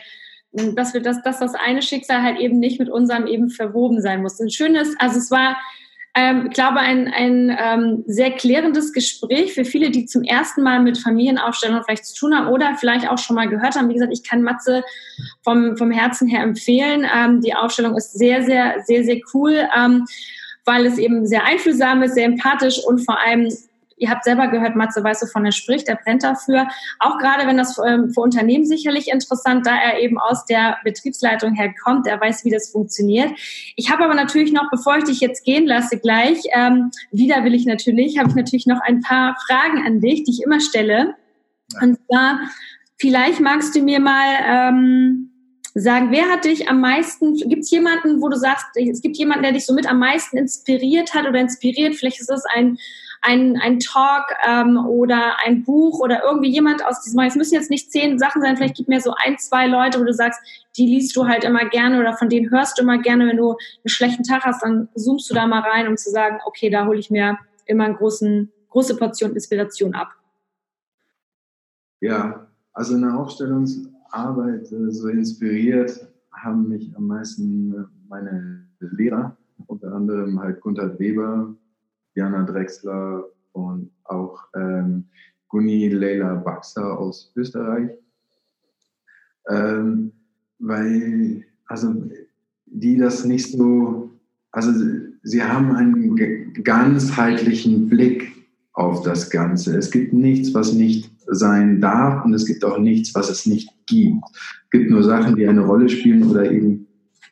dass 0.51 0.93
wir 0.93 1.01
das, 1.01 1.21
dass 1.21 1.39
das 1.39 1.53
eine 1.53 1.81
Schicksal 1.81 2.23
halt 2.23 2.39
eben 2.39 2.59
nicht 2.59 2.79
mit 2.79 2.89
unserem 2.89 3.27
eben 3.27 3.49
verwoben 3.49 4.01
sein 4.01 4.21
muss. 4.21 4.39
Ein 4.39 4.49
schönes, 4.49 4.95
also 4.99 5.17
es 5.17 5.29
war, 5.29 5.57
ähm, 6.15 6.47
ich 6.47 6.53
glaube, 6.53 6.79
ein, 6.79 7.07
ein 7.07 7.55
ähm, 7.57 8.03
sehr 8.07 8.31
klärendes 8.31 8.91
Gespräch 8.93 9.53
für 9.53 9.63
viele, 9.63 9.91
die 9.91 10.05
zum 10.05 10.23
ersten 10.23 10.63
Mal 10.63 10.81
mit 10.81 10.97
Familienaufstellung 10.97 11.83
vielleicht 11.83 12.05
zu 12.05 12.15
tun 12.15 12.35
haben 12.35 12.47
oder 12.47 12.75
vielleicht 12.79 13.07
auch 13.07 13.19
schon 13.19 13.35
mal 13.35 13.47
gehört 13.47 13.75
haben. 13.75 13.89
Wie 13.89 13.93
gesagt, 13.93 14.13
ich 14.13 14.23
kann 14.23 14.41
Matze 14.41 14.83
vom, 15.43 15.77
vom 15.77 15.91
Herzen 15.91 16.27
her 16.27 16.41
empfehlen. 16.41 17.05
Ähm, 17.15 17.41
die 17.41 17.53
Aufstellung 17.53 17.95
ist 17.95 18.17
sehr, 18.17 18.43
sehr, 18.43 18.75
sehr, 18.85 19.03
sehr 19.03 19.19
cool, 19.33 19.67
ähm, 19.77 20.05
weil 20.65 20.85
es 20.87 20.97
eben 20.97 21.27
sehr 21.27 21.45
einfühlsam 21.45 22.01
ist, 22.01 22.15
sehr 22.15 22.25
empathisch 22.25 22.79
und 22.85 22.99
vor 23.05 23.19
allem 23.19 23.49
Ihr 23.99 24.09
habt 24.09 24.23
selber 24.23 24.47
gehört, 24.47 24.75
Matze 24.75 25.03
weiß, 25.03 25.21
wovon 25.21 25.45
er 25.45 25.51
spricht, 25.51 25.87
der 25.87 25.99
brennt 26.03 26.23
dafür. 26.23 26.67
Auch 26.99 27.17
gerade 27.17 27.45
wenn 27.45 27.57
das 27.57 27.77
ähm, 27.85 28.11
für 28.11 28.21
Unternehmen 28.21 28.65
sicherlich 28.65 29.09
interessant, 29.09 29.65
da 29.67 29.75
er 29.75 29.99
eben 29.99 30.17
aus 30.17 30.45
der 30.45 30.77
Betriebsleitung 30.83 31.53
herkommt, 31.53 32.07
er 32.07 32.19
weiß, 32.19 32.45
wie 32.45 32.49
das 32.49 32.69
funktioniert. 32.69 33.31
Ich 33.75 33.91
habe 33.91 34.05
aber 34.05 34.15
natürlich 34.15 34.53
noch, 34.53 34.69
bevor 34.71 34.97
ich 34.97 35.03
dich 35.03 35.19
jetzt 35.19 35.43
gehen 35.43 35.67
lasse, 35.67 35.99
gleich, 35.99 36.39
ähm, 36.53 36.91
wieder 37.11 37.43
will 37.43 37.53
ich 37.53 37.65
natürlich, 37.65 38.17
habe 38.17 38.29
ich 38.29 38.35
natürlich 38.35 38.65
noch 38.65 38.79
ein 38.81 39.01
paar 39.01 39.35
Fragen 39.47 39.85
an 39.85 39.99
dich, 39.99 40.23
die 40.23 40.31
ich 40.31 40.43
immer 40.43 40.59
stelle. 40.59 41.15
Und 41.81 41.99
zwar, 42.07 42.39
vielleicht 42.97 43.39
magst 43.39 43.75
du 43.75 43.81
mir 43.81 43.99
mal 43.99 44.27
ähm, 44.43 45.31
sagen, 45.73 46.11
wer 46.11 46.29
hat 46.29 46.45
dich 46.45 46.69
am 46.69 46.81
meisten, 46.81 47.35
gibt 47.35 47.63
es 47.63 47.71
jemanden, 47.71 48.21
wo 48.21 48.29
du 48.29 48.37
sagst, 48.37 48.65
es 48.75 49.01
gibt 49.01 49.17
jemanden, 49.17 49.43
der 49.43 49.53
dich 49.53 49.65
so 49.65 49.73
mit 49.73 49.87
am 49.87 49.99
meisten 49.99 50.37
inspiriert 50.37 51.13
hat 51.13 51.27
oder 51.27 51.39
inspiriert, 51.39 51.95
vielleicht 51.95 52.19
ist 52.19 52.29
das 52.29 52.43
ein 52.45 52.77
ein, 53.21 53.57
ein 53.57 53.79
Talk 53.79 54.25
ähm, 54.47 54.77
oder 54.77 55.37
ein 55.45 55.63
Buch 55.63 55.99
oder 55.99 56.23
irgendwie 56.23 56.49
jemand 56.49 56.85
aus 56.85 57.01
diesem, 57.01 57.19
es 57.21 57.35
müssen 57.35 57.55
jetzt 57.55 57.69
nicht 57.69 57.91
zehn 57.91 58.17
Sachen 58.17 58.41
sein, 58.41 58.55
vielleicht 58.55 58.75
gibt 58.75 58.89
mir 58.89 59.01
so 59.01 59.13
ein, 59.25 59.37
zwei 59.37 59.67
Leute, 59.67 59.99
wo 59.99 60.03
du 60.03 60.13
sagst, 60.13 60.39
die 60.77 60.85
liest 60.85 61.15
du 61.15 61.27
halt 61.27 61.43
immer 61.43 61.65
gerne 61.65 61.99
oder 61.99 62.13
von 62.13 62.29
denen 62.29 62.49
hörst 62.49 62.77
du 62.77 62.83
immer 62.83 62.97
gerne, 62.97 63.27
wenn 63.27 63.37
du 63.37 63.49
einen 63.51 63.87
schlechten 63.87 64.23
Tag 64.23 64.45
hast, 64.45 64.63
dann 64.63 64.89
zoomst 64.95 65.29
du 65.29 65.33
da 65.33 65.47
mal 65.47 65.61
rein, 65.61 65.87
um 65.87 65.97
zu 65.97 66.09
sagen, 66.09 66.39
okay, 66.45 66.69
da 66.69 66.85
hole 66.85 66.99
ich 66.99 67.09
mir 67.09 67.37
immer 67.65 67.85
eine 67.85 67.95
großen, 67.95 68.51
große 68.69 68.95
Portion 68.95 69.33
Inspiration 69.33 69.93
ab. 69.93 70.09
Ja, 72.01 72.47
also 72.73 72.95
in 72.95 73.01
der 73.01 73.17
Aufstellungsarbeit 73.17 74.71
äh, 74.71 74.91
so 74.91 75.09
inspiriert 75.09 76.07
haben 76.31 76.69
mich 76.69 76.95
am 76.95 77.07
meisten 77.07 77.73
äh, 77.73 77.83
meine 78.07 78.65
Lehrer, 78.79 79.35
unter 79.67 79.93
anderem 79.93 80.39
halt 80.39 80.61
Gunther 80.61 80.97
Weber, 80.97 81.53
Jana 82.15 82.43
Drexler 82.43 83.25
und 83.53 83.91
auch 84.05 84.43
ähm, 84.55 85.05
Guni 85.47 85.89
Leila 85.89 86.35
Baxer 86.35 86.97
aus 86.99 87.31
Österreich. 87.35 87.89
Ähm, 89.49 90.11
weil, 90.59 91.45
also, 91.65 91.95
die 92.65 92.97
das 92.97 93.25
nicht 93.25 93.51
so, 93.51 94.11
also, 94.51 94.71
sie 95.23 95.43
haben 95.43 95.75
einen 95.75 96.63
ganzheitlichen 96.63 97.89
Blick 97.89 98.31
auf 98.73 99.01
das 99.03 99.29
Ganze. 99.29 99.77
Es 99.77 99.91
gibt 99.91 100.13
nichts, 100.13 100.53
was 100.53 100.73
nicht 100.73 101.11
sein 101.27 101.81
darf 101.81 102.23
und 102.25 102.33
es 102.33 102.45
gibt 102.45 102.63
auch 102.63 102.77
nichts, 102.77 103.13
was 103.15 103.29
es 103.29 103.45
nicht 103.45 103.69
gibt. 103.87 104.23
Es 104.65 104.69
gibt 104.71 104.89
nur 104.89 105.03
Sachen, 105.03 105.35
die 105.35 105.47
eine 105.47 105.65
Rolle 105.65 105.89
spielen 105.89 106.23
oder 106.29 106.49
eben 106.49 106.87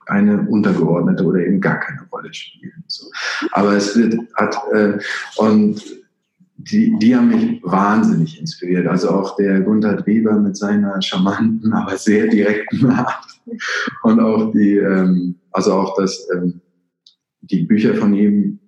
eine 0.08 0.42
untergeordnete 0.42 1.24
oder 1.24 1.40
eben 1.40 1.62
gar 1.62 1.80
keine 1.80 2.02
Rolle 2.12 2.34
spielen. 2.34 2.84
So. 2.88 3.08
Aber 3.52 3.74
es 3.74 3.96
wird, 3.96 4.18
hat, 4.36 4.58
äh, 4.74 4.98
und 5.38 5.82
die, 6.58 6.98
die 7.00 7.16
haben 7.16 7.30
mich 7.30 7.62
wahnsinnig 7.64 8.40
inspiriert. 8.40 8.88
Also 8.88 9.10
auch 9.10 9.36
der 9.36 9.62
Gunther 9.62 10.06
Weber 10.06 10.34
mit 10.40 10.58
seiner 10.58 11.02
charmanten, 11.02 11.72
aber 11.74 11.98
sehr 11.98 12.28
direkten 12.28 12.88
Art. 12.90 13.26
Und 14.04 14.20
auch 14.20 14.52
die, 14.52 14.78
ähm, 14.78 15.36
also 15.52 15.74
auch 15.74 15.96
das, 15.98 16.28
ähm, 16.34 16.62
die 17.42 17.64
Bücher 17.64 17.96
von 17.96 18.14
ihm 18.14 18.60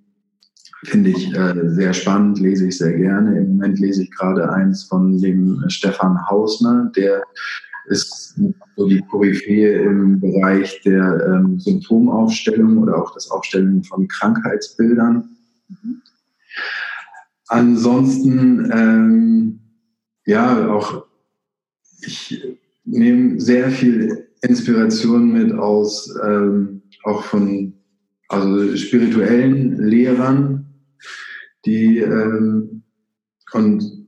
finde 0.83 1.09
ich 1.09 1.35
äh, 1.35 1.69
sehr 1.69 1.93
spannend, 1.93 2.39
lese 2.39 2.67
ich 2.67 2.77
sehr 2.77 2.93
gerne. 2.93 3.37
Im 3.37 3.57
Moment 3.57 3.79
lese 3.79 4.03
ich 4.03 4.11
gerade 4.11 4.49
eins 4.51 4.83
von 4.83 5.17
dem 5.19 5.63
Stefan 5.67 6.29
Hausner, 6.29 6.91
der 6.95 7.23
ist 7.89 8.39
so 8.75 8.87
die 8.87 9.01
Koryphäe 9.01 9.81
im 9.81 10.19
Bereich 10.19 10.81
der 10.83 11.25
ähm, 11.27 11.59
Symptomaufstellung 11.59 12.77
oder 12.77 13.01
auch 13.01 13.13
das 13.13 13.29
Aufstellen 13.29 13.83
von 13.83 14.07
Krankheitsbildern. 14.07 15.29
Mhm. 15.67 16.01
Ansonsten, 17.47 18.71
ähm, 18.71 19.59
ja, 20.25 20.71
auch 20.71 21.05
ich 22.01 22.57
nehme 22.85 23.39
sehr 23.41 23.69
viel 23.69 24.29
Inspiration 24.41 25.31
mit 25.33 25.51
aus, 25.53 26.13
ähm, 26.23 26.83
auch 27.03 27.23
von 27.23 27.73
also 28.29 28.75
spirituellen 28.77 29.77
Lehrern, 29.77 30.65
die 31.65 31.97
ähm, 31.97 32.83
und 33.51 33.99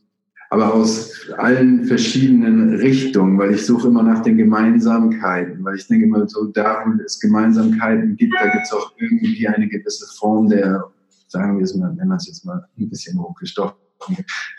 aber 0.52 0.74
aus 0.74 1.30
allen 1.38 1.86
verschiedenen 1.86 2.76
Richtungen, 2.76 3.40
weil 3.40 3.54
ich 3.54 3.66
suche 3.66 3.88
immer 3.88 4.04
nach 4.04 4.22
den 4.22 4.38
Gemeinsamkeiten, 4.38 5.64
weil 5.64 5.78
ich 5.78 5.88
denke 5.88 6.06
immer 6.06 6.28
so, 6.28 6.46
da 6.48 6.84
wo 6.86 7.02
es 7.04 7.22
Gemeinsamkeiten 7.22 8.18
gibt, 8.18 8.34
da 8.38 8.48
gibt 8.50 8.66
es 8.66 8.74
auch 8.74 8.92
irgendwie 8.98 9.48
eine 9.48 9.70
gewisse 9.70 10.06
Form 10.20 10.50
der, 10.50 10.84
sagen 11.30 11.58
wir 11.58 11.64
es 11.64 11.74
mal, 11.74 11.96
wenn 11.98 12.10
man 12.10 12.18
es 12.18 12.28
jetzt 12.28 12.44
mal 12.46 12.66
ein 12.78 12.90
bisschen 12.90 13.18
hochgestochen 13.18 13.78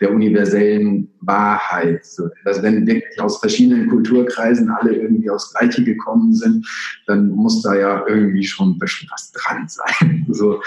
der 0.01 0.11
universellen 0.11 1.09
Wahrheit. 1.19 2.01
Also 2.45 2.63
wenn 2.63 2.87
wirklich 2.87 3.21
aus 3.21 3.39
verschiedenen 3.39 3.87
Kulturkreisen 3.87 4.69
alle 4.71 4.95
irgendwie 4.95 5.29
aufs 5.29 5.53
Gleiche 5.53 5.83
gekommen 5.83 6.33
sind, 6.33 6.65
dann 7.05 7.29
muss 7.29 7.61
da 7.61 7.75
ja 7.75 8.03
irgendwie 8.07 8.45
schon 8.45 8.71
ein 8.71 8.79
bisschen 8.79 9.09
was 9.11 9.31
dran 9.31 9.67
sein. 9.67 10.25
So. 10.33 10.61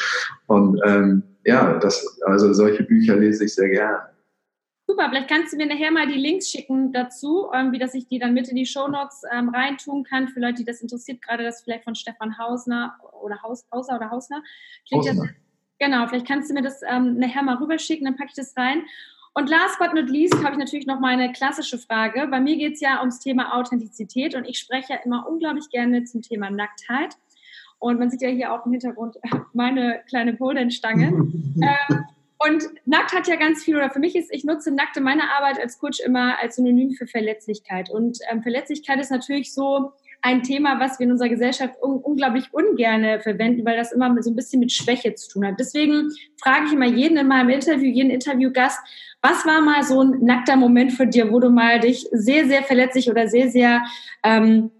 Und 0.47 0.79
ähm, 0.85 1.24
ja, 1.45 1.79
das, 1.79 2.20
also 2.27 2.53
solche 2.53 2.85
Bücher 2.85 3.16
lese 3.16 3.47
ich 3.47 3.55
sehr 3.55 3.68
gerne. 3.68 3.99
Super, 4.89 5.09
vielleicht 5.11 5.28
kannst 5.28 5.53
du 5.53 5.57
mir 5.57 5.66
nachher 5.66 5.91
mal 5.91 6.07
die 6.07 6.14
Links 6.14 6.49
schicken 6.49 6.93
dazu, 6.93 7.49
irgendwie, 7.53 7.78
dass 7.78 7.95
ich 7.95 8.07
die 8.07 8.20
dann 8.20 8.34
mit 8.34 8.49
in 8.49 8.55
die 8.55 8.66
Shownotes 8.66 9.22
ähm, 9.32 9.49
reintun 9.49 10.05
kann, 10.05 10.28
für 10.28 10.39
Leute, 10.39 10.59
die 10.59 10.64
das 10.64 10.80
interessiert, 10.80 11.20
gerade 11.22 11.43
das 11.43 11.62
vielleicht 11.62 11.82
von 11.82 11.97
Stefan 11.97 12.39
Hausner 12.39 12.97
oder 13.20 13.43
Haus, 13.43 13.66
Hauser 13.72 13.97
oder 13.97 14.11
Hausner. 14.11 14.43
Hausner. 14.95 15.14
Das, 15.14 15.28
genau, 15.80 16.07
vielleicht 16.07 16.28
kannst 16.28 16.51
du 16.51 16.55
mir 16.55 16.62
das 16.62 16.82
ähm, 16.89 17.18
nachher 17.18 17.43
mal 17.43 17.57
rüberschicken, 17.57 18.05
dann 18.05 18.16
packe 18.16 18.30
ich 18.30 18.37
das 18.37 18.57
rein. 18.57 18.84
Und 19.34 19.51
last 19.51 19.78
but 19.80 19.93
not 19.93 20.09
least 20.09 20.37
habe 20.37 20.53
ich 20.53 20.59
natürlich 20.59 20.87
noch 20.87 21.01
meine 21.01 21.32
klassische 21.32 21.78
Frage. 21.78 22.28
Bei 22.28 22.41
mir 22.41 22.57
geht 22.57 22.74
es 22.74 22.80
ja 22.80 23.01
ums 23.01 23.18
Thema 23.18 23.55
Authentizität 23.59 24.37
und 24.37 24.47
ich 24.47 24.59
spreche 24.59 24.95
ja 24.95 25.01
immer 25.05 25.28
unglaublich 25.28 25.68
gerne 25.68 26.05
zum 26.05 26.22
Thema 26.22 26.49
Nacktheit. 26.49 27.16
Und 27.78 27.99
man 27.99 28.09
sieht 28.09 28.22
ja 28.22 28.28
hier 28.28 28.53
auch 28.53 28.64
im 28.64 28.72
Hintergrund 28.72 29.16
meine 29.53 30.01
kleine 30.09 30.34
Polenstange. 30.34 31.09
ähm, 31.61 32.05
und 32.39 32.64
nackt 32.84 33.14
hat 33.14 33.28
ja 33.28 33.37
ganz 33.37 33.64
viel, 33.64 33.76
oder 33.76 33.91
für 33.91 33.99
mich 33.99 34.14
ist, 34.14 34.32
ich 34.32 34.45
nutze 34.45 34.70
nackt 34.70 34.97
in 34.97 35.03
meiner 35.03 35.30
Arbeit 35.37 35.59
als 35.59 35.78
Coach 35.78 36.01
immer 36.01 36.39
als 36.41 36.57
Synonym 36.57 36.93
für 36.93 37.07
Verletzlichkeit. 37.07 37.91
Und 37.91 38.18
ähm, 38.30 38.43
Verletzlichkeit 38.43 39.01
ist 39.01 39.11
natürlich 39.11 39.55
so 39.55 39.93
ein 40.22 40.43
Thema, 40.43 40.80
was 40.80 40.99
wir 40.99 41.07
in 41.07 41.12
unserer 41.12 41.28
Gesellschaft 41.28 41.74
un 41.80 41.99
unglaublich 41.99 42.53
ungerne 42.53 43.20
verwenden, 43.20 43.64
weil 43.64 43.76
das 43.76 43.93
immer 43.93 44.22
so 44.22 44.30
ein 44.30 44.37
bisschen 44.37 44.61
mit 44.61 44.72
Schwäche 44.72 45.14
zu 45.14 45.30
tun 45.30 45.47
hat. 45.47 45.55
Deswegen 45.59 46.11
frage 46.43 46.66
ich 46.66 46.72
immer 46.72 46.87
jeden 46.87 47.16
in 47.16 47.28
meinem 47.28 47.49
Interview, 47.49 47.91
jeden 47.91 48.11
Interviewgast, 48.11 48.78
was 49.22 49.47
war 49.47 49.61
mal 49.61 49.82
so 49.82 50.03
ein 50.03 50.24
nackter 50.24 50.57
Moment 50.57 50.93
für 50.93 51.07
dir, 51.07 51.32
wo 51.32 51.41
du 51.41 51.51
mal 51.51 51.80
dich 51.80 52.07
sehr, 52.12 52.47
sehr 52.47 52.62
verletzlich 52.62 53.11
oder 53.11 53.28
sehr, 53.28 53.51
sehr, 53.51 53.82
ähm, 54.22 54.70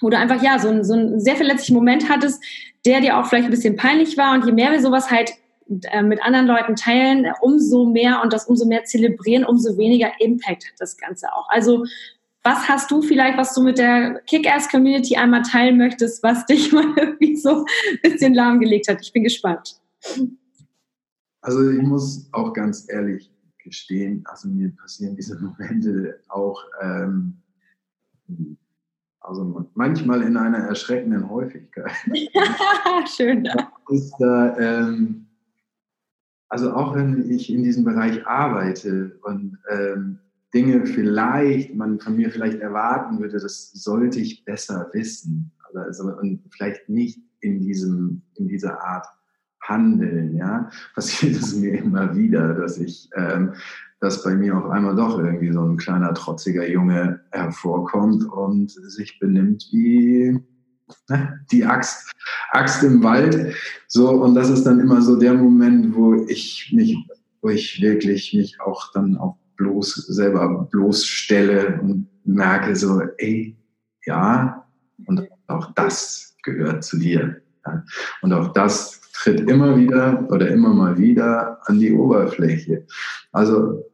wo 0.00 0.10
du 0.10 0.18
einfach 0.18 0.42
ja 0.42 0.58
so, 0.58 0.68
ein, 0.68 0.84
so 0.84 0.94
einen 0.94 1.20
sehr 1.20 1.36
verletzlichen 1.36 1.76
Moment 1.76 2.08
hattest, 2.08 2.42
der 2.84 3.00
dir 3.00 3.18
auch 3.18 3.26
vielleicht 3.26 3.46
ein 3.46 3.50
bisschen 3.50 3.76
peinlich 3.76 4.16
war. 4.16 4.34
Und 4.34 4.44
je 4.44 4.52
mehr 4.52 4.72
wir 4.72 4.80
sowas 4.80 5.10
halt 5.10 5.32
mit 5.68 6.22
anderen 6.22 6.46
Leuten 6.46 6.76
teilen, 6.76 7.26
umso 7.40 7.86
mehr 7.86 8.20
und 8.22 8.32
das 8.32 8.46
umso 8.46 8.66
mehr 8.66 8.84
zelebrieren, 8.84 9.44
umso 9.44 9.76
weniger 9.76 10.10
Impact 10.20 10.64
hat 10.66 10.74
das 10.78 10.96
Ganze 10.96 11.32
auch. 11.32 11.48
Also 11.48 11.84
was 12.46 12.68
hast 12.68 12.92
du 12.92 13.02
vielleicht, 13.02 13.36
was 13.36 13.54
du 13.54 13.62
mit 13.62 13.76
der 13.76 14.20
Kick-Ass-Community 14.26 15.16
einmal 15.16 15.42
teilen 15.42 15.78
möchtest, 15.78 16.22
was 16.22 16.46
dich 16.46 16.72
mal 16.72 16.84
irgendwie 16.96 17.36
so 17.36 17.64
ein 17.64 18.00
bisschen 18.02 18.34
lahmgelegt 18.34 18.88
hat? 18.88 18.98
Ich 19.00 19.12
bin 19.12 19.24
gespannt. 19.24 19.80
Also 21.40 21.70
ich 21.70 21.82
muss 21.82 22.28
auch 22.32 22.52
ganz 22.52 22.86
ehrlich 22.88 23.32
gestehen, 23.58 24.22
also 24.26 24.48
mir 24.48 24.70
passieren 24.76 25.16
diese 25.16 25.36
Momente 25.40 26.20
auch 26.28 26.62
ähm, 26.80 27.36
also 29.20 29.66
manchmal 29.74 30.22
in 30.22 30.36
einer 30.36 30.58
erschreckenden 30.58 31.28
Häufigkeit. 31.28 31.90
Schön. 33.16 33.44
Ja. 33.44 33.72
Ist 33.88 34.14
da, 34.20 34.56
ähm, 34.56 35.25
also 36.48 36.72
auch 36.72 36.94
wenn 36.94 37.28
ich 37.30 37.52
in 37.52 37.62
diesem 37.62 37.84
Bereich 37.84 38.26
arbeite 38.26 39.18
und 39.22 39.58
ähm, 39.70 40.18
Dinge 40.54 40.86
vielleicht, 40.86 41.74
man 41.74 42.00
von 42.00 42.16
mir 42.16 42.30
vielleicht 42.30 42.60
erwarten 42.60 43.18
würde, 43.20 43.38
das 43.38 43.72
sollte 43.72 44.20
ich 44.20 44.44
besser 44.44 44.88
wissen. 44.92 45.52
Also, 45.74 46.04
und 46.04 46.42
vielleicht 46.50 46.88
nicht 46.88 47.20
in 47.40 47.60
diesem, 47.60 48.22
in 48.36 48.48
dieser 48.48 48.82
Art 48.82 49.06
handeln, 49.60 50.36
ja, 50.36 50.70
passiert 50.94 51.36
es 51.36 51.54
mir 51.54 51.78
immer 51.78 52.14
wieder, 52.16 52.54
dass 52.54 52.78
ich, 52.78 53.10
ähm, 53.16 53.54
dass 54.00 54.22
bei 54.22 54.34
mir 54.34 54.56
auf 54.56 54.70
einmal 54.70 54.94
doch 54.94 55.18
irgendwie 55.18 55.52
so 55.52 55.62
ein 55.62 55.76
kleiner 55.76 56.14
trotziger 56.14 56.68
Junge 56.68 57.20
hervorkommt 57.32 58.24
und 58.24 58.70
sich 58.70 59.18
benimmt 59.18 59.68
wie? 59.72 60.38
Die 61.50 61.64
Axt, 61.64 62.12
Axt 62.50 62.82
im 62.82 63.02
Wald. 63.02 63.54
So, 63.88 64.10
und 64.10 64.34
das 64.34 64.50
ist 64.50 64.64
dann 64.64 64.80
immer 64.80 65.02
so 65.02 65.16
der 65.16 65.34
Moment, 65.34 65.94
wo 65.94 66.14
ich 66.26 66.72
mich, 66.74 66.96
wo 67.42 67.50
ich 67.50 67.80
wirklich 67.80 68.34
mich 68.34 68.60
auch 68.60 68.92
dann 68.92 69.16
auch 69.16 69.36
bloß 69.56 69.94
selber 70.08 70.68
bloßstelle 70.70 71.80
und 71.80 72.08
merke 72.24 72.76
so, 72.76 73.00
ey, 73.18 73.56
ja, 74.04 74.66
und 75.06 75.28
auch 75.46 75.72
das 75.74 76.36
gehört 76.42 76.84
zu 76.84 76.98
dir. 76.98 77.40
Ja. 77.64 77.84
Und 78.22 78.32
auch 78.32 78.52
das 78.52 79.00
tritt 79.12 79.48
immer 79.48 79.76
wieder 79.76 80.28
oder 80.30 80.48
immer 80.48 80.74
mal 80.74 80.98
wieder 80.98 81.58
an 81.68 81.78
die 81.78 81.92
Oberfläche. 81.92 82.86
Also 83.32 83.84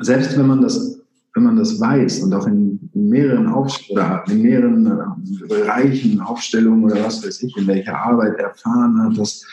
selbst 0.00 0.36
wenn 0.38 0.46
man 0.46 0.62
das 0.62 1.02
wenn 1.34 1.44
man 1.44 1.56
das 1.56 1.80
weiß 1.80 2.20
und 2.20 2.34
auch 2.34 2.46
in 2.46 2.71
mehreren 2.94 3.48
Auf 3.48 3.78
oder 3.90 4.24
in 4.28 4.42
mehreren 4.42 4.86
äh, 4.86 5.46
Bereichen, 5.48 6.20
Aufstellungen 6.20 6.84
oder 6.84 7.04
was 7.04 7.24
weiß 7.24 7.42
ich, 7.42 7.56
in 7.56 7.66
welcher 7.66 7.98
Arbeit 7.98 8.38
erfahren 8.38 9.02
hat, 9.02 9.18
dass 9.18 9.44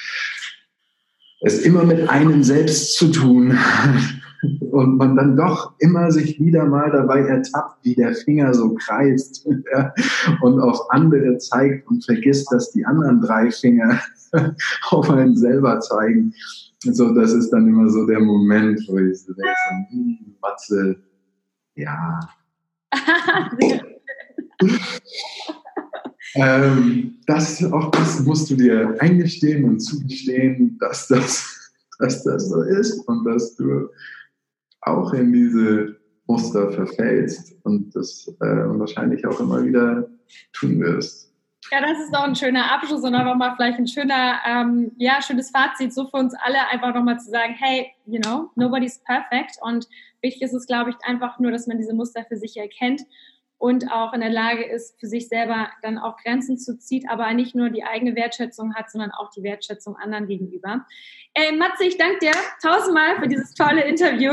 es 1.42 1.60
immer 1.62 1.84
mit 1.84 2.10
einem 2.10 2.44
selbst 2.44 2.98
zu 2.98 3.12
tun 3.12 3.58
und 4.72 4.98
man 4.98 5.16
dann 5.16 5.36
doch 5.36 5.74
immer 5.80 6.12
sich 6.12 6.40
wieder 6.40 6.66
mal 6.66 6.92
dabei 6.92 7.22
ertappt, 7.22 7.84
wie 7.84 7.96
der 7.96 8.14
Finger 8.14 8.54
so 8.54 8.74
kreist 8.76 9.48
ja, 9.74 9.94
und 10.42 10.60
auf 10.60 10.92
andere 10.92 11.38
zeigt 11.38 11.88
und 11.88 12.04
vergisst, 12.06 12.52
dass 12.52 12.72
die 12.72 12.86
anderen 12.86 13.22
drei 13.22 13.52
Finger 13.52 14.00
auf 14.90 15.10
einen 15.10 15.36
selber 15.36 15.80
zeigen. 15.80 16.34
So, 16.82 17.14
das 17.14 17.34
ist 17.34 17.50
dann 17.50 17.68
immer 17.68 17.90
so 17.90 18.06
der 18.06 18.22
Moment, 18.22 18.80
wo 18.88 18.98
ich 19.00 19.22
so 19.22 19.34
denke, 19.34 19.54
hm, 19.90 20.36
Matze, 20.42 20.96
ja. 21.76 22.20
ähm, 26.36 27.18
das, 27.26 27.64
auch 27.72 27.90
das 27.92 28.20
musst 28.22 28.50
du 28.50 28.56
dir 28.56 28.96
eingestehen 29.00 29.64
und 29.66 29.80
zugestehen, 29.80 30.78
dass 30.80 31.08
das, 31.08 31.72
dass 32.00 32.24
das 32.24 32.50
so 32.50 32.64
ist 32.64 33.08
und 33.08 33.26
dass 33.26 33.56
du 33.56 33.90
auch 34.82 35.14
in 35.14 35.34
diese 35.34 35.98
Muster 36.28 36.72
verfällst 36.72 37.56
und 37.64 37.96
das 37.96 38.28
äh, 38.40 38.46
wahrscheinlich 38.46 39.26
auch 39.26 39.40
immer 39.40 39.66
wieder 39.66 40.08
tun 40.54 40.80
wirst. 40.80 41.29
Ja, 41.72 41.82
das 41.82 42.00
ist 42.00 42.14
doch 42.14 42.24
ein 42.24 42.36
schöner 42.36 42.72
Abschluss 42.72 43.04
und 43.04 43.14
auch 43.14 43.36
mal 43.36 43.54
vielleicht 43.56 43.78
ein 43.78 43.88
schöner, 43.88 44.40
ähm, 44.46 44.92
ja, 44.98 45.22
schönes 45.22 45.52
Fazit, 45.52 45.94
so 45.94 46.08
für 46.08 46.18
uns 46.18 46.34
alle 46.34 46.68
einfach 46.70 46.94
nochmal 46.96 47.20
zu 47.20 47.30
sagen, 47.30 47.54
hey, 47.54 47.92
you 48.06 48.20
know, 48.20 48.50
nobody's 48.56 49.04
perfect. 49.04 49.58
Und 49.62 49.88
wichtig 50.22 50.42
ist 50.42 50.54
es, 50.54 50.66
glaube 50.66 50.92
ich, 50.92 50.96
einfach 51.04 51.38
nur, 51.38 51.52
dass 51.52 51.68
man 51.68 51.78
diese 51.78 51.94
Muster 51.94 52.26
für 52.26 52.38
sich 52.38 52.58
erkennt 52.58 53.02
und 53.60 53.92
auch 53.92 54.14
in 54.14 54.22
der 54.22 54.30
Lage 54.30 54.64
ist, 54.64 54.98
für 55.00 55.08
sich 55.08 55.28
selber 55.28 55.70
dann 55.82 55.98
auch 55.98 56.16
Grenzen 56.18 56.58
zu 56.58 56.80
ziehen, 56.80 57.08
aber 57.10 57.32
nicht 57.34 57.56
nur 57.56 57.70
die 57.70 57.84
eigene 57.84 58.16
Wertschätzung 58.16 58.74
hat, 58.74 58.90
sondern 58.90 59.12
auch 59.12 59.30
die 59.32 59.44
Wertschätzung 59.44 59.98
anderen 59.98 60.28
gegenüber. 60.28 60.86
Ey, 61.34 61.56
Matze, 61.56 61.84
ich 61.84 61.98
danke 61.98 62.20
dir 62.20 62.32
tausendmal 62.62 63.18
für 63.20 63.28
dieses 63.28 63.54
tolle 63.54 63.84
Interview. 63.84 64.32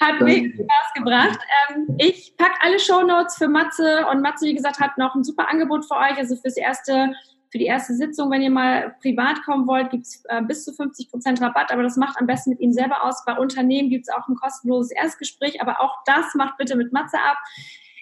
Hat 0.00 0.20
mir 0.20 0.52
Spaß 0.52 0.94
gebracht. 0.94 1.40
Ähm, 1.70 1.96
ich 1.96 2.36
packe 2.36 2.56
alle 2.60 2.78
Shownotes 2.78 3.36
für 3.36 3.48
Matze 3.48 4.06
und 4.12 4.20
Matze, 4.20 4.44
wie 4.44 4.54
gesagt, 4.54 4.80
hat 4.80 4.98
noch 4.98 5.14
ein 5.14 5.24
super 5.24 5.48
Angebot 5.48 5.86
für 5.86 5.96
euch, 5.96 6.18
also 6.18 6.36
fürs 6.36 6.58
erste 6.58 7.14
für 7.50 7.56
die 7.56 7.64
erste 7.64 7.94
Sitzung, 7.94 8.30
wenn 8.30 8.42
ihr 8.42 8.50
mal 8.50 8.94
privat 9.00 9.42
kommen 9.42 9.66
wollt, 9.66 9.88
gibt's 9.88 10.22
äh, 10.28 10.42
bis 10.42 10.66
zu 10.66 10.72
50 10.74 11.10
Prozent 11.10 11.40
Rabatt, 11.40 11.72
aber 11.72 11.82
das 11.82 11.96
macht 11.96 12.18
am 12.20 12.26
besten 12.26 12.50
mit 12.50 12.60
ihm 12.60 12.74
selber 12.74 13.02
aus. 13.04 13.24
Bei 13.24 13.38
Unternehmen 13.38 13.88
gibt's 13.88 14.10
auch 14.10 14.28
ein 14.28 14.34
kostenloses 14.34 14.90
Erstgespräch, 14.90 15.62
aber 15.62 15.80
auch 15.80 15.96
das 16.04 16.34
macht 16.34 16.58
bitte 16.58 16.76
mit 16.76 16.92
Matze 16.92 17.18
ab. 17.18 17.38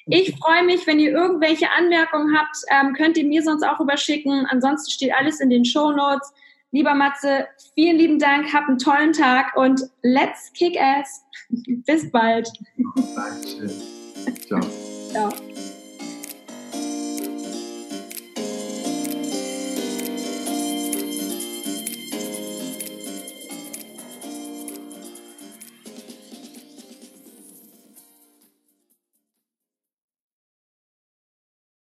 Ich 0.09 0.37
freue 0.37 0.65
mich, 0.65 0.87
wenn 0.87 1.01
ihr 1.01 1.11
irgendwelche 1.11 1.67
Anmerkungen 1.77 2.37
habt, 2.39 2.57
ähm, 2.71 2.95
könnt 2.95 3.17
ihr 3.17 3.25
mir 3.25 3.43
sonst 3.43 3.65
auch 3.65 3.81
überschicken. 3.81 4.47
Ansonsten 4.47 4.91
steht 4.91 5.13
alles 5.13 5.41
in 5.41 5.51
den 5.51 5.65
Show 5.65 5.91
Notes. 5.91 6.33
Lieber 6.71 6.95
Matze, 6.95 7.47
vielen 7.75 7.97
lieben 7.97 8.19
Dank, 8.19 8.53
hab 8.53 8.69
einen 8.69 8.79
tollen 8.79 9.13
Tag 9.13 9.57
und 9.57 9.83
let's 10.03 10.53
kick 10.53 10.79
ass. 10.81 11.25
Bis 11.87 12.11
bald. 12.11 12.49
Dankeschön. 13.15 13.71
Ciao. 14.47 14.61
Ciao. 15.11 15.33